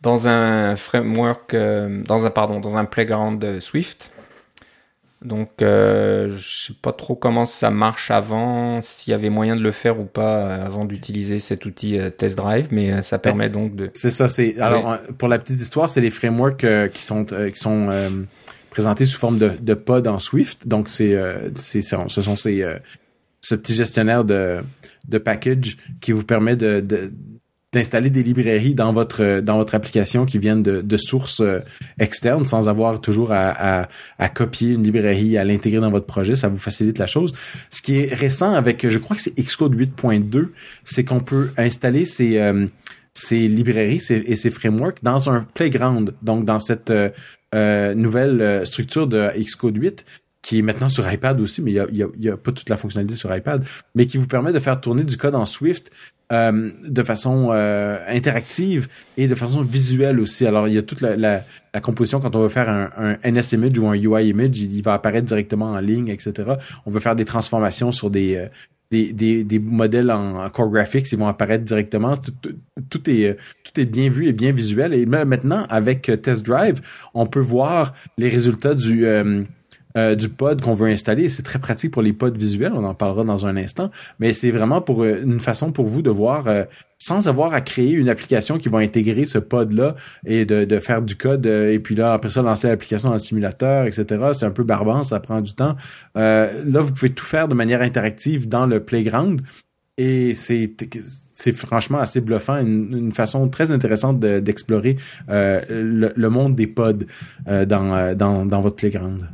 dans 0.02 0.28
un 0.28 0.76
framework, 0.76 1.54
euh, 1.54 2.02
dans 2.04 2.26
un 2.26 2.30
pardon, 2.30 2.60
dans 2.60 2.78
un 2.78 2.86
playground 2.86 3.60
Swift. 3.60 4.12
Donc, 5.24 5.64
euh, 5.64 6.30
je 6.30 6.68
sais 6.68 6.74
pas 6.80 6.94
trop 6.94 7.16
comment 7.16 7.46
ça 7.46 7.72
marche 7.72 8.12
avant, 8.12 8.80
s'il 8.84 9.12
y 9.12 9.14
avait 9.16 9.32
moyen 9.32 9.56
de 9.56 9.62
le 9.62 9.72
faire 9.72 10.00
ou 10.00 10.06
pas 10.06 10.56
avant 10.58 10.86
d'utiliser 10.86 11.40
cet 11.40 11.66
outil 11.66 12.00
Test 12.18 12.38
Drive, 12.38 12.68
mais 12.72 13.02
ça 13.02 13.18
permet 13.18 13.50
donc 13.50 13.76
de. 13.76 13.90
C'est 13.96 14.12
ça. 14.12 14.28
C'est 14.28 14.60
alors 14.62 14.98
pour 15.18 15.28
la 15.28 15.40
petite 15.40 15.60
histoire, 15.60 15.90
c'est 15.90 16.02
les 16.02 16.12
frameworks 16.12 16.68
qui 16.94 17.04
sont 17.04 17.26
qui 17.26 17.60
sont 17.60 17.90
présentés 18.70 19.06
sous 19.08 19.18
forme 19.18 19.40
de, 19.40 19.52
de 19.60 19.74
pod 19.74 20.08
en 20.08 20.20
Swift. 20.20 20.68
Donc, 20.68 20.88
c'est 20.88 21.18
c'est 21.56 21.82
ce 21.82 22.22
sont 22.22 22.38
ces 22.38 22.64
ce 23.48 23.56
petit 23.56 23.76
gestionnaire 23.76 24.26
de, 24.26 24.62
package 25.24 25.78
qui 26.02 26.12
vous 26.12 26.26
permet 26.26 26.58
d'installer 26.58 28.10
des 28.10 28.22
librairies 28.22 28.76
dans 28.76 28.92
votre 28.92 29.76
application 29.76 30.26
qui 30.26 30.38
viennent 30.38 30.64
de, 30.64 30.98
sources 30.98 31.40
euh, 31.40 31.60
externes 31.98 32.46
sans 32.46 32.68
avoir 32.68 33.00
toujours 33.00 33.32
à, 33.32 33.88
copier 34.34 34.74
une 34.74 34.84
librairie 34.84 35.38
à 35.38 35.46
l'intégrer 35.46 35.80
dans 35.80 35.92
votre 35.92 36.06
projet. 36.06 36.36
Ça 36.36 36.50
vous 36.50 36.58
facilite 36.58 36.98
la 36.98 37.08
chose. 37.08 37.34
Ce 37.70 37.82
qui 37.82 38.00
est 38.00 38.14
récent 38.14 38.54
avec 38.54 38.88
je 38.88 38.98
crois 38.98 39.16
que 39.16 39.22
c'est 39.22 39.36
Xcode 39.36 39.76
8.2 39.76 40.50
c'est 40.84 41.06
qu'on 41.06 41.22
peut 41.22 41.52
installer 41.58 42.06
ces 42.06 42.38
euh, 42.40 42.68
ces 43.14 43.48
librairies 43.48 44.04
et 44.12 44.36
ces 44.36 44.52
frameworks 44.52 45.02
dans 45.02 45.32
un 45.32 45.48
playground, 45.56 46.14
donc 46.22 46.46
dans 46.46 46.60
cette 46.60 46.94
nouvelle 47.54 48.64
structure 48.64 49.08
de 49.08 49.32
Xcode 49.40 49.78
8 49.78 50.06
qui 50.48 50.60
est 50.60 50.62
maintenant 50.62 50.88
sur 50.88 51.12
iPad 51.12 51.42
aussi, 51.42 51.62
mais 51.62 51.74
il 51.74 51.88
n'y 51.92 52.02
a, 52.02 52.08
y 52.18 52.30
a, 52.30 52.38
pas 52.38 52.54
toute 52.54 52.70
la 52.70 52.78
fonctionnalité 52.78 53.16
sur 53.16 53.36
iPad, 53.36 53.66
mais 53.96 54.08
qui 54.08 54.18
vous 54.18 54.28
permet 54.28 54.54
de 54.54 54.60
faire 54.60 54.80
tourner 54.80 55.04
du 55.04 55.18
code 55.18 55.36
en 55.36 55.46
Swift 55.46 55.92
euh, 56.32 56.72
de 56.88 57.04
façon 57.04 57.50
euh, 57.52 58.00
interactive 58.08 58.88
et 59.18 59.28
de 59.28 59.36
façon 59.36 59.66
visuelle 59.66 60.22
aussi. 60.22 60.46
Alors, 60.46 60.70
il 60.70 60.76
y 60.76 60.78
a 60.78 60.84
toute 60.84 61.02
la, 61.02 61.18
la, 61.18 61.44
la 61.74 61.82
composition 61.82 62.22
quand 62.22 62.34
on 62.38 62.40
veut 62.40 62.48
faire 62.48 62.70
un, 62.70 62.90
un, 62.98 63.30
NS 63.30 63.52
image 63.52 63.78
ou 63.78 63.88
un 63.88 63.96
UI 63.96 64.30
image, 64.30 64.58
il, 64.62 64.82
va 64.84 64.94
apparaître 64.94 65.26
directement 65.26 65.72
en 65.72 65.80
ligne, 65.80 66.08
etc. 66.08 66.54
On 66.86 66.92
veut 66.92 67.02
faire 67.02 67.18
des 67.18 67.26
transformations 67.26 67.92
sur 67.92 68.10
des, 68.10 68.38
euh, 68.38 68.48
des, 68.90 69.12
des, 69.12 69.44
des, 69.44 69.60
modèles 69.60 70.12
en, 70.12 70.50
core 70.50 70.70
graphics, 70.70 71.12
ils 71.12 71.18
vont 71.18 71.28
apparaître 71.28 71.66
directement. 71.66 72.16
Tout, 72.16 72.32
tout, 72.90 73.10
est, 73.10 73.36
tout 73.66 73.82
est 73.82 73.86
bien 73.86 74.10
vu 74.10 74.30
et 74.30 74.34
bien 74.34 74.54
visuel. 74.54 74.94
Et 74.94 75.06
maintenant, 75.06 75.66
avec 75.70 76.10
Test 76.22 76.46
Drive, 76.46 76.80
on 77.14 77.26
peut 77.26 77.42
voir 77.42 77.94
les 78.18 78.30
résultats 78.30 78.76
du 78.76 79.06
euh, 79.06 79.44
du 80.16 80.30
pod 80.30 80.62
qu'on 80.62 80.74
veut 80.74 80.90
installer. 80.90 81.30
C'est 81.30 81.44
très 81.44 81.60
pratique 81.60 81.92
pour 81.92 82.02
les 82.02 82.14
pods 82.14 82.32
visuels, 82.32 82.74
on 82.74 82.84
en 82.84 82.94
parlera 82.94 83.24
dans 83.24 83.46
un 83.46 83.58
instant, 83.58 83.90
mais 84.20 84.34
c'est 84.34 84.52
vraiment 84.52 84.82
pour 84.82 85.04
euh, 85.04 85.22
une 85.24 85.40
façon 85.40 85.72
pour 85.72 85.88
vous 85.88 86.02
de 86.02 86.10
voir 86.10 86.48
euh, 86.48 86.64
sans 86.98 87.28
avoir 87.28 87.54
à 87.54 87.62
créer 87.62 87.92
une 87.92 88.10
application 88.10 88.58
qui 88.58 88.70
va 88.70 88.80
intégrer 88.80 89.26
ce 89.26 89.38
pod-là 89.38 89.96
et 90.26 90.46
de, 90.46 90.66
de, 90.66 90.80
faire 90.80 91.02
du 91.02 91.16
code 91.16 91.46
et 91.46 91.80
puis 91.80 91.96
là, 91.96 92.14
après 92.14 92.30
ça, 92.30 92.42
lancer 92.42 92.68
l'application 92.68 93.10
dans 93.10 93.16
le 93.16 93.20
simulateur, 93.20 93.86
etc. 93.86 94.06
C'est 94.34 94.46
un 94.46 94.52
peu 94.52 94.64
barbant, 94.64 95.04
ça 95.04 95.20
prend 95.20 95.42
du 95.42 95.54
temps. 95.54 95.76
là, 96.16 96.50
vous 96.66 96.92
pouvez 96.92 97.12
tout 97.12 97.26
faire 97.26 97.48
de 97.48 97.54
manière 97.56 97.82
interactive 97.82 98.48
dans 98.48 98.66
le 98.66 98.80
playground. 98.80 99.42
Et 100.00 100.34
c'est 100.36 100.72
c'est 101.34 101.54
franchement 101.54 101.98
assez 101.98 102.22
bluffant, 102.22 102.58
une, 102.58 103.12
façon 103.12 103.48
très 103.50 103.72
intéressante 103.72 104.20
d'explorer 104.20 104.98
le, 105.28 106.12
le, 106.16 106.30
monde 106.30 106.56
des 106.56 106.68
pods 106.68 107.06
dans, 107.46 108.16
dans, 108.16 108.46
dans 108.46 108.62
votre 108.62 108.76
playground. 108.76 109.28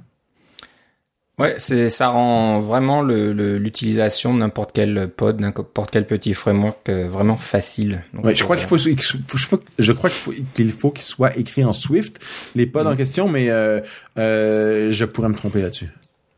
Ouais, 1.44 1.56
c'est 1.58 1.90
ça 1.90 2.08
rend 2.08 2.62
vraiment 2.62 3.02
l'utilisation 3.02 4.34
de 4.34 4.40
n'importe 4.40 4.72
quel 4.74 5.10
pod, 5.10 5.42
n'importe 5.42 5.92
quel 5.92 6.08
petit 6.08 6.34
framework 6.34 6.88
euh, 6.88 7.06
vraiment 7.10 7.36
facile. 7.36 8.06
ouais, 8.24 8.34
je 8.34 8.46
crois 8.46 8.56
qu'il 8.56 8.66
faut, 8.66 8.78
je 8.78 9.92
crois 9.92 10.10
qu'il 10.54 10.72
faut 10.72 10.92
qu'il 10.92 11.04
soit 11.04 11.38
écrit 11.38 11.66
en 11.66 11.74
Swift 11.74 12.26
les 12.56 12.66
pods 12.66 12.86
en 12.86 12.94
mm. 12.94 12.96
question, 12.96 13.28
mais 13.28 13.50
euh, 13.50 13.82
euh, 14.18 14.90
je 14.92 15.04
pourrais 15.04 15.28
me 15.28 15.36
tromper 15.36 15.62
là-dessus. 15.62 15.90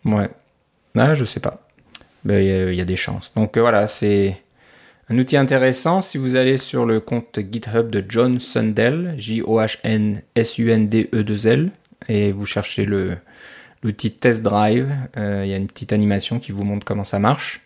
Ouais, 0.05 0.27
ah, 0.97 1.13
je 1.13 1.23
sais 1.23 1.39
pas. 1.39 1.67
Ben 2.23 2.41
il 2.41 2.73
y, 2.73 2.81
a 2.81 2.85
des 2.85 2.95
chances. 2.95 3.31
Donc 3.35 3.59
voilà, 3.59 3.85
c'est 3.85 4.41
un 5.09 5.19
outil 5.19 5.37
intéressant 5.37 6.01
si 6.01 6.17
vous 6.17 6.35
allez 6.35 6.57
sur 6.57 6.87
le 6.87 6.99
compte 6.99 7.37
GitHub 7.51 7.91
de 7.91 8.03
John 8.09 8.39
Sundell, 8.39 9.13
J 9.19 9.43
O 9.43 9.59
H 9.59 9.77
N 9.83 10.23
S 10.33 10.57
U 10.57 10.71
N 10.71 10.89
D 10.89 11.09
E 11.13 11.21
2 11.21 11.47
L, 11.47 11.71
et 12.09 12.31
vous 12.31 12.47
cherchez 12.47 12.85
le 12.85 13.17
l'outil 13.85 14.11
Test 14.11 14.43
Drive. 14.43 14.93
Euh, 15.17 15.43
il 15.45 15.51
y 15.51 15.53
a 15.53 15.57
une 15.57 15.67
petite 15.67 15.93
animation 15.93 16.39
qui 16.39 16.51
vous 16.51 16.63
montre 16.63 16.85
comment 16.85 17.03
ça 17.03 17.19
marche. 17.19 17.61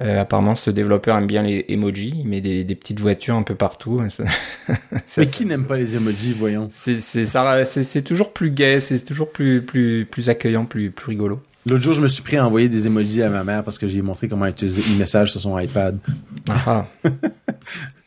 Euh, 0.00 0.20
apparemment, 0.20 0.54
ce 0.54 0.70
développeur 0.70 1.16
aime 1.16 1.26
bien 1.26 1.42
les 1.42 1.64
emojis. 1.68 2.14
Il 2.16 2.28
met 2.28 2.40
des, 2.40 2.64
petites 2.74 3.00
voitures 3.00 3.34
un 3.34 3.42
peu 3.42 3.54
partout. 3.54 4.02
Mais 5.16 5.26
qui 5.26 5.46
n'aime 5.46 5.64
pas 5.64 5.76
les 5.76 5.96
emojis, 5.96 6.32
voyons 6.32 6.68
C'est 6.70 8.02
toujours 8.02 8.32
plus 8.32 8.50
gai, 8.50 8.80
c'est 8.80 9.04
toujours 9.04 9.30
plus, 9.30 9.62
plus, 9.62 10.06
plus 10.10 10.28
accueillant, 10.28 10.64
plus, 10.64 10.90
plus 10.90 11.10
rigolo. 11.10 11.40
L'autre 11.68 11.82
jour, 11.84 11.94
je 11.94 12.00
me 12.00 12.08
suis 12.08 12.24
pris 12.24 12.36
à 12.36 12.44
envoyer 12.44 12.68
des 12.68 12.88
emojis 12.88 13.22
à 13.22 13.28
ma 13.28 13.44
mère 13.44 13.62
parce 13.62 13.78
que 13.78 13.86
j'ai 13.86 14.02
montré 14.02 14.26
comment 14.26 14.46
utiliser 14.46 14.82
une 14.84 14.98
message 14.98 15.30
sur 15.30 15.40
son 15.40 15.56
iPad. 15.56 15.96
Ah. 16.48 16.86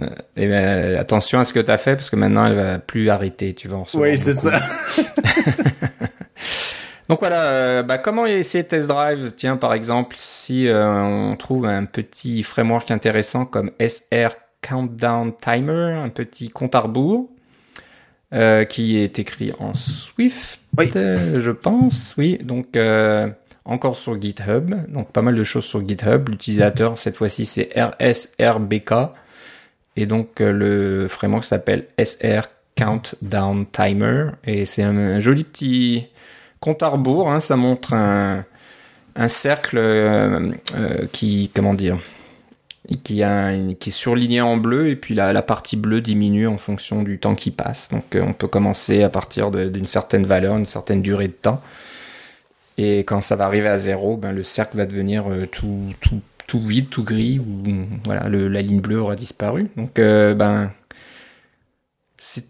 euh, 0.01 0.09
et 0.35 0.47
ben, 0.47 0.97
attention 0.97 1.39
à 1.39 1.45
ce 1.45 1.53
que 1.53 1.61
tu 1.61 1.71
as 1.71 1.77
fait 1.77 1.95
parce 1.95 2.09
que 2.09 2.17
maintenant, 2.17 2.45
elle 2.45 2.55
va 2.55 2.79
plus 2.79 3.07
arrêter. 3.09 3.53
Tu 3.53 3.69
vas 3.69 3.77
en 3.77 3.85
Oui, 3.93 4.17
c'est 4.17 4.33
ça. 4.33 4.59
Donc 7.09 7.19
voilà, 7.19 7.43
euh, 7.43 7.83
bah, 7.83 7.97
comment 7.97 8.25
essayer 8.25 8.63
Test 8.63 8.87
Drive? 8.87 9.33
Tiens, 9.35 9.57
par 9.57 9.73
exemple, 9.73 10.15
si 10.17 10.67
euh, 10.67 11.01
on 11.03 11.35
trouve 11.35 11.65
un 11.65 11.85
petit 11.85 12.41
framework 12.41 12.89
intéressant 12.89 13.45
comme 13.45 13.71
SR 13.79 14.35
Countdown 14.61 15.33
Timer, 15.35 15.99
un 16.03 16.09
petit 16.09 16.49
compte 16.49 16.73
à 16.73 16.79
rebours, 16.79 17.29
euh, 18.33 18.65
qui 18.65 18.97
est 18.97 19.19
écrit 19.19 19.51
en 19.59 19.75
Swift, 19.75 20.59
je 20.79 21.51
pense. 21.51 22.15
Oui, 22.17 22.39
donc 22.41 22.77
encore 23.65 23.95
sur 23.95 24.19
GitHub, 24.19 24.73
donc 24.87 25.11
pas 25.11 25.21
mal 25.21 25.35
de 25.35 25.43
choses 25.43 25.65
sur 25.65 25.87
GitHub. 25.87 26.29
L'utilisateur 26.29 26.97
cette 26.97 27.17
fois-ci 27.17 27.45
c'est 27.45 27.69
RSRBK 27.75 28.93
et 29.95 30.05
donc 30.05 30.39
le 30.39 31.07
framework 31.07 31.43
s'appelle 31.43 31.85
SR 32.03 32.47
Countdown 32.75 33.65
Timer. 33.71 34.31
Et 34.43 34.65
c'est 34.65 34.83
un, 34.83 35.19
joli 35.19 35.43
petit 35.43 36.07
compte 36.59 36.83
à 36.83 36.87
rebours, 36.87 37.29
hein, 37.29 37.39
ça 37.39 37.55
montre 37.55 37.93
un, 37.93 38.45
cercle 39.27 39.77
euh, 39.77 40.51
euh, 40.75 41.05
qui, 41.11 41.51
est 41.55 41.99
surligné 43.89 44.41
en 44.41 44.57
bleu 44.57 44.89
et 44.89 44.95
puis 44.95 45.15
la, 45.15 45.33
la, 45.33 45.41
partie 45.41 45.77
bleue 45.77 46.01
diminue 46.01 46.47
en 46.47 46.57
fonction 46.57 47.03
du 47.03 47.19
temps 47.19 47.35
qui 47.35 47.51
passe. 47.51 47.89
Donc 47.89 48.15
euh, 48.15 48.23
on 48.25 48.33
peut 48.33 48.47
commencer 48.47 49.03
à 49.03 49.09
partir 49.09 49.51
d'une 49.51 49.85
certaine 49.85 50.25
valeur, 50.25 50.57
une 50.57 50.65
certaine 50.65 51.01
durée 51.01 51.27
de 51.27 51.33
temps. 51.33 51.61
Et 52.77 52.99
quand 52.99 53.21
ça 53.21 53.37
va 53.37 53.45
arriver 53.45 53.69
à 53.69 53.77
zéro, 53.77 54.17
ben, 54.17 54.33
le 54.33 54.43
cercle 54.43 54.75
va 54.75 54.85
devenir 54.85 55.25
tout, 55.49 56.59
vide, 56.59 56.89
tout 56.89 57.03
gris, 57.03 57.39
voilà, 58.03 58.27
la 58.27 58.61
ligne 58.61 58.81
bleue 58.81 58.99
aura 58.99 59.15
disparu. 59.15 59.69
Donc 59.77 59.93
ben, 59.95 60.71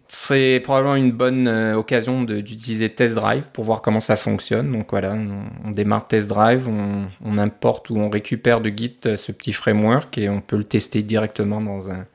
c'est 0.08 0.62
probablement 0.64 0.96
une 0.96 1.12
bonne 1.12 1.48
euh, 1.48 1.76
occasion 1.76 2.24
d'utiliser 2.24 2.90
Test 2.90 3.16
Drive 3.16 3.50
pour 3.52 3.66
voir 3.66 3.82
comment 3.82 4.00
ça 4.00 4.16
fonctionne. 4.16 4.72
Donc 4.72 4.92
voilà, 4.92 5.14
on, 5.14 5.72
démarre 5.72 6.08
Test 6.08 6.30
Drive, 6.30 6.70
on, 6.70 7.08
on, 7.24 7.38
importe 7.38 7.90
ou 7.90 7.98
on 7.98 8.10
récupère 8.10 8.62
de 8.62 8.70
Git 8.70 9.00
euh, 9.06 9.18
ce 9.18 9.32
petit 9.32 9.52
framework 9.52 10.18
et 10.18 10.30
on 10.30 10.40
peut 10.40 10.58
le 10.58 10.64
tester 10.64 11.04
directement 11.04 11.60
dans 11.60 11.92
un, 11.92 12.06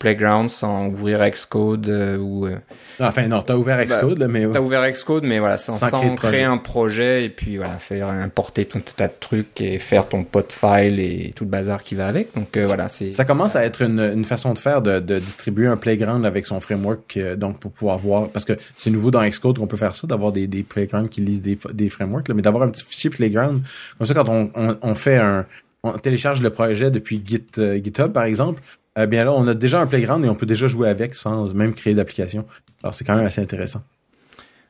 Playground 0.00 0.48
sans 0.48 0.86
ouvrir 0.86 1.20
Xcode 1.28 1.90
euh, 1.90 2.16
ou. 2.16 2.46
Euh, 2.46 2.56
enfin 3.00 3.28
non, 3.28 3.42
t'as 3.42 3.54
ouvert 3.54 3.76
bah, 3.76 3.84
Xcode 3.84 4.18
là, 4.18 4.28
mais. 4.28 4.48
T'as 4.50 4.60
ouvert 4.60 4.90
Xcode, 4.90 5.24
mais 5.24 5.38
voilà, 5.38 5.58
sans, 5.58 5.74
sans, 5.74 6.14
créer, 6.14 6.42
un 6.42 6.56
projet 6.56 7.26
et 7.26 7.28
puis 7.28 7.58
voilà, 7.58 7.78
faire 7.78 8.08
importer 8.08 8.64
tout 8.64 8.78
un 8.78 8.80
tas 8.80 9.08
de 9.08 9.12
trucs 9.20 9.60
et 9.60 9.78
faire 9.78 10.08
ton 10.08 10.24
pot 10.24 10.50
file 10.50 10.98
et 11.00 11.34
tout 11.36 11.44
le 11.44 11.50
bazar 11.50 11.82
qui 11.82 11.94
va 11.96 12.08
avec. 12.08 12.34
Donc 12.34 12.56
euh, 12.56 12.64
voilà, 12.64 12.88
c'est. 12.88 13.12
Ça 13.12 13.26
commence 13.26 13.56
à 13.56 13.64
être 13.64 13.82
une, 13.82 14.00
une 14.00 14.24
façon 14.24 14.54
de 14.54 14.58
faire 14.58 14.80
de, 14.80 15.00
de, 15.00 15.18
distribuer 15.18 15.66
un 15.66 15.76
playground 15.76 16.24
avec 16.24 16.46
son 16.46 16.60
framework, 16.60 17.18
donc 17.36 17.60
pour 17.60 17.70
pouvoir 17.70 17.98
voir, 17.98 18.30
parce 18.30 18.46
que 18.46 18.54
c'est 18.76 18.90
nouveau 18.90 19.10
dans 19.10 19.22
Xcode 19.28 19.58
qu'on 19.58 19.66
peut 19.66 19.76
faire 19.76 19.94
ça, 19.94 20.06
d'avoir 20.06 20.32
des, 20.32 20.46
des 20.46 20.62
playgrounds 20.62 21.10
qui 21.10 21.20
lisent 21.20 21.42
des, 21.42 21.58
des 21.74 21.90
frameworks, 21.90 22.28
là, 22.28 22.34
mais 22.34 22.42
d'avoir 22.42 22.62
un 22.62 22.70
petit 22.70 22.86
fichier 22.86 23.10
playground 23.10 23.62
comme 23.98 24.06
ça 24.06 24.14
quand 24.14 24.30
on, 24.30 24.50
on, 24.54 24.78
on 24.80 24.94
fait 24.94 25.18
un 25.18 25.44
on 25.82 25.92
télécharge 25.92 26.42
le 26.42 26.50
projet 26.50 26.90
depuis 26.90 27.22
Git, 27.24 27.46
GitHub, 27.82 28.12
par 28.12 28.24
exemple, 28.24 28.62
eh 28.96 29.06
bien 29.06 29.24
là, 29.24 29.32
on 29.32 29.46
a 29.46 29.54
déjà 29.54 29.80
un 29.80 29.86
playground 29.86 30.24
et 30.24 30.28
on 30.28 30.34
peut 30.34 30.46
déjà 30.46 30.68
jouer 30.68 30.88
avec 30.88 31.14
sans 31.14 31.54
même 31.54 31.74
créer 31.74 31.94
d'application. 31.94 32.46
Alors 32.82 32.94
c'est 32.94 33.04
quand 33.04 33.16
même 33.16 33.26
assez 33.26 33.40
intéressant. 33.40 33.82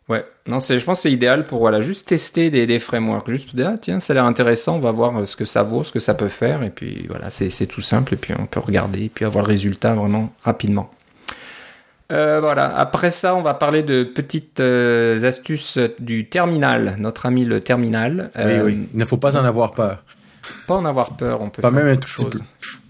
Ouais, 0.08 0.24
non, 0.48 0.58
c'est, 0.58 0.80
je 0.80 0.84
pense 0.84 0.98
que 0.98 1.02
c'est 1.02 1.12
idéal 1.12 1.44
pour 1.44 1.60
voilà, 1.60 1.80
juste 1.80 2.08
tester 2.08 2.50
des, 2.50 2.66
des 2.66 2.80
frameworks, 2.80 3.30
juste 3.30 3.54
dire, 3.54 3.70
ah, 3.74 3.78
tiens, 3.78 4.00
ça 4.00 4.12
a 4.12 4.14
l'air 4.14 4.24
intéressant, 4.24 4.74
on 4.74 4.80
va 4.80 4.90
voir 4.90 5.24
ce 5.24 5.36
que 5.36 5.44
ça 5.44 5.62
vaut, 5.62 5.84
ce 5.84 5.92
que 5.92 6.00
ça 6.00 6.14
peut 6.14 6.28
faire, 6.28 6.64
et 6.64 6.70
puis 6.70 7.06
voilà, 7.08 7.30
c'est, 7.30 7.48
c'est 7.48 7.66
tout 7.66 7.80
simple, 7.80 8.14
et 8.14 8.16
puis 8.16 8.34
on 8.36 8.46
peut 8.46 8.58
regarder, 8.58 9.04
et 9.04 9.08
puis 9.08 9.24
avoir 9.24 9.44
le 9.44 9.48
résultat 9.48 9.94
vraiment 9.94 10.32
rapidement. 10.42 10.90
Euh, 12.10 12.40
voilà, 12.40 12.76
après 12.76 13.12
ça, 13.12 13.36
on 13.36 13.42
va 13.42 13.54
parler 13.54 13.84
de 13.84 14.02
petites 14.02 14.58
euh, 14.58 15.22
astuces 15.22 15.78
du 16.00 16.28
terminal, 16.28 16.96
notre 16.98 17.26
ami 17.26 17.44
le 17.44 17.60
terminal. 17.60 18.32
oui, 18.36 18.42
oui, 18.44 18.52
euh, 18.52 18.70
il 18.92 18.98
ne 18.98 19.04
faut 19.04 19.16
pas 19.16 19.36
en 19.36 19.44
avoir 19.44 19.74
peur. 19.74 20.02
Pas 20.66 20.74
en 20.74 20.84
avoir 20.86 21.16
peur, 21.16 21.40
on 21.40 21.50
peut 21.50 21.62
pas 21.62 21.70
faire 21.70 21.84
même 21.84 21.96
un 21.96 22.06
chose. 22.06 22.42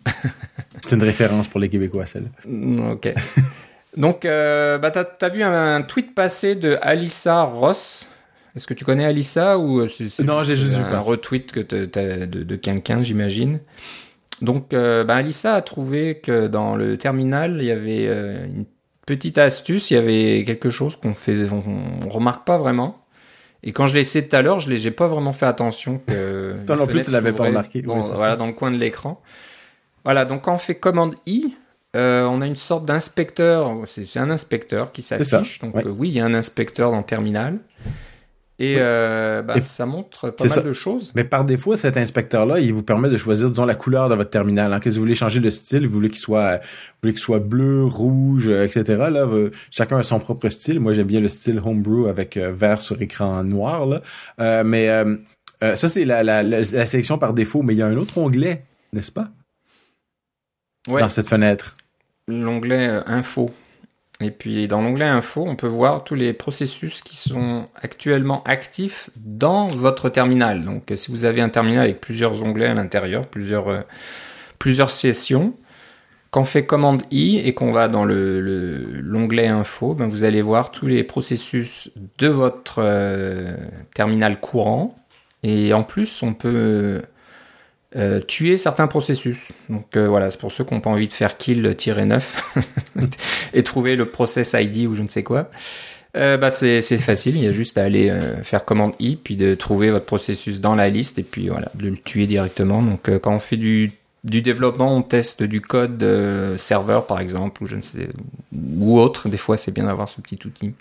C'est 0.80 0.96
une 0.96 1.02
référence 1.02 1.48
pour 1.48 1.60
les 1.60 1.68
Québécois, 1.68 2.06
celle. 2.06 2.30
Mm, 2.46 2.92
ok. 2.92 3.14
Donc, 3.96 4.24
euh, 4.24 4.78
bah, 4.78 4.90
t'as 4.90 5.04
as 5.20 5.28
vu 5.28 5.42
un, 5.42 5.82
tweet 5.82 6.14
passé 6.14 6.54
de 6.54 6.78
Alissa 6.80 7.42
Ross? 7.42 8.08
Est-ce 8.54 8.66
que 8.66 8.74
tu 8.74 8.84
connais 8.84 9.04
Alissa 9.04 9.58
ou 9.58 9.86
c'est 9.88 10.20
non, 10.20 10.42
j'ai 10.42 10.56
juste 10.56 10.76
un 10.76 10.98
retweet 10.98 11.52
que 11.52 11.60
de, 11.60 12.24
de 12.24 12.56
quelqu'un, 12.56 13.02
j'imagine. 13.02 13.60
Donc, 14.42 14.72
euh, 14.72 15.04
bah, 15.04 15.16
Alissa 15.16 15.54
a 15.54 15.62
trouvé 15.62 16.20
que 16.22 16.46
dans 16.46 16.76
le 16.76 16.96
terminal, 16.96 17.58
il 17.60 17.66
y 17.66 17.70
avait 17.70 18.06
euh, 18.08 18.44
une 18.46 18.64
petite 19.06 19.38
astuce, 19.38 19.90
il 19.90 19.94
y 19.94 19.96
avait 19.96 20.44
quelque 20.44 20.70
chose 20.70 20.96
qu'on 20.96 21.14
fait, 21.14 21.46
on, 21.52 22.08
remarque 22.08 22.46
pas 22.46 22.58
vraiment. 22.58 23.04
Et 23.62 23.72
quand 23.72 23.86
je 23.86 23.94
l'ai 23.94 24.00
essayé 24.00 24.26
tout 24.26 24.34
à 24.34 24.40
l'heure, 24.40 24.58
je 24.58 24.70
n'ai 24.70 24.90
pas 24.90 25.06
vraiment 25.06 25.32
fait 25.32 25.46
attention 25.46 26.00
que. 26.06 26.56
Toi 26.66 26.76
non 26.76 26.86
plus, 26.86 27.02
tu 27.02 27.10
l'avais 27.10 27.32
pas 27.32 27.44
remarqué. 27.44 27.82
voilà, 27.84 28.36
dans 28.36 28.46
le 28.46 28.52
coin 28.52 28.70
de 28.70 28.78
l'écran. 28.78 29.20
Voilà, 30.10 30.24
donc 30.24 30.42
quand 30.42 30.54
on 30.54 30.58
fait 30.58 30.74
commande 30.74 31.14
I, 31.24 31.54
euh, 31.94 32.24
on 32.24 32.40
a 32.40 32.46
une 32.48 32.56
sorte 32.56 32.84
d'inspecteur, 32.84 33.82
c'est 33.86 34.18
un 34.18 34.28
inspecteur 34.28 34.90
qui 34.90 35.02
s'affiche. 35.02 35.60
Donc 35.60 35.76
euh, 35.76 35.94
oui, 35.96 36.08
il 36.08 36.14
y 36.16 36.18
a 36.18 36.24
un 36.24 36.34
inspecteur 36.34 36.90
dans 36.90 37.04
terminal. 37.04 37.60
Et, 38.58 38.74
euh, 38.80 39.40
bah, 39.40 39.60
ça 39.60 39.86
montre 39.86 40.30
pas 40.30 40.46
mal 40.46 40.64
de 40.64 40.72
choses. 40.72 41.12
Mais 41.14 41.22
par 41.22 41.44
défaut, 41.44 41.76
cet 41.76 41.96
inspecteur-là, 41.96 42.58
il 42.58 42.72
vous 42.72 42.82
permet 42.82 43.08
de 43.08 43.18
choisir, 43.18 43.50
disons, 43.50 43.66
la 43.66 43.76
couleur 43.76 44.08
de 44.08 44.16
votre 44.16 44.30
terminal. 44.30 44.72
Hein. 44.72 44.80
Que 44.80 44.90
vous 44.90 44.98
voulez 44.98 45.14
changer 45.14 45.38
de 45.38 45.48
style, 45.48 45.86
vous 45.86 45.92
voulez 45.92 46.10
qu'il 46.10 46.18
soit, 46.18 46.56
vous 46.56 46.98
voulez 47.04 47.12
qu'il 47.12 47.22
soit 47.22 47.38
bleu, 47.38 47.84
rouge, 47.84 48.48
etc. 48.48 48.82
Là, 49.12 49.28
chacun 49.70 49.96
a 49.98 50.02
son 50.02 50.18
propre 50.18 50.48
style. 50.48 50.80
Moi, 50.80 50.92
j'aime 50.92 51.06
bien 51.06 51.20
le 51.20 51.28
style 51.28 51.62
homebrew 51.64 52.08
avec 52.08 52.36
vert 52.36 52.80
sur 52.80 53.00
écran 53.00 53.44
noir. 53.44 53.86
Là. 53.86 54.64
mais 54.64 54.88
ça, 55.60 55.88
c'est 55.88 56.04
la, 56.04 56.24
la, 56.24 56.42
la, 56.42 56.64
sélection 56.64 57.16
par 57.16 57.32
défaut. 57.32 57.62
Mais 57.62 57.74
il 57.74 57.78
y 57.78 57.82
a 57.82 57.86
un 57.86 57.96
autre 57.96 58.18
onglet, 58.18 58.64
n'est-ce 58.92 59.12
pas? 59.12 59.30
Ouais. 60.88 61.00
Dans 61.00 61.08
cette 61.08 61.28
fenêtre. 61.28 61.76
L'onglet 62.28 62.86
Info. 63.06 63.50
Et 64.20 64.30
puis 64.30 64.68
dans 64.68 64.82
l'onglet 64.82 65.06
Info, 65.06 65.44
on 65.46 65.56
peut 65.56 65.66
voir 65.66 66.04
tous 66.04 66.14
les 66.14 66.32
processus 66.32 67.02
qui 67.02 67.16
sont 67.16 67.64
actuellement 67.74 68.42
actifs 68.44 69.08
dans 69.16 69.66
votre 69.68 70.10
terminal. 70.10 70.64
Donc 70.64 70.92
si 70.94 71.10
vous 71.10 71.24
avez 71.24 71.40
un 71.40 71.48
terminal 71.48 71.84
avec 71.84 72.00
plusieurs 72.00 72.44
onglets 72.44 72.66
à 72.66 72.74
l'intérieur, 72.74 73.26
plusieurs, 73.26 73.68
euh, 73.68 73.80
plusieurs 74.58 74.90
sessions, 74.90 75.54
quand 76.30 76.42
on 76.42 76.44
fait 76.44 76.64
commande 76.64 77.02
I 77.10 77.38
et 77.38 77.54
qu'on 77.54 77.72
va 77.72 77.88
dans 77.88 78.04
l'onglet 78.04 78.40
le, 78.40 79.00
l'onglet 79.00 79.46
Info, 79.48 79.94
ben 79.94 80.06
vous 80.06 80.24
allez 80.24 80.42
voir 80.42 80.70
tous 80.70 80.86
les 80.86 81.02
processus 81.02 81.90
de 82.18 82.28
votre 82.28 82.76
euh, 82.78 83.56
terminal 83.94 84.38
courant. 84.38 84.90
Et 85.42 85.72
en 85.72 85.82
plus, 85.82 86.22
on 86.22 86.34
peut 86.34 87.00
euh, 87.96 88.20
tuer 88.20 88.56
certains 88.56 88.86
processus. 88.86 89.48
Donc 89.68 89.96
euh, 89.96 90.06
voilà, 90.08 90.30
c'est 90.30 90.38
pour 90.38 90.52
ceux 90.52 90.62
qui 90.62 90.72
n'ont 90.72 90.80
pas 90.80 90.90
envie 90.90 91.08
de 91.08 91.12
faire 91.12 91.36
kill-9 91.36 92.22
et 93.52 93.62
trouver 93.64 93.96
le 93.96 94.08
process 94.08 94.54
ID 94.56 94.86
ou 94.86 94.94
je 94.94 95.02
ne 95.02 95.08
sais 95.08 95.24
quoi. 95.24 95.50
Euh, 96.16 96.36
bah 96.36 96.50
c'est 96.50 96.80
facile, 96.98 97.36
il 97.36 97.42
y 97.42 97.46
a 97.48 97.52
juste 97.52 97.78
à 97.78 97.84
aller 97.84 98.12
faire 98.42 98.64
commande 98.64 98.94
I, 99.00 99.16
puis 99.16 99.34
de 99.34 99.54
trouver 99.54 99.90
votre 99.90 100.06
processus 100.06 100.60
dans 100.60 100.76
la 100.76 100.88
liste 100.88 101.18
et 101.18 101.24
puis 101.24 101.48
voilà, 101.48 101.70
de 101.74 101.88
le 101.88 101.96
tuer 101.96 102.26
directement. 102.26 102.80
Donc 102.80 103.10
quand 103.18 103.34
on 103.34 103.40
fait 103.40 103.56
du, 103.56 103.92
du 104.22 104.40
développement, 104.40 104.94
on 104.96 105.02
teste 105.02 105.42
du 105.42 105.60
code 105.60 106.04
serveur 106.58 107.06
par 107.06 107.18
exemple, 107.18 107.62
ou 107.62 107.66
je 107.66 107.74
ne 107.74 107.82
sais, 107.82 108.08
ou 108.52 109.00
autre, 109.00 109.28
des 109.28 109.36
fois 109.36 109.56
c'est 109.56 109.72
bien 109.72 109.84
d'avoir 109.84 110.08
ce 110.08 110.20
petit 110.20 110.38
outil. 110.44 110.74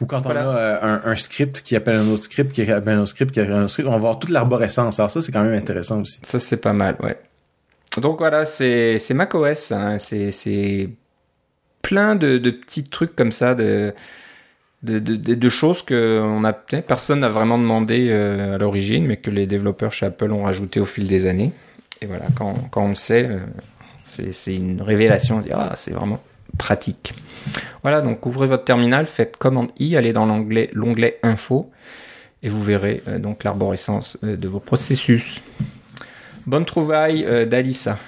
Ou 0.00 0.06
quand 0.06 0.26
on 0.26 0.30
a 0.30 0.42
euh, 0.42 0.98
un, 1.04 1.16
script 1.16 1.62
qui 1.62 1.76
appelle 1.76 1.96
un 1.96 2.08
autre 2.08 2.24
script, 2.24 2.52
qui 2.52 2.62
appelle 2.62 2.94
un 2.94 3.00
autre 3.00 3.10
script, 3.10 3.32
qui 3.32 3.40
appelle 3.40 3.52
un 3.52 3.64
autre 3.64 3.70
script, 3.70 3.88
on 3.88 3.92
va 3.92 3.98
voir 3.98 4.18
toute 4.18 4.30
l'arborescence. 4.30 4.98
Alors 4.98 5.10
ça, 5.10 5.20
c'est 5.20 5.30
quand 5.30 5.44
même 5.44 5.54
intéressant 5.54 6.00
aussi. 6.00 6.20
Ça, 6.22 6.38
c'est 6.38 6.60
pas 6.60 6.72
mal, 6.72 6.96
ouais. 7.00 7.18
Donc 8.00 8.18
voilà, 8.18 8.44
c'est 8.44 8.98
macOS. 9.10 9.72
Hein. 9.72 9.98
C'est 9.98 10.88
plein 11.82 12.14
de, 12.14 12.38
de, 12.38 12.50
petits 12.50 12.84
trucs 12.84 13.14
comme 13.14 13.32
ça, 13.32 13.54
de, 13.54 13.92
de, 14.82 14.98
de, 14.98 15.48
choses 15.48 15.82
que 15.82 16.20
on 16.22 16.44
a, 16.44 16.52
personne 16.52 17.20
n'a 17.20 17.28
vraiment 17.28 17.58
demandé 17.58 18.08
euh, 18.10 18.54
à 18.54 18.58
l'origine, 18.58 19.06
mais 19.06 19.16
que 19.18 19.30
les 19.30 19.46
développeurs 19.46 19.92
chez 19.92 20.06
Apple 20.06 20.30
ont 20.32 20.44
rajouté 20.44 20.80
au 20.80 20.86
fil 20.86 21.08
des 21.08 21.26
années. 21.26 21.52
Et 22.00 22.06
voilà, 22.06 22.24
quand, 22.36 22.54
quand 22.70 22.84
on 22.84 22.88
le 22.90 22.94
sait, 22.94 23.28
euh, 23.28 23.38
c'est 24.06 24.54
une 24.54 24.80
révélation. 24.80 25.38
On 25.38 25.40
dit, 25.40 25.50
ah, 25.52 25.72
c'est 25.76 25.92
vraiment 25.92 26.20
pratique. 26.60 27.14
Voilà, 27.82 28.02
donc 28.02 28.24
ouvrez 28.26 28.46
votre 28.46 28.64
terminal, 28.64 29.06
faites 29.06 29.38
commande 29.38 29.70
I, 29.78 29.96
allez 29.96 30.12
dans 30.12 30.26
l'onglet 30.26 31.18
Info 31.22 31.70
et 32.42 32.48
vous 32.48 32.62
verrez 32.62 33.02
euh, 33.08 33.18
donc 33.18 33.44
l'arborescence 33.44 34.18
euh, 34.24 34.36
de 34.36 34.46
vos 34.46 34.60
processus. 34.60 35.42
Bonne 36.46 36.66
trouvaille 36.66 37.24
euh, 37.24 37.46
d'Alissa. 37.46 37.98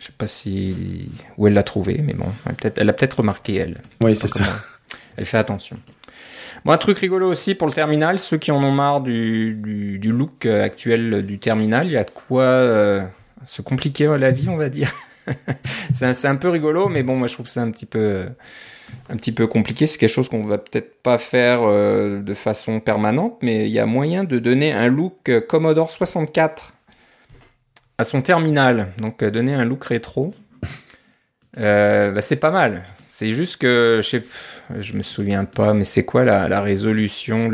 Je 0.00 0.06
sais 0.06 0.12
pas 0.18 0.26
si 0.26 1.08
où 1.38 1.46
elle 1.46 1.54
l'a 1.54 1.62
trouvé, 1.62 2.00
mais 2.02 2.14
bon, 2.14 2.26
elle, 2.76 2.88
a 2.88 2.92
peut-être 2.92 3.18
remarqué 3.18 3.54
elle. 3.54 3.80
Oui, 4.02 4.14
c'est 4.14 4.28
ça. 4.28 4.44
Elle 5.16 5.24
fait 5.24 5.38
attention. 5.38 5.76
Bon, 6.64 6.72
un 6.72 6.78
truc 6.78 6.98
rigolo 6.98 7.28
aussi 7.28 7.54
pour 7.54 7.68
le 7.68 7.72
terminal, 7.72 8.18
ceux 8.18 8.36
qui 8.36 8.50
en 8.50 8.62
ont 8.62 8.72
marre 8.72 9.00
du, 9.00 9.54
du, 9.54 10.12
look 10.12 10.46
actuel 10.46 11.24
du 11.24 11.38
terminal, 11.38 11.86
il 11.86 11.92
y 11.92 11.96
a 11.96 12.04
de 12.04 12.10
quoi 12.10 13.08
se 13.46 13.62
compliquer 13.62 14.06
la 14.18 14.30
vie, 14.30 14.48
on 14.48 14.56
va 14.56 14.68
dire. 14.68 14.92
c'est 15.94 16.26
un, 16.26 16.36
peu 16.36 16.48
rigolo, 16.48 16.88
mais 16.88 17.02
bon, 17.02 17.16
moi 17.16 17.28
je 17.28 17.34
trouve 17.34 17.46
ça 17.46 17.62
un 17.62 17.70
petit 17.70 17.86
peu, 17.86 18.26
un 19.08 19.16
petit 19.16 19.32
peu 19.32 19.46
compliqué. 19.46 19.86
C'est 19.86 19.98
quelque 19.98 20.10
chose 20.10 20.28
qu'on 20.28 20.42
va 20.44 20.58
peut-être 20.58 21.02
pas 21.02 21.18
faire 21.18 21.60
euh, 21.62 22.20
de 22.22 22.34
façon 22.34 22.80
permanente, 22.80 23.38
mais 23.42 23.66
il 23.66 23.72
y 23.72 23.78
a 23.78 23.86
moyen 23.86 24.24
de 24.24 24.38
donner 24.38 24.72
un 24.72 24.88
look 24.88 25.28
euh, 25.28 25.40
Commodore 25.40 25.90
64 25.90 26.72
à 27.98 28.04
son 28.04 28.22
terminal. 28.22 28.92
Donc 28.98 29.22
euh, 29.22 29.30
donner 29.30 29.54
un 29.54 29.64
look 29.64 29.84
rétro, 29.84 30.34
bah, 31.56 32.20
c'est 32.20 32.36
pas 32.36 32.50
mal. 32.50 32.84
C'est 33.06 33.30
juste 33.30 33.56
que 33.56 34.00
je 34.02 34.92
me 34.92 35.02
souviens 35.02 35.46
pas, 35.46 35.72
mais 35.72 35.84
c'est 35.84 36.04
quoi 36.04 36.24
la, 36.24 36.60
résolution 36.60 37.50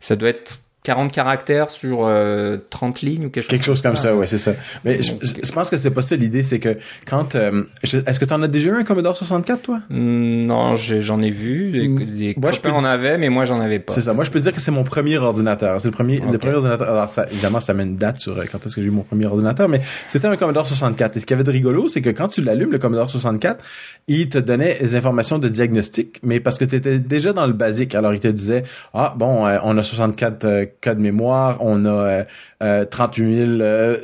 Ça 0.00 0.16
doit 0.16 0.30
être 0.30 0.58
40 0.86 1.10
caractères 1.10 1.68
sur 1.68 1.98
30 1.98 2.04
euh, 2.06 2.60
lignes 3.02 3.26
ou 3.26 3.30
quelque 3.30 3.42
chose 3.42 3.50
quelque 3.50 3.64
chose 3.64 3.82
comme 3.82 3.96
ça, 3.96 4.14
ouais 4.14 4.28
c'est 4.28 4.38
ça. 4.38 4.52
Mais 4.84 5.02
je, 5.02 5.10
je, 5.20 5.50
pense 5.50 5.68
que 5.68 5.76
c'est 5.76 5.90
pas 5.90 6.00
ça 6.00 6.14
l'idée 6.14 6.44
c'est 6.44 6.60
que 6.60 6.78
quand 7.08 7.34
euh, 7.34 7.64
est-ce 7.82 8.20
que 8.20 8.24
tu 8.24 8.32
en 8.32 8.40
as 8.40 8.46
déjà 8.46 8.70
eu 8.70 8.74
un 8.74 8.84
Commodore 8.84 9.16
64 9.16 9.62
toi? 9.62 9.80
Mm, 9.90 10.44
non 10.46 10.76
j'en 10.76 11.20
ai, 11.22 11.30
vu. 11.30 11.72
Des, 11.72 11.88
mm. 11.88 12.04
des 12.16 12.34
moi, 12.36 12.52
je 12.52 12.60
peux... 12.60 12.70
en 12.70 12.84
avait 12.84 13.18
mais 13.18 13.30
moi 13.30 13.44
j'en 13.44 13.60
avais 13.60 13.80
pas. 13.80 13.92
C'est 13.92 14.00
ça. 14.00 14.12
Moi 14.12 14.22
je 14.22 14.30
peux 14.30 14.38
dire 14.38 14.52
que 14.52 14.60
c'est 14.60 14.70
mon 14.70 14.84
premier 14.84 15.18
ordinateur. 15.18 15.80
C'est 15.80 15.88
le 15.88 15.92
premier 15.92 16.20
le 16.20 16.38
premier 16.38 16.54
ordinateur. 16.54 16.88
Alors 16.88 17.08
ça 17.08 17.26
évidemment 17.32 17.58
ça 17.58 17.74
met 17.74 17.82
une 17.82 17.96
date 17.96 18.20
sur 18.20 18.38
euh, 18.38 18.44
quand 18.50 18.64
est-ce 18.64 18.76
que 18.76 18.80
j'ai 18.80 18.86
eu 18.86 18.92
mon 18.92 19.02
premier 19.02 19.26
ordinateur 19.26 19.68
mais 19.68 19.80
c'était 20.06 20.28
un 20.28 20.36
Commodore 20.36 20.68
64 20.68 21.16
et 21.16 21.20
ce 21.20 21.26
qu'il 21.26 21.34
y 21.34 21.36
avait 21.36 21.42
de 21.42 21.50
rigolo 21.50 21.88
c'est 21.88 22.00
que 22.00 22.10
quand 22.10 22.28
tu 22.28 22.42
l'allumes 22.42 22.70
le 22.70 22.78
Commodore 22.78 23.10
64 23.10 23.64
il 24.06 24.28
te 24.28 24.38
donnait 24.38 24.78
des 24.78 24.94
informations 24.94 25.40
de 25.40 25.48
diagnostic 25.48 26.20
mais 26.22 26.38
parce 26.38 26.58
que 26.58 26.64
tu 26.64 26.76
étais 26.76 27.00
déjà 27.00 27.32
dans 27.32 27.48
le 27.48 27.54
basique. 27.54 27.96
Alors 27.96 28.14
il 28.14 28.20
te 28.20 28.28
disait 28.28 28.62
ah 28.94 29.14
bon 29.18 29.48
on 29.64 29.76
a 29.76 29.82
64 29.82 30.75
cas 30.80 30.94
de 30.94 31.00
mémoire, 31.00 31.58
on 31.60 31.84
a 31.84 32.24
euh, 32.62 32.84
38 32.84 33.24
euh, 33.24 33.46
000 33.46 33.60
euh, 33.60 33.96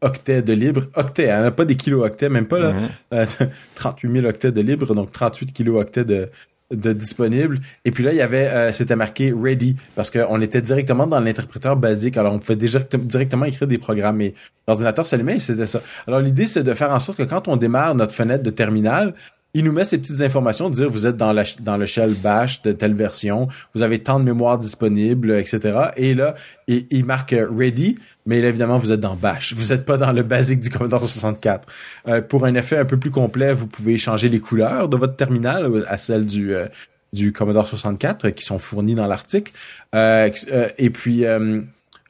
octets 0.00 0.42
de 0.42 0.52
libre. 0.52 0.82
Octets, 0.94 1.30
hein, 1.30 1.50
pas 1.50 1.64
des 1.64 1.76
kilo-octets, 1.76 2.28
même 2.28 2.46
pas 2.46 2.58
là. 2.58 2.74
38 3.74 4.12
000 4.12 4.26
octets 4.26 4.52
de 4.52 4.60
libre, 4.60 4.94
donc 4.94 5.12
38 5.12 5.52
kilo-octets 5.52 6.04
de, 6.04 6.30
de 6.70 6.92
disponible. 6.92 7.60
Et 7.84 7.90
puis 7.90 8.04
là, 8.04 8.12
il 8.12 8.16
y 8.16 8.22
avait, 8.22 8.46
euh, 8.48 8.72
c'était 8.72 8.96
marqué 8.96 9.32
ready 9.36 9.76
parce 9.96 10.10
qu'on 10.10 10.40
était 10.40 10.62
directement 10.62 11.06
dans 11.06 11.20
l'interpréteur 11.20 11.76
basique. 11.76 12.16
Alors, 12.16 12.32
on 12.32 12.38
pouvait 12.38 12.56
déjà 12.56 12.78
directement 12.78 13.44
écrire 13.44 13.68
des 13.68 13.78
programmes. 13.78 14.20
Et 14.20 14.34
l'ordinateur 14.68 15.06
s'allumait 15.06 15.36
et 15.36 15.40
c'était 15.40 15.66
ça. 15.66 15.82
Alors, 16.06 16.20
l'idée, 16.20 16.46
c'est 16.46 16.62
de 16.62 16.74
faire 16.74 16.92
en 16.92 17.00
sorte 17.00 17.18
que 17.18 17.24
quand 17.24 17.48
on 17.48 17.56
démarre 17.56 17.94
notre 17.94 18.14
fenêtre 18.14 18.42
de 18.42 18.50
terminal, 18.50 19.14
il 19.54 19.64
nous 19.64 19.72
met 19.72 19.84
ces 19.84 19.98
petites 19.98 20.20
informations, 20.20 20.70
dire 20.70 20.88
vous 20.88 21.06
êtes 21.06 21.16
dans, 21.16 21.32
la, 21.32 21.44
dans 21.60 21.76
le 21.76 21.86
shell 21.86 22.20
bash 22.20 22.62
de 22.62 22.72
telle 22.72 22.94
version, 22.94 23.48
vous 23.74 23.82
avez 23.82 23.98
tant 23.98 24.20
de 24.20 24.24
mémoire 24.24 24.58
disponible, 24.58 25.32
etc. 25.32 25.90
Et 25.96 26.14
là, 26.14 26.34
il, 26.68 26.86
il 26.90 27.04
marque 27.04 27.34
ready, 27.34 27.96
mais 28.26 28.40
là, 28.40 28.48
évidemment, 28.48 28.78
vous 28.78 28.92
êtes 28.92 29.00
dans 29.00 29.16
bash. 29.16 29.54
Vous 29.60 29.72
n'êtes 29.72 29.84
pas 29.84 29.96
dans 29.96 30.12
le 30.12 30.22
basique 30.22 30.60
du 30.60 30.70
Commodore 30.70 31.00
64. 31.00 31.68
Euh, 32.06 32.22
pour 32.22 32.46
un 32.46 32.54
effet 32.54 32.78
un 32.78 32.84
peu 32.84 32.96
plus 32.96 33.10
complet, 33.10 33.52
vous 33.52 33.66
pouvez 33.66 33.98
changer 33.98 34.28
les 34.28 34.40
couleurs 34.40 34.88
de 34.88 34.96
votre 34.96 35.16
terminal 35.16 35.84
à 35.88 35.98
celles 35.98 36.26
du, 36.26 36.54
euh, 36.54 36.66
du 37.12 37.32
Commodore 37.32 37.66
64 37.66 38.30
qui 38.30 38.44
sont 38.44 38.58
fournies 38.58 38.94
dans 38.94 39.06
l'article. 39.06 39.52
Euh, 39.94 40.30
et 40.78 40.90
puis... 40.90 41.24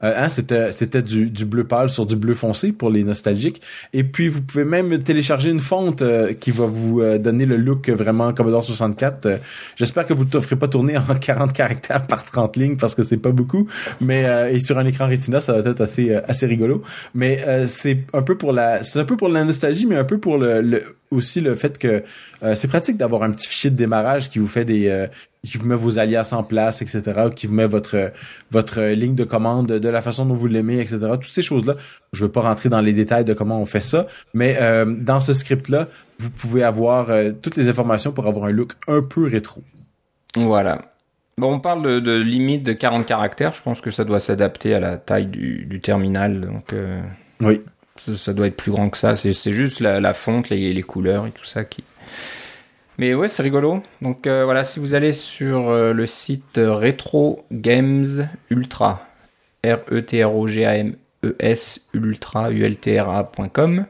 Euh, 0.03 0.12
hein, 0.16 0.28
c'était 0.28 0.72
c'était 0.72 1.03
du, 1.03 1.30
du, 1.30 1.44
bleu 1.44 1.64
pâle 1.64 1.90
sur 1.90 2.07
du 2.07 2.16
bleu 2.16 2.34
foncé 2.34 2.72
pour 2.72 2.90
les 2.90 3.05
nostalgiques. 3.05 3.61
Et 3.92 4.05
puis 4.05 4.28
vous 4.28 4.42
pouvez 4.42 4.64
même 4.64 5.03
télécharger 5.03 5.51
une 5.51 5.61
fonte 5.61 6.03
euh, 6.03 6.32
qui 6.32 6.51
va 6.51 6.66
vous 6.66 7.01
euh, 7.01 7.18
donner 7.18 7.46
le 7.46 7.57
look 7.57 7.88
vraiment 7.90 8.32
Commodore 8.32 8.64
64. 8.64 9.40
J'espère 9.76 10.07
que 10.07 10.14
vous 10.14 10.24
ne 10.24 10.30
t'offrez 10.30 10.57
pas 10.57 10.68
tourner 10.68 10.96
en 10.96 11.14
40 11.20 11.53
caractères 11.53 12.07
par 12.07 12.24
30 12.24 12.57
lignes 12.57 12.76
parce 12.76 12.94
que 12.94 13.03
c'est 13.03 13.18
pas 13.18 13.32
beaucoup, 13.32 13.68
mais 14.01 14.26
et 14.53 14.61
sur 14.61 14.78
un 14.78 14.86
écran 14.86 15.07
Retina 15.07 15.40
ça 15.40 15.53
va 15.53 15.70
être 15.70 15.80
assez 15.80 16.14
assez 16.14 16.46
rigolo. 16.46 16.82
Mais 17.14 17.66
c'est 17.66 18.05
un 18.12 18.22
peu 18.22 18.36
pour 18.36 18.53
la 18.53 18.82
c'est 18.82 18.98
un 18.98 19.05
peu 19.05 19.16
pour 19.16 19.28
la 19.28 19.44
nostalgie, 19.44 19.86
mais 19.86 19.96
un 19.96 20.05
peu 20.05 20.18
pour 20.18 20.38
le, 20.38 20.61
le 20.61 20.82
aussi 21.11 21.41
le 21.41 21.55
fait 21.55 21.79
que 21.79 22.03
c'est 22.55 22.69
pratique 22.69 22.97
d'avoir 22.97 23.23
un 23.23 23.31
petit 23.31 23.49
fichier 23.49 23.71
de 23.71 23.77
démarrage 23.77 24.31
qui 24.31 24.39
vous 24.39 24.47
fait 24.47 24.65
des 24.65 25.09
qui 25.45 25.57
vous 25.57 25.67
met 25.67 25.75
vos 25.75 25.99
alias 25.99 26.31
en 26.33 26.43
place, 26.43 26.83
etc., 26.83 27.03
qui 27.35 27.47
vous 27.47 27.55
met 27.55 27.67
votre 27.67 28.13
votre 28.51 28.83
ligne 28.83 29.15
de 29.15 29.25
commande 29.25 29.67
de 29.67 29.89
la 29.89 30.03
façon 30.03 30.27
dont 30.27 30.35
vous 30.35 30.47
l'aimez, 30.47 30.81
etc. 30.81 30.99
Toutes 31.13 31.25
ces 31.25 31.43
choses-là. 31.43 31.77
Je 32.13 32.25
veux 32.25 32.31
pas 32.31 32.43
rentrer 32.43 32.69
dans 32.69 32.81
les 32.81 32.93
détails 32.93 33.25
de 33.25 33.35
comment 33.35 33.61
on 33.61 33.65
fait 33.65 33.81
ça, 33.81 34.07
mais 34.35 34.57
euh, 34.61 34.85
dans 34.85 35.21
ce 35.21 35.33
script-là, 35.33 35.89
vous 36.19 36.31
pouvez 36.31 36.63
avoir 36.63 37.11
euh, 37.11 37.33
toutes 37.33 37.57
les 37.57 37.69
informations 37.69 38.13
pour 38.13 38.27
avoir 38.27 38.47
un 38.47 38.51
look 38.51 38.73
un 38.89 39.03
peu 39.03 39.27
rétro. 39.27 39.63
Voilà. 40.37 40.83
Bon, 41.39 41.55
on 41.55 41.61
parle 41.61 42.03
de, 42.03 42.17
limite 42.17 42.63
de 42.65 42.73
40 42.75 43.07
caractères. 43.07 43.55
Je 43.55 43.63
pense 43.63 43.81
que 43.81 43.91
ça 43.91 44.05
doit 44.05 44.21
s'adapter 44.21 44.75
à 44.75 44.81
la 44.81 44.99
taille 44.99 45.27
du, 45.27 45.81
terminal. 45.83 46.43
Donc, 46.43 46.73
euh, 46.73 47.01
oui. 47.41 47.63
Ça, 48.14 48.32
doit 48.32 48.46
être 48.46 48.57
plus 48.57 48.72
grand 48.72 48.88
que 48.90 48.96
ça. 48.96 49.16
C'est 49.16 49.53
juste 49.53 49.80
la, 49.80 50.14
fonte, 50.14 50.48
les, 50.48 50.80
couleurs 50.82 51.26
et 51.26 51.30
tout 51.30 51.44
ça 51.44 51.64
qui, 51.64 51.84
mais 53.01 53.14
ouais, 53.14 53.28
c'est 53.28 53.42
rigolo. 53.42 53.82
Donc 54.03 54.26
euh, 54.26 54.44
voilà, 54.44 54.62
si 54.62 54.78
vous 54.78 54.94
allez 54.94 55.14
sur 55.14 55.70
euh, 55.70 55.94
le 55.94 56.05
site 56.05 56.61
Retro 56.62 57.46
Games 57.51 58.28
Ultra, 58.51 59.09
R-E-T-R-O-G-A-M-E-S 59.64 60.20
Ultra, 61.94 62.51
U-L-T-R-A.com, 62.51 63.86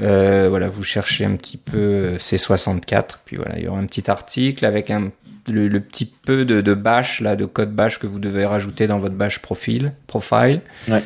euh, 0.00 0.48
voilà, 0.48 0.66
vous 0.66 0.82
cherchez 0.82 1.24
un 1.24 1.36
petit 1.36 1.58
peu 1.58 2.16
C64, 2.16 3.18
puis 3.24 3.36
voilà, 3.36 3.56
il 3.56 3.66
y 3.66 3.68
aura 3.68 3.78
un 3.78 3.86
petit 3.86 4.10
article 4.10 4.66
avec 4.66 4.90
un 4.90 5.12
le, 5.46 5.78
petit 5.78 6.06
peu 6.06 6.44
de, 6.44 6.60
de, 6.60 6.74
bash, 6.74 7.20
là, 7.20 7.36
de 7.36 7.44
code 7.44 7.72
bash 7.72 8.00
que 8.00 8.08
vous 8.08 8.18
devez 8.18 8.46
rajouter 8.46 8.88
dans 8.88 8.98
votre 8.98 9.14
bash 9.14 9.38
profil, 9.42 9.92
profile. 10.08 10.60
Ouais. 10.88 11.04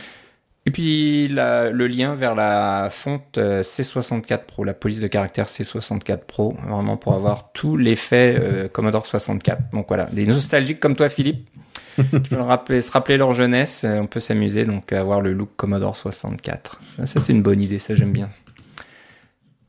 Et 0.69 0.71
puis 0.71 1.29
le 1.29 1.87
lien 1.87 2.15
vers 2.15 2.35
la 2.35 2.91
fonte 2.91 3.39
euh, 3.39 3.63
C64 3.63 4.45
Pro, 4.45 4.65
la 4.65 4.75
police 4.75 5.01
de 5.01 5.07
caractère 5.07 5.47
C64 5.47 6.19
Pro, 6.27 6.55
vraiment 6.69 6.99
pour 6.99 7.15
avoir 7.15 7.53
tout 7.53 7.79
l'effet 7.79 8.37
euh, 8.39 8.69
Commodore 8.69 9.07
64. 9.07 9.71
Donc 9.73 9.87
voilà, 9.89 10.11
les 10.13 10.27
nostalgiques 10.27 10.79
comme 10.79 10.95
toi 10.95 11.09
Philippe, 11.09 11.49
qui 11.97 12.35
veulent 12.35 12.43
rappeler, 12.43 12.83
se 12.83 12.93
rappeler 12.93 13.17
leur 13.17 13.33
jeunesse, 13.33 13.85
euh, 13.85 14.01
on 14.01 14.07
peut 14.07 14.21
s'amuser 14.21 14.67
donc 14.67 14.93
à 14.93 15.01
avoir 15.01 15.23
le 15.23 15.33
look 15.33 15.49
Commodore 15.57 15.97
64. 15.97 16.79
Ça 17.07 17.19
c'est 17.19 17.33
une 17.33 17.41
bonne 17.41 17.63
idée, 17.63 17.79
ça 17.79 17.97
j'aime 17.97 18.13
bien. 18.13 18.29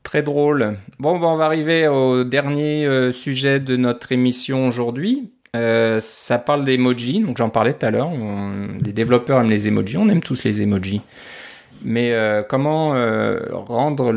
Très 0.03 0.21
drôle. 0.21 0.75
Bon, 0.99 1.17
on 1.17 1.37
va 1.37 1.45
arriver 1.45 1.87
au 1.87 2.25
dernier 2.25 3.09
sujet 3.13 3.61
de 3.61 3.77
notre 3.77 4.11
émission 4.11 4.67
aujourd'hui. 4.67 5.31
Euh, 5.55 5.99
ça 5.99 6.37
parle 6.37 6.63
d'emojis, 6.63 7.21
donc 7.21 7.37
j'en 7.37 7.49
parlais 7.49 7.73
tout 7.73 7.85
à 7.85 7.91
l'heure. 7.91 8.11
Les 8.83 8.93
développeurs 8.93 9.39
aiment 9.39 9.49
les 9.49 9.67
emojis, 9.67 9.97
on 9.97 10.09
aime 10.09 10.21
tous 10.21 10.43
les 10.43 10.61
emojis. 10.61 11.01
Mais 11.83 12.13
euh, 12.13 12.43
comment 12.43 12.93
euh, 12.93 13.39
rendre 13.51 14.13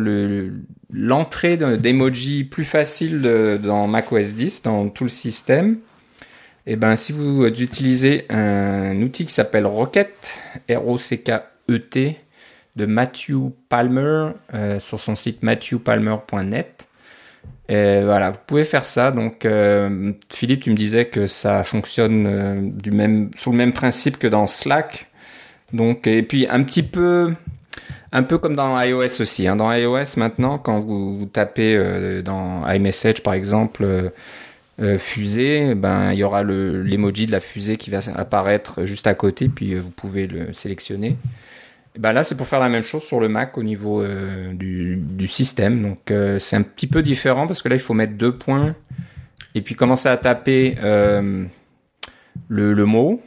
l'entrée 0.93 1.57
d'emojis 1.57 2.45
plus 2.45 2.65
facile 2.65 3.23
dans 3.63 3.87
macOS 3.87 4.35
10, 4.35 4.63
dans 4.63 4.89
tout 4.89 5.05
le 5.05 5.11
système? 5.11 5.79
Eh 6.67 6.77
ben, 6.77 6.95
si 6.97 7.13
vous 7.13 7.45
utilisez 7.47 8.27
un 8.29 9.01
outil 9.03 9.27
qui 9.27 9.33
s'appelle 9.33 9.67
Rocket, 9.67 10.43
R-O-C-K-E-T, 10.71 12.17
de 12.75 12.87
Matthew 12.87 13.51
Palmer 13.69 14.31
sur 14.79 15.01
son 15.01 15.15
site 15.15 15.43
matthewpalmer.net, 15.43 16.87
et 17.69 18.03
voilà, 18.03 18.31
vous 18.31 18.39
pouvez 18.47 18.65
faire 18.65 18.85
ça. 18.85 19.13
Donc, 19.13 19.45
euh, 19.45 20.13
Philippe, 20.31 20.63
tu 20.63 20.71
me 20.71 20.77
disais 20.77 21.07
que 21.07 21.27
ça 21.27 21.63
fonctionne 21.65 22.27
euh, 22.27 23.27
sur 23.37 23.53
le 23.53 23.57
même 23.57 23.73
principe 23.73 24.19
que 24.19 24.27
dans 24.27 24.47
Slack. 24.47 25.07
Donc, 25.73 26.07
et 26.07 26.23
puis 26.23 26.47
un 26.49 26.63
petit 26.65 26.83
peu, 26.83 27.35
un 28.11 28.23
peu 28.25 28.39
comme 28.39 28.57
dans 28.57 28.79
iOS 28.81 29.21
aussi. 29.21 29.47
Hein. 29.47 29.57
Dans 29.57 29.73
iOS 29.73 30.17
maintenant, 30.19 30.59
quand 30.59 30.81
vous, 30.81 31.25
tapez 31.33 31.75
euh, 31.77 32.21
dans 32.23 32.69
iMessage 32.69 33.23
par 33.23 33.35
exemple, 33.35 33.87
fusée, 34.99 35.77
ben 35.77 36.13
il 36.13 36.19
y 36.19 36.25
aura 36.25 36.43
l'emoji 36.43 37.27
de 37.27 37.33
la 37.33 37.39
fusée 37.39 37.77
qui 37.77 37.89
va 37.91 38.01
apparaître 38.17 38.85
juste 38.85 39.07
à 39.07 39.15
côté, 39.15 39.49
puis 39.49 39.77
vous 39.77 39.91
pouvez 39.91 40.27
le 40.27 40.53
sélectionner. 40.53 41.17
Bah 41.99 42.13
là, 42.13 42.25
c'est 42.25 42.37
pour 42.37 42.47
faire 42.47 42.61
la 42.61 42.71
même 42.71 42.83
chose 42.83 43.03
sur 43.03 43.21
le 43.21 43.29
Mac 43.29 43.59
au 43.59 43.63
niveau 43.63 44.01
euh, 44.01 44.53
du, 44.55 44.97
du, 44.97 45.27
système. 45.27 45.83
Donc, 45.83 46.11
euh, 46.11 46.39
c'est 46.39 46.57
un 46.57 46.63
petit 46.63 46.87
peu 46.87 47.03
différent 47.03 47.47
parce 47.47 47.61
que 47.61 47.69
là, 47.69 47.75
il 47.75 47.81
faut 47.81 47.93
mettre 47.93 48.15
deux 48.15 48.33
points 48.33 48.75
et 49.55 49.61
puis 49.61 49.75
commencer 49.75 50.09
à 50.09 50.17
taper 50.17 50.77
euh, 50.83 51.45
le, 52.49 52.73
le, 52.73 52.85
mot 52.87 53.21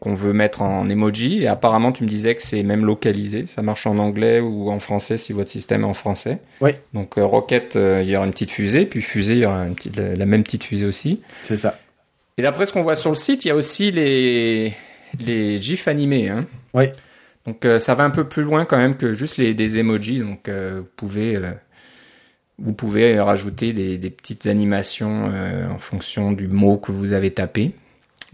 qu'on 0.00 0.14
veut 0.14 0.32
mettre 0.32 0.62
en 0.62 0.88
emoji. 0.88 1.42
Et 1.42 1.48
apparemment, 1.48 1.90
tu 1.90 2.04
me 2.04 2.08
disais 2.08 2.36
que 2.36 2.42
c'est 2.42 2.62
même 2.62 2.84
localisé. 2.84 3.48
Ça 3.48 3.62
marche 3.62 3.88
en 3.88 3.98
anglais 3.98 4.38
ou 4.38 4.70
en 4.70 4.78
français 4.78 5.18
si 5.18 5.32
votre 5.32 5.50
système 5.50 5.82
est 5.82 5.86
en 5.86 5.94
français. 5.94 6.38
Oui. 6.60 6.70
Donc, 6.94 7.14
Rocket, 7.16 7.74
il 7.74 8.08
y 8.08 8.16
aura 8.16 8.24
une 8.24 8.30
petite 8.30 8.52
fusée. 8.52 8.86
Puis 8.86 9.02
fusée, 9.02 9.34
il 9.34 9.40
y 9.40 9.46
aura 9.46 9.66
une 9.66 9.74
petite, 9.74 9.96
la, 9.96 10.26
même 10.26 10.44
petite 10.44 10.62
fusée 10.62 10.86
aussi. 10.86 11.22
C'est 11.40 11.56
ça. 11.56 11.76
Et 12.38 12.42
d'après 12.42 12.66
ce 12.66 12.72
qu'on 12.72 12.82
voit 12.82 12.94
sur 12.94 13.10
le 13.10 13.16
site, 13.16 13.44
il 13.44 13.48
y 13.48 13.50
a 13.50 13.56
aussi 13.56 13.90
les, 13.90 14.72
les 15.18 15.60
GIFs 15.60 15.88
animés. 15.88 16.28
Hein. 16.28 16.46
Oui. 16.72 16.84
Donc 17.46 17.64
euh, 17.64 17.78
ça 17.78 17.94
va 17.94 18.04
un 18.04 18.10
peu 18.10 18.28
plus 18.28 18.42
loin 18.42 18.64
quand 18.64 18.76
même 18.76 18.96
que 18.96 19.12
juste 19.12 19.36
les, 19.36 19.54
des 19.54 19.78
emojis. 19.78 20.20
Donc 20.20 20.48
euh, 20.48 20.80
vous 20.80 20.90
pouvez 20.96 21.36
euh, 21.36 21.52
vous 22.58 22.74
pouvez 22.74 23.18
rajouter 23.18 23.72
des, 23.72 23.96
des 23.96 24.10
petites 24.10 24.46
animations 24.46 25.32
en 25.70 25.78
fonction 25.78 26.30
du 26.30 26.46
mot 26.46 26.76
que 26.76 26.92
vous 26.92 27.14
avez 27.14 27.30
tapé. 27.30 27.72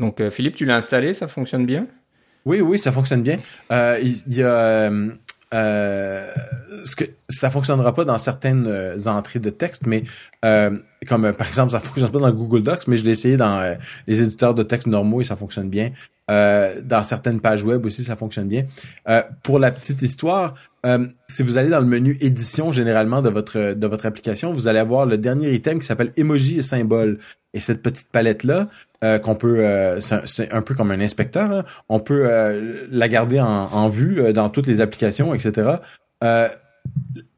Donc 0.00 0.28
Philippe, 0.30 0.57
tu 0.57 0.64
l'as 0.64 0.74
installé, 0.74 1.12
ça 1.12 1.28
fonctionne 1.28 1.64
bien? 1.64 1.86
Oui, 2.44 2.61
oui, 2.61 2.76
ça 2.76 2.90
fonctionne 2.90 3.22
bien. 3.22 3.38
Il 3.70 4.34
y, 4.34 4.42
a 4.42 4.90
ce 5.53 6.97
que 6.97 7.05
ça 7.28 7.51
fonctionnera 7.51 7.94
pas 7.94 8.05
dans 8.05 8.18
certaines 8.18 8.68
entrées 9.07 9.40
de 9.40 9.51
texte, 9.51 9.86
mais 9.86 10.05
comme 11.07 11.32
par 11.32 11.49
exemple 11.49 11.72
ça 11.72 11.80
fonctionne 11.80 12.11
pas 12.11 12.18
dans 12.18 12.32
Google 12.32 12.62
Docs, 12.62 12.86
mais 12.88 12.97
je 12.97 13.05
l'ai 13.05 13.12
essayé 13.12 13.36
dans 13.36 13.76
les 14.07 14.22
éditeurs 14.22 14.55
de 14.55 14.62
texte 14.62 14.86
normaux 14.86 15.20
et 15.20 15.24
ça 15.24 15.36
fonctionne 15.36 15.68
bien. 15.68 15.92
Euh, 16.28 16.80
dans 16.82 17.05
certaines 17.05 17.40
pages 17.40 17.62
web 17.62 17.86
aussi, 17.86 18.03
ça 18.03 18.16
fonctionne 18.16 18.49
bien. 18.49 18.64
Euh, 19.09 19.22
pour 19.44 19.61
la 19.61 19.70
petite 19.70 20.03
histoire, 20.03 20.55
euh, 20.84 21.07
si 21.28 21.44
vous 21.44 21.57
allez 21.57 21.68
dans 21.68 21.78
le 21.78 21.86
menu 21.86 22.16
édition 22.20 22.72
généralement 22.72 23.22
de 23.22 23.28
votre 23.28 23.74
de 23.74 23.86
votre 23.86 24.07
application, 24.07 24.53
vous 24.53 24.66
allez 24.66 24.80
avoir 24.80 25.07
le 25.07 25.18
dernier 25.18 25.53
item 25.53 25.78
qui 25.78 25.86
s'appelle 25.86 26.12
emoji 26.16 26.59
et 26.59 26.62
symbole. 26.62 27.18
Et 27.57 27.61
cette 27.61 27.82
petite 27.82 28.12
palette 28.12 28.44
là, 28.44 28.68
qu'on 29.20 29.34
peut, 29.34 29.64
c'est 30.00 30.52
un 30.52 30.62
peu 30.62 30.74
comme 30.74 30.90
un 30.90 31.00
inspecteur, 31.00 31.64
on 31.88 32.00
peut 32.00 32.28
la 32.90 33.09
garder 33.09 33.40
en, 33.40 33.88
vue 33.88 34.32
dans 34.32 34.50
toutes 34.50 34.66
les 34.66 34.80
applications, 34.80 35.32
etc. 35.32 35.78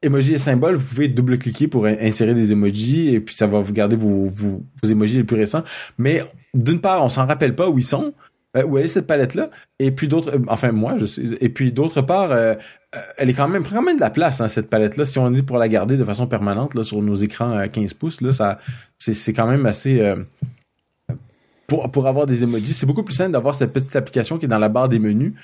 Emoji 0.03 0.35
et 0.35 0.39
symbole, 0.39 0.75
vous 0.75 0.87
pouvez 0.87 1.09
double-cliquer 1.09 1.69
pour 1.69 1.87
insérer 1.87 2.35
des 2.35 2.53
emojis 2.53 3.15
et 3.15 3.21
puis 3.21 3.35
ça 3.35 3.47
va 3.47 3.61
vous 3.61 3.73
garder 3.73 3.97
vos, 3.97 4.27
vos, 4.27 4.63
vos 4.83 4.89
emojis 4.89 5.17
les 5.17 5.25
plus 5.25 5.37
récents. 5.37 5.63
Mais 5.99 6.23
d'une 6.55 6.81
part, 6.81 7.05
on 7.05 7.09
s'en 7.09 7.27
rappelle 7.27 7.55
pas 7.55 7.69
où 7.69 7.79
ils 7.79 7.85
sont. 7.85 8.13
Euh, 8.57 8.65
où 8.65 8.79
elle 8.79 8.87
est 8.87 8.89
cette 8.89 9.07
palette 9.07 9.35
là 9.35 9.51
et 9.79 9.91
puis 9.91 10.09
d'autres 10.09 10.35
euh, 10.35 10.43
enfin 10.49 10.73
moi 10.73 10.95
je 10.97 11.05
sais 11.05 11.23
et 11.39 11.51
puis 11.51 11.71
d'autre 11.71 12.01
part 12.01 12.33
euh, 12.33 12.55
elle 13.19 13.29
est 13.29 13.35
quand 13.35 13.47
même 13.47 13.63
quand 13.63 13.83
même 13.83 13.97
de 13.97 14.01
la 14.01 14.09
place 14.09 14.41
hein, 14.41 14.49
cette 14.49 14.71
palette 14.71 14.97
là 14.97 15.05
si 15.05 15.19
on 15.19 15.35
est 15.35 15.43
pour 15.43 15.59
la 15.59 15.69
garder 15.69 15.99
de 15.99 16.05
façon 16.05 16.27
permanente 16.27 16.75
là 16.75 16.83
sur 16.83 17.03
nos 17.03 17.15
écrans 17.15 17.53
à 17.53 17.69
15 17.69 17.93
pouces 17.93 18.31
ça 18.31 18.59
c'est 18.97 19.35
quand 19.35 19.47
même 19.47 19.67
assez 19.67 20.03
pour 21.67 21.91
pour 21.91 22.07
avoir 22.07 22.25
des 22.25 22.43
emojis. 22.43 22.73
C'est 22.73 22.87
beaucoup 22.87 23.03
plus 23.03 23.15
simple 23.15 23.33
d'avoir 23.33 23.55
cette 23.55 23.75
petite 23.75 23.95
application 23.95 24.39
qui 24.39 24.47
est 24.47 24.49
dans 24.49 24.59
la 24.59 24.71
barre 24.71 24.89
des 24.89 24.99
menus 24.99 25.35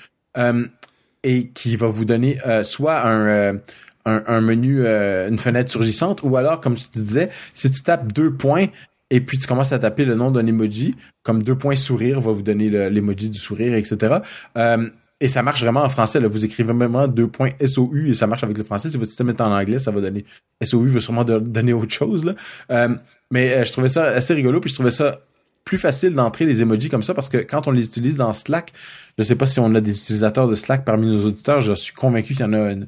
et 1.23 1.49
qui 1.49 1.75
va 1.75 1.87
vous 1.87 2.05
donner 2.05 2.39
soit 2.63 3.07
un 3.07 3.59
un, 4.07 4.23
un, 4.27 4.41
menu, 4.41 4.85
une 4.85 5.39
fenêtre 5.39 5.71
surgissante, 5.71 6.21
ou 6.21 6.37
alors, 6.37 6.61
comme 6.61 6.75
te 6.75 6.99
disais, 6.99 7.31
si 7.55 7.71
tu 7.71 7.81
tapes 7.81 8.13
deux 8.13 8.31
points 8.31 8.67
et 9.09 9.21
puis 9.21 9.37
tu 9.37 9.47
commences 9.47 9.71
à 9.71 9.79
taper 9.79 10.05
le 10.05 10.15
nom 10.15 10.31
d'un 10.31 10.45
emoji, 10.45 10.95
comme 11.23 11.43
deux 11.43 11.57
points 11.57 11.75
sourire 11.75 12.21
va 12.21 12.31
vous 12.31 12.41
donner 12.41 12.69
l'emoji 12.89 13.29
du 13.29 13.37
sourire, 13.37 13.75
etc. 13.75 14.17
Euh, 14.57 14.89
et 15.21 15.27
ça 15.27 15.43
marche 15.43 15.61
vraiment 15.61 15.83
en 15.83 15.89
français. 15.89 16.19
Vous 16.19 16.43
écrivez 16.43 16.73
vraiment 16.73 17.07
deux 17.07 17.27
points 17.27 17.51
SOU 17.65 18.07
et 18.07 18.13
ça 18.13 18.27
marche 18.27 18.43
avec 18.43 18.57
le 18.57 18.63
français. 18.63 18.89
Si 18.89 18.97
votre 18.97 19.07
système 19.07 19.29
est 19.29 19.39
en 19.39 19.51
anglais, 19.51 19.79
ça 19.79 19.91
va 19.91 20.01
donner 20.01 20.25
SOU 20.61 20.87
veut 20.87 20.99
sûrement 20.99 21.23
donner 21.23 21.73
autre 21.73 21.93
chose. 21.93 22.35
Euh, 22.71 22.95
mais 23.31 23.53
euh, 23.53 23.63
je 23.63 23.71
trouvais 23.71 23.87
ça 23.87 24.05
assez 24.05 24.33
rigolo, 24.33 24.59
puis 24.59 24.69
je 24.69 24.75
trouvais 24.75 24.91
ça 24.91 25.21
plus 25.63 25.77
facile 25.77 26.13
d'entrer 26.13 26.45
les 26.45 26.61
emojis 26.61 26.89
comme 26.89 27.01
ça 27.01 27.13
parce 27.13 27.29
que 27.29 27.37
quand 27.37 27.67
on 27.67 27.71
les 27.71 27.87
utilise 27.87 28.17
dans 28.17 28.33
Slack, 28.33 28.71
je 29.17 29.23
sais 29.23 29.35
pas 29.35 29.47
si 29.47 29.59
on 29.59 29.73
a 29.73 29.81
des 29.81 29.97
utilisateurs 29.97 30.47
de 30.47 30.53
Slack 30.53 30.85
parmi 30.85 31.07
nos 31.07 31.25
auditeurs, 31.25 31.61
je 31.61 31.73
suis 31.73 31.93
convaincu 31.93 32.35
qu'il 32.35 32.45
y 32.45 32.49
en 32.49 32.53
a 32.53 32.71
une, 32.71 32.87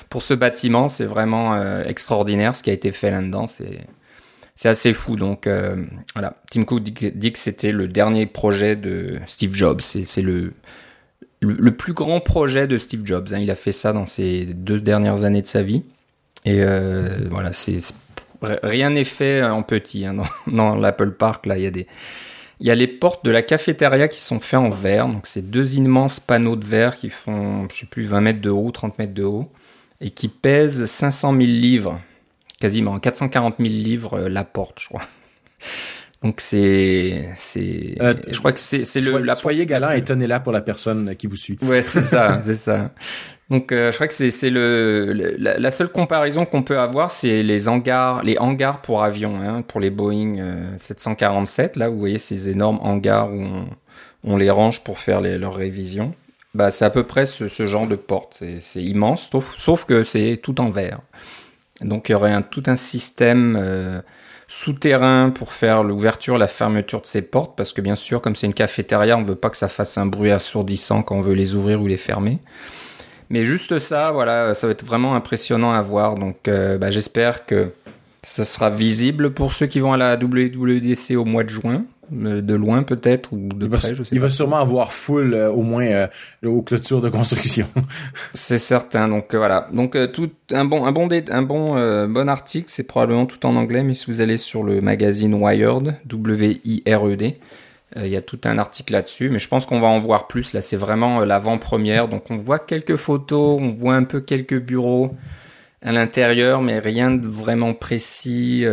pour 0.09 0.23
ce 0.23 0.35
bâtiment. 0.35 0.89
C'est 0.89 1.05
vraiment 1.05 1.61
extraordinaire 1.83 2.55
ce 2.55 2.63
qui 2.63 2.71
a 2.71 2.73
été 2.73 2.93
fait 2.93 3.11
là-dedans. 3.11 3.47
C'est 3.47 3.81
c'est 4.55 4.69
assez 4.69 4.93
fou. 4.93 5.17
Donc 5.17 5.47
euh, 5.47 5.77
voilà, 6.15 6.37
Tim 6.51 6.63
Cook 6.63 6.83
dit 6.83 7.33
que 7.33 7.39
c'était 7.39 7.73
le 7.73 7.89
dernier 7.89 8.27
projet 8.27 8.77
de 8.77 9.19
Steve 9.27 9.55
Jobs. 9.55 9.81
C'est 9.81 10.23
le, 10.23 10.53
le, 11.41 11.77
plus 11.77 11.93
grand 11.93 12.21
projet 12.21 12.67
de 12.67 12.79
Steve 12.79 13.05
Jobs. 13.05 13.29
Hein. 13.33 13.39
Il 13.39 13.51
a 13.51 13.57
fait 13.57 13.73
ça 13.73 13.93
dans 13.93 14.07
ses 14.07 14.45
deux 14.45 14.81
dernières 14.81 15.25
années 15.25 15.43
de 15.43 15.47
sa 15.47 15.63
vie. 15.63 15.83
Et 16.45 16.63
euh, 16.63 17.27
voilà, 17.31 17.53
c'est 17.53 17.79
rien 18.43 18.91
n'est 18.91 19.05
fait 19.05 19.43
en 19.43 19.63
petit 19.63 20.05
hein, 20.05 20.17
dans, 20.47 20.77
l'Apple 20.77 21.13
Park. 21.13 21.47
Là, 21.47 21.59
il 21.59 21.65
y 21.65 21.67
a 21.67 21.71
des 21.71 21.87
il 22.65 22.69
y 22.69 22.71
a 22.71 22.75
les 22.75 22.89
portes 22.89 23.23
de 23.27 23.31
la 23.31 23.43
cafétéria 23.43 24.09
qui 24.09 24.19
sont 24.19 24.41
faites 24.41 24.59
en 24.59 24.71
verre. 24.71 25.07
Donc, 25.07 25.27
c'est 25.27 25.51
deux 25.51 25.75
immenses 25.75 26.19
panneaux 26.19 26.57
de 26.57 26.65
verre 26.65 26.97
qui 26.97 27.11
font, 27.11 27.69
je 27.71 27.81
sais 27.81 27.87
plus, 27.87 28.05
20 28.05 28.23
mètres 28.23 28.41
de 28.41 28.49
haut, 28.49 28.71
30 28.71 28.99
mètres 28.99 29.13
de 29.13 29.23
haut, 29.23 29.53
et 30.01 30.09
qui 30.09 30.29
pèsent 30.29 30.87
500 30.87 31.33
000 31.33 31.43
livres 31.43 32.01
quasiment 32.59 32.99
440 32.99 33.57
000 33.59 33.69
livres 33.69 34.15
euh, 34.15 34.29
la 34.31 34.45
porte, 34.45 34.81
je 34.81 34.89
crois. 34.89 35.03
Donc 36.23 36.41
c'est 36.41 37.29
c'est 37.37 37.97
euh, 38.01 38.15
je 38.31 38.39
crois 38.39 38.53
que 38.53 38.59
c'est 38.59 38.87
c'est 38.87 39.01
le 39.01 39.19
la 39.19 39.35
soyez 39.35 39.67
galant 39.67 39.91
et 39.91 40.03
tenez 40.03 40.27
là 40.27 40.41
pour 40.41 40.53
la 40.53 40.63
personne 40.63 41.15
qui 41.17 41.27
vous 41.27 41.37
suit. 41.37 41.59
Ouais, 41.61 41.83
c'est 41.83 42.01
ça, 42.01 42.41
c'est 42.43 42.55
ça. 42.55 42.93
Donc 43.55 43.71
euh, 43.71 43.93
je 43.93 43.97
crois 43.97 44.09
que 44.09 44.15
c'est 44.15 44.51
la, 44.51 45.71
seule 45.71 45.89
comparaison 45.89 46.45
qu'on 46.45 46.65
peut 46.65 46.81
avoir 46.81 47.09
c'est 47.09 47.45
les 47.45 47.69
hangars 47.69 48.21
pour 48.83 49.05
avions 49.05 49.37
hein, 49.41 49.63
pour 49.63 49.79
les 49.79 49.91
Boeing 49.91 50.33
747 50.77 51.77
là 51.77 51.89
vous 51.89 51.97
voyez 51.97 52.19
ces 52.19 52.49
énormes 52.49 52.81
hangars 52.83 53.33
où 53.33 53.45
on, 54.25 54.37
les 54.37 54.51
range 54.51 54.83
pour 54.83 54.99
faire 54.99 55.21
leurs 55.21 55.55
révisions. 55.55 56.15
Bah 56.53 56.73
c'est 56.73 56.85
à 56.85 56.91
peu 56.91 57.05
près 57.05 57.27
ce, 57.27 57.47
genre 57.65 57.87
de 57.87 57.95
porte, 57.95 58.43
c'est 58.59 58.83
immense 58.83 59.31
sauf 59.57 59.85
que 59.85 60.03
c'est 60.03 60.41
tout 60.43 60.61
en 60.61 60.71
verre. 60.71 60.99
Donc 61.81 62.09
il 62.09 62.13
y 62.13 62.15
aurait 62.17 62.35
tout 62.51 62.65
un 62.67 62.77
système 62.77 63.57
euh, 63.57 64.01
souterrain 64.49 65.31
pour 65.31 65.53
faire 65.53 65.85
l'ouverture, 65.85 66.39
la 66.39 66.49
fermeture 66.49 67.03
de 67.03 67.07
ces 67.07 67.23
portes, 67.23 67.57
parce 67.57 67.73
que 67.73 67.81
bien 67.81 67.95
sûr, 67.95 68.21
comme 68.21 68.35
c'est 68.35 68.47
une 68.47 68.55
cafétéria, 68.55 69.17
on 69.17 69.21
ne 69.21 69.27
veut 69.27 69.37
pas 69.37 69.51
que 69.51 69.57
ça 69.57 69.69
fasse 69.69 69.97
un 69.97 70.07
bruit 70.07 70.33
assourdissant 70.33 71.03
quand 71.03 71.17
on 71.17 71.21
veut 71.21 71.35
les 71.35 71.55
ouvrir 71.55 71.81
ou 71.81 71.87
les 71.87 71.97
fermer. 71.97 72.39
Mais 73.31 73.45
juste 73.45 73.79
ça, 73.79 74.13
voilà, 74.13 74.55
ça 74.55 74.67
va 74.67 74.73
être 74.73 74.85
vraiment 74.85 75.15
impressionnant 75.15 75.73
à 75.73 75.81
voir. 75.81 76.17
Donc 76.17 76.49
euh, 76.49 76.79
bah, 76.79 76.91
j'espère 76.91 77.47
que 77.47 77.71
ça 78.23 78.45
sera 78.45 78.71
visible 78.71 79.33
pour 79.33 79.53
ceux 79.53 79.67
qui 79.67 79.81
vont 79.81 79.93
à 79.93 79.97
la 79.97 80.17
WWDC 80.17 81.17
au 81.17 81.25
mois 81.25 81.45
de 81.45 81.51
juin 81.51 81.85
de 82.11 82.55
loin 82.55 82.83
peut-être 82.83 83.33
ou 83.33 83.49
de 83.49 83.67
près, 83.67 83.95
je 83.95 84.03
sais 84.03 84.15
il 84.15 84.21
va 84.21 84.29
sûrement 84.29 84.57
avoir 84.57 84.93
full 84.93 85.35
euh, 85.35 85.51
au 85.51 85.63
moins 85.63 85.87
euh, 85.87 86.07
aux 86.45 86.63
clôtures 86.63 87.01
de 87.01 87.09
construction. 87.09 87.67
c'est 88.35 88.59
certain. 88.59 89.09
Donc 89.09 89.35
euh, 89.35 89.39
voilà. 89.39 89.69
Donc 89.73 89.97
tout 90.13 90.31
un 90.53 90.65
bon 90.65 90.85
un 90.85 90.93
bon 90.93 91.09
un 91.11 91.43
bon 91.43 92.07
bon 92.09 92.29
article, 92.29 92.67
c'est 92.69 92.87
probablement 92.87 93.27
tout 93.27 93.45
en 93.47 93.57
anglais, 93.57 93.83
mais 93.83 93.95
si 93.95 94.07
vous 94.07 94.21
allez 94.21 94.37
sur 94.37 94.63
le 94.63 94.81
magazine 94.81 95.35
Wired, 95.35 95.97
W 96.07 96.61
I 96.65 96.83
R 96.87 97.09
E 97.09 97.17
D, 97.17 97.39
il 97.97 98.09
y 98.09 98.17
a 98.17 98.23
tout 98.23 98.41
un 98.45 98.59
article 98.59 98.93
là-dessus, 98.93 99.31
mais 99.31 99.39
je 99.39 99.49
pense 99.49 99.67
qu'on 99.67 99.81
va 99.81 99.87
en 99.87 100.01
voir 100.01 100.27
plus. 100.27 100.53
Là, 100.53 100.63
c'est 100.63 100.77
vraiment 100.77 101.21
l'avant-première, 101.21 102.09
donc 102.09 102.31
on 102.31 102.37
voit 102.37 102.59
quelques 102.59 102.97
photos, 102.97 103.61
on 103.61 103.73
voit 103.73 103.95
un 103.95 104.05
peu 104.05 104.21
quelques 104.21 104.61
bureaux 104.61 105.15
à 105.83 105.93
l'intérieur, 105.93 106.61
mais 106.61 106.79
rien 106.81 107.13
de 107.13 107.29
vraiment 107.29 107.73
précis 107.75 108.65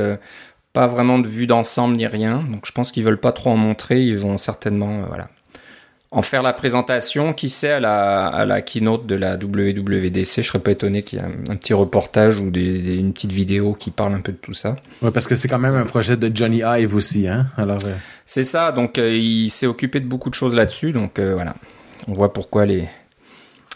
pas 0.74 0.88
vraiment 0.88 1.20
de 1.20 1.28
vue 1.28 1.48
d'ensemble 1.48 1.96
ni 1.96 2.08
rien. 2.08 2.44
Donc 2.50 2.66
je 2.66 2.72
pense 2.72 2.92
qu'ils 2.92 3.04
veulent 3.04 3.20
pas 3.20 3.32
trop 3.32 3.50
en 3.52 3.58
montrer. 3.58 4.04
Ils 4.04 4.18
vont 4.18 4.38
certainement, 4.38 5.02
euh, 5.02 5.06
voilà, 5.08 5.30
en 6.12 6.22
faire 6.22 6.42
la 6.42 6.54
présentation. 6.54 7.34
Qui 7.34 7.50
sait 7.50 7.72
à 7.72 7.80
la, 7.80 8.28
à 8.28 8.46
la 8.46 8.62
keynote 8.62 9.06
de 9.06 9.16
la 9.16 9.36
WWDC, 9.36 10.42
je 10.42 10.42
serais 10.42 10.60
pas 10.60 10.72
étonné 10.72 11.04
qu'il 11.04 11.20
y 11.20 11.22
ait 11.22 11.26
un, 11.26 11.56
petit 11.56 11.74
reportage 11.74 12.38
ou 12.38 12.52
des, 12.52 12.98
une 12.98 13.14
petite 13.14 13.32
vidéo 13.32 13.74
qui 13.74 13.92
parle 13.92 14.14
un 14.14 14.22
peu 14.22 14.32
de 14.32 14.38
tout 14.38 14.54
ça. 14.54 14.76
Ouais, 15.02 15.12
parce 15.12 15.28
que 15.28 15.36
c'est 15.36 15.48
quand 15.48 15.60
même 15.60 15.76
un 15.76 15.86
projet 15.86 16.18
de 16.18 16.32
Johnny 16.36 16.62
Ive 16.64 16.96
aussi, 16.96 17.28
hein. 17.28 17.48
Alors. 17.58 17.84
Euh, 17.86 17.96
c'est 18.26 18.44
ça. 18.44 18.72
Donc 18.72 18.98
euh, 18.98 19.16
il 19.16 19.50
s'est 19.50 19.68
occupé 19.68 20.00
de 20.00 20.06
beaucoup 20.06 20.30
de 20.30 20.36
choses 20.36 20.56
là-dessus. 20.56 20.92
Donc 20.92 21.20
voilà, 21.20 21.56
on 22.08 22.14
voit 22.14 22.34
pourquoi 22.34 22.66
les 22.66 22.88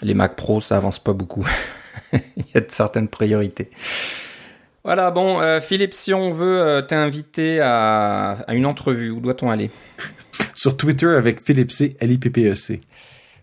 les 0.01 0.13
Mac 0.13 0.35
Pro 0.35 0.59
ça 0.61 0.77
avance 0.77 0.99
pas 0.99 1.13
beaucoup. 1.13 1.45
il 2.13 2.45
y 2.53 2.57
a 2.57 2.61
de 2.61 2.69
certaines 2.69 3.07
priorités. 3.07 3.69
Voilà, 4.85 5.09
bon, 5.09 5.41
euh, 5.41 5.61
Philippe, 5.61 5.95
si 5.95 6.13
on 6.13 6.29
veut 6.29 6.61
euh, 6.61 6.81
t'inviter 6.83 7.59
à, 7.59 8.45
une 8.49 8.67
entrevue, 8.67 9.09
où 9.09 9.19
doit-on 9.19 9.49
aller? 9.49 9.71
Sur 10.65 10.77
Twitter 10.77 11.09
avec 11.09 11.41
Philippe 11.41 11.71
C, 11.71 11.95
L-I-P-P-E-C. 11.99 12.81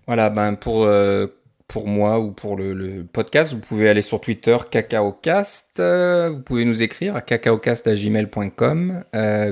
Voilà, 0.08 0.28
ben 0.28 0.56
pour, 0.56 0.86
euh, 0.86 1.28
pour 1.68 1.86
moi 1.86 2.18
ou 2.18 2.32
pour 2.32 2.56
le, 2.56 3.04
podcast, 3.04 3.54
vous 3.54 3.60
pouvez 3.60 3.88
aller 3.88 4.02
sur 4.02 4.20
Twitter, 4.20 4.56
CacaoCast. 4.68 5.80
vous 5.80 6.40
pouvez 6.40 6.64
nous 6.64 6.82
écrire 6.82 7.14
à 7.14 7.20
cacaocast.gmail.com. 7.20 9.04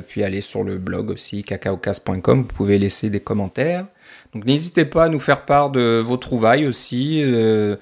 puis 0.08 0.24
aller 0.24 0.40
sur 0.40 0.64
le 0.64 0.78
blog 0.78 1.10
aussi, 1.10 1.44
cacaocast.com. 1.44 2.40
Vous 2.40 2.48
pouvez 2.48 2.76
laisser 2.76 3.08
des 3.08 3.20
commentaires. 3.20 3.86
Donc 4.34 4.46
n'hésitez 4.46 4.84
pas 4.84 5.04
à 5.04 5.08
nous 5.08 5.20
faire 5.20 5.44
part 5.44 5.70
de 5.70 6.02
vos 6.04 6.16
trouvailles 6.16 6.66
aussi 6.66 7.22
de 7.22 7.78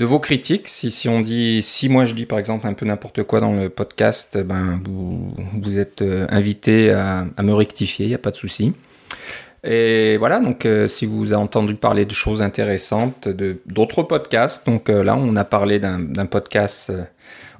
vos 0.00 0.18
critiques. 0.18 0.68
Si, 0.68 0.90
si 0.90 1.10
on 1.10 1.20
dit, 1.20 1.60
si 1.60 1.90
moi 1.90 2.06
je 2.06 2.14
dis 2.14 2.24
par 2.24 2.38
exemple 2.38 2.66
un 2.66 2.72
peu 2.72 2.86
n'importe 2.86 3.22
quoi 3.24 3.40
dans 3.40 3.52
le 3.52 3.68
podcast, 3.68 4.38
ben 4.38 4.80
vous, 4.86 5.78
êtes 5.78 6.00
euh, 6.00 6.26
invité 6.30 6.90
à, 6.90 7.26
à, 7.36 7.42
me 7.42 7.52
rectifier, 7.52 8.06
il 8.06 8.08
n'y 8.08 8.14
a 8.14 8.18
pas 8.18 8.30
de 8.30 8.36
souci. 8.36 8.72
Et 9.62 10.16
voilà, 10.16 10.40
donc 10.40 10.64
euh, 10.64 10.88
si 10.88 11.04
vous 11.04 11.32
avez 11.32 11.42
entendu 11.42 11.74
parler 11.74 12.06
de 12.06 12.12
choses 12.12 12.40
intéressantes, 12.40 13.28
d'autres 13.66 14.02
podcasts, 14.02 14.64
donc 14.64 14.88
euh, 14.88 15.04
là 15.04 15.16
on 15.16 15.36
a 15.36 15.44
parlé 15.44 15.78
d'un 15.78 16.26
podcast 16.26 16.90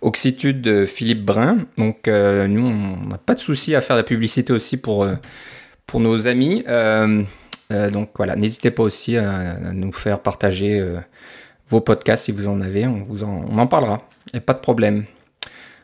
Oxitude 0.01 0.63
de 0.63 0.87
Philippe 0.87 1.25
Brun. 1.25 1.67
Donc 1.77 2.07
nous 2.07 2.67
on 2.67 3.07
n'a 3.07 3.19
pas 3.19 3.35
de 3.35 3.41
souci 3.41 3.75
à 3.75 3.83
faire 3.83 3.97
de 3.97 4.01
la 4.01 4.05
publicité 4.05 4.53
aussi 4.53 4.79
pour 4.81 5.07
nos 5.95 6.27
amis. 6.27 6.65
donc 7.71 8.11
voilà, 8.17 8.35
n'hésitez 8.35 8.71
pas 8.71 8.83
aussi 8.83 9.19
à, 9.19 9.51
à, 9.51 9.73
nous 9.73 9.93
faire 9.93 10.21
partager 10.21 10.83
vos 11.69 11.83
podcasts 11.83 12.25
si 12.25 12.33
vous 12.33 12.49
en 12.49 12.63
avez, 12.63 12.87
on 12.87 13.03
vous 13.03 13.25
en, 13.25 13.45
on 13.47 13.59
en 13.59 13.67
parlera. 13.67 14.09
Et 14.33 14.41
pas 14.41 14.55
de 14.55 14.61
problème. 14.61 15.05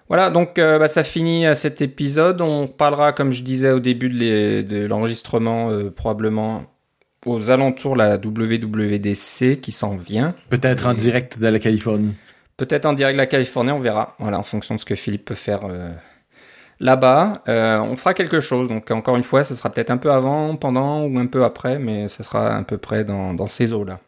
Voilà, 0.09 0.30
donc 0.30 0.59
euh, 0.59 0.78
bah, 0.78 0.88
ça 0.88 1.02
finit 1.02 1.46
euh, 1.46 1.54
cet 1.54 1.82
épisode. 1.82 2.40
On 2.40 2.68
parlera, 2.68 3.12
comme 3.12 3.32
je 3.32 3.42
disais 3.42 3.72
au 3.72 3.80
début 3.80 4.09
de 4.09 4.86
l'enregistrement, 4.86 5.70
euh, 5.70 5.90
probablement 5.90 6.64
aux 7.24 7.50
alentours 7.50 7.94
de 7.94 7.98
la 7.98 8.16
WWDC 8.16 9.61
qui 9.61 9.72
s'en 9.72 9.96
vient. 9.96 10.34
Peut-être 10.48 10.86
en 10.86 10.94
direct 10.94 11.40
de 11.40 11.48
la 11.48 11.59
Californie. 11.59 12.14
Peut-être 12.57 12.86
en 12.86 12.92
direct 12.92 13.16
de 13.16 13.20
la 13.20 13.26
Californie, 13.26 13.72
on 13.72 13.80
verra. 13.80 14.14
Voilà, 14.20 14.38
en 14.38 14.44
fonction 14.44 14.76
de 14.76 14.80
ce 14.80 14.84
que 14.84 14.94
Philippe 14.94 15.24
peut 15.24 15.34
faire 15.34 15.62
là-bas. 16.78 17.42
on 17.48 17.96
fera 17.96 18.14
quelque 18.14 18.38
chose. 18.38 18.68
Donc 18.68 18.92
encore 18.92 19.16
une 19.16 19.24
fois, 19.24 19.42
ce 19.42 19.57
sera 19.57 19.70
peut-être 19.70 19.90
un 19.90 19.96
peu 19.96 20.12
avant, 20.12 20.54
pendant 20.54 21.02
ou 21.02 21.18
un 21.18 21.26
peu 21.26 21.42
après, 21.42 21.80
mais 21.80 22.07
ce 22.07 22.22
sera 22.22 22.57
à 22.57 22.62
peu 22.62 22.78
près 22.78 23.04
dans, 23.04 23.34
dans 23.34 23.48
ces 23.48 23.72
eaux-là. 23.72 23.98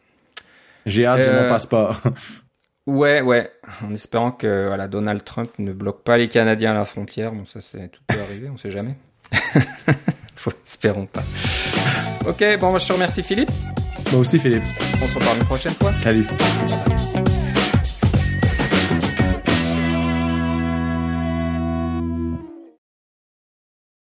J'ai 0.85 1.05
hâte, 1.05 1.27
de 1.27 1.43
mon 1.43 1.49
passeport. 1.49 2.01
ouais, 2.87 3.21
ouais. 3.21 3.51
En 3.85 3.93
espérant 3.93 4.31
que 4.31 4.67
voilà, 4.67 4.87
Donald 4.87 5.23
Trump 5.23 5.51
ne 5.59 5.73
bloque 5.73 6.03
pas 6.03 6.17
les 6.17 6.27
Canadiens 6.27 6.71
à 6.71 6.75
la 6.75 6.85
frontière. 6.85 7.31
Bon, 7.31 7.45
ça, 7.45 7.61
c'est 7.61 7.89
tout 7.89 8.01
peut 8.07 8.19
arriver, 8.19 8.49
on 8.49 8.57
sait 8.57 8.71
jamais. 8.71 8.95
Espérons 10.65 11.05
pas. 11.05 11.23
Ok, 12.25 12.43
bon, 12.59 12.77
je 12.77 12.87
te 12.87 12.93
remercie 12.93 13.21
Philippe. 13.21 13.51
Moi 14.11 14.21
aussi 14.21 14.39
Philippe. 14.39 14.63
On 15.03 15.07
se 15.07 15.15
reparle 15.15 15.37
une 15.37 15.45
prochaine 15.45 15.73
fois. 15.73 15.91
Salut. 15.93 16.25